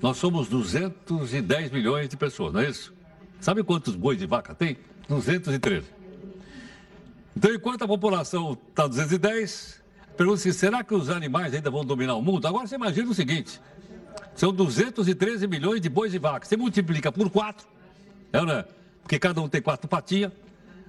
Nós 0.00 0.16
somos 0.16 0.48
210 0.48 1.70
milhões 1.70 2.08
de 2.08 2.16
pessoas, 2.16 2.52
não 2.52 2.60
é 2.60 2.68
isso? 2.68 2.92
Sabe 3.40 3.62
quantos 3.62 3.94
bois 3.94 4.20
e 4.20 4.26
vaca 4.26 4.54
tem? 4.54 4.76
213. 5.08 6.01
Então, 7.36 7.52
enquanto 7.52 7.82
a 7.82 7.88
população 7.88 8.58
está 8.68 8.86
210, 8.86 9.82
pergunta-se, 10.16 10.52
será 10.52 10.84
que 10.84 10.94
os 10.94 11.08
animais 11.08 11.54
ainda 11.54 11.70
vão 11.70 11.84
dominar 11.84 12.14
o 12.14 12.22
mundo? 12.22 12.46
Agora 12.46 12.66
você 12.66 12.74
imagina 12.74 13.10
o 13.10 13.14
seguinte, 13.14 13.60
são 14.34 14.52
213 14.52 15.46
milhões 15.46 15.80
de 15.80 15.88
bois 15.88 16.12
e 16.14 16.18
vacas. 16.18 16.48
Você 16.48 16.56
multiplica 16.56 17.10
por 17.10 17.30
quatro, 17.30 17.66
é, 18.32 18.40
não 18.40 18.52
é? 18.52 18.64
Porque 19.02 19.18
cada 19.18 19.40
um 19.40 19.48
tem 19.48 19.60
quatro 19.60 19.88
patinhas. 19.88 20.32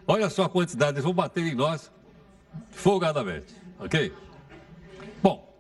Olha 0.06 0.30
só 0.30 0.44
a 0.44 0.50
quantidade, 0.50 0.94
eles 0.94 1.04
vão 1.04 1.14
bater 1.14 1.46
em 1.46 1.56
nós 1.56 1.92
folgadamente, 2.72 3.54
ok? 3.80 4.14
Bom, 5.22 5.53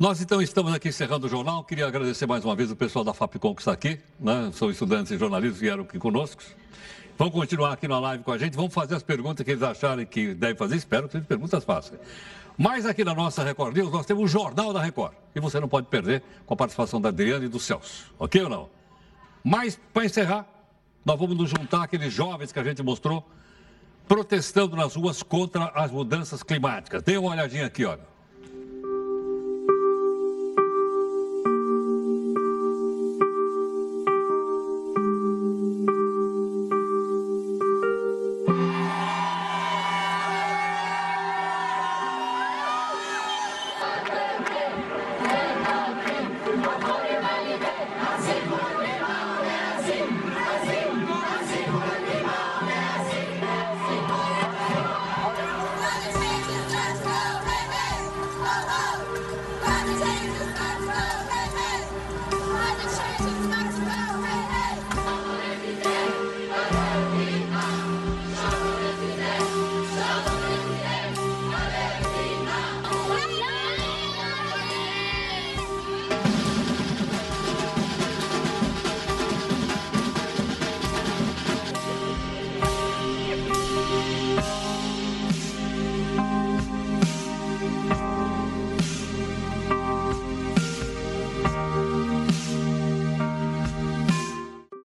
nós 0.00 0.18
então 0.22 0.40
estamos 0.40 0.72
aqui 0.72 0.88
encerrando 0.88 1.26
o 1.26 1.28
jornal. 1.28 1.62
Queria 1.62 1.86
agradecer 1.86 2.24
mais 2.24 2.42
uma 2.42 2.56
vez 2.56 2.70
o 2.70 2.74
pessoal 2.74 3.04
da 3.04 3.12
FAPCOM 3.12 3.54
que 3.54 3.60
está 3.60 3.72
aqui, 3.72 4.00
né? 4.18 4.50
São 4.54 4.70
estudantes 4.70 5.12
de 5.12 5.18
jornalismo 5.18 5.56
que 5.56 5.60
vieram 5.60 5.82
aqui 5.82 5.98
conosco. 5.98 6.42
Vão 7.18 7.30
continuar 7.30 7.74
aqui 7.74 7.86
na 7.86 8.00
live 8.00 8.24
com 8.24 8.32
a 8.32 8.38
gente, 8.38 8.56
vamos 8.56 8.72
fazer 8.72 8.94
as 8.94 9.02
perguntas 9.02 9.44
que 9.44 9.50
eles 9.50 9.62
acharem 9.62 10.06
que 10.06 10.32
devem 10.32 10.56
fazer. 10.56 10.76
Espero 10.76 11.04
que 11.06 11.12
sejam 11.12 11.26
perguntas 11.26 11.62
fáceis. 11.64 12.00
Mas 12.56 12.86
aqui 12.86 13.04
na 13.04 13.14
nossa 13.14 13.44
Record 13.44 13.76
News, 13.76 13.92
nós 13.92 14.06
temos 14.06 14.24
o 14.24 14.26
Jornal 14.26 14.72
da 14.72 14.80
Record. 14.80 15.12
E 15.34 15.40
você 15.40 15.60
não 15.60 15.68
pode 15.68 15.86
perder 15.88 16.22
com 16.46 16.54
a 16.54 16.56
participação 16.56 16.98
da 16.98 17.10
Adriana 17.10 17.44
e 17.44 17.48
do 17.48 17.60
Celso. 17.60 18.10
Ok 18.18 18.42
ou 18.42 18.48
não? 18.48 18.70
Mas, 19.44 19.78
para 19.92 20.06
encerrar, 20.06 20.46
nós 21.04 21.18
vamos 21.18 21.36
nos 21.36 21.50
juntar 21.50 21.82
aqueles 21.82 22.10
jovens 22.10 22.52
que 22.52 22.58
a 22.58 22.64
gente 22.64 22.82
mostrou 22.82 23.22
protestando 24.08 24.74
nas 24.76 24.94
ruas 24.94 25.22
contra 25.22 25.66
as 25.74 25.90
mudanças 25.90 26.42
climáticas. 26.42 27.02
Dê 27.02 27.18
uma 27.18 27.32
olhadinha 27.32 27.66
aqui, 27.66 27.84
olha. 27.84 28.09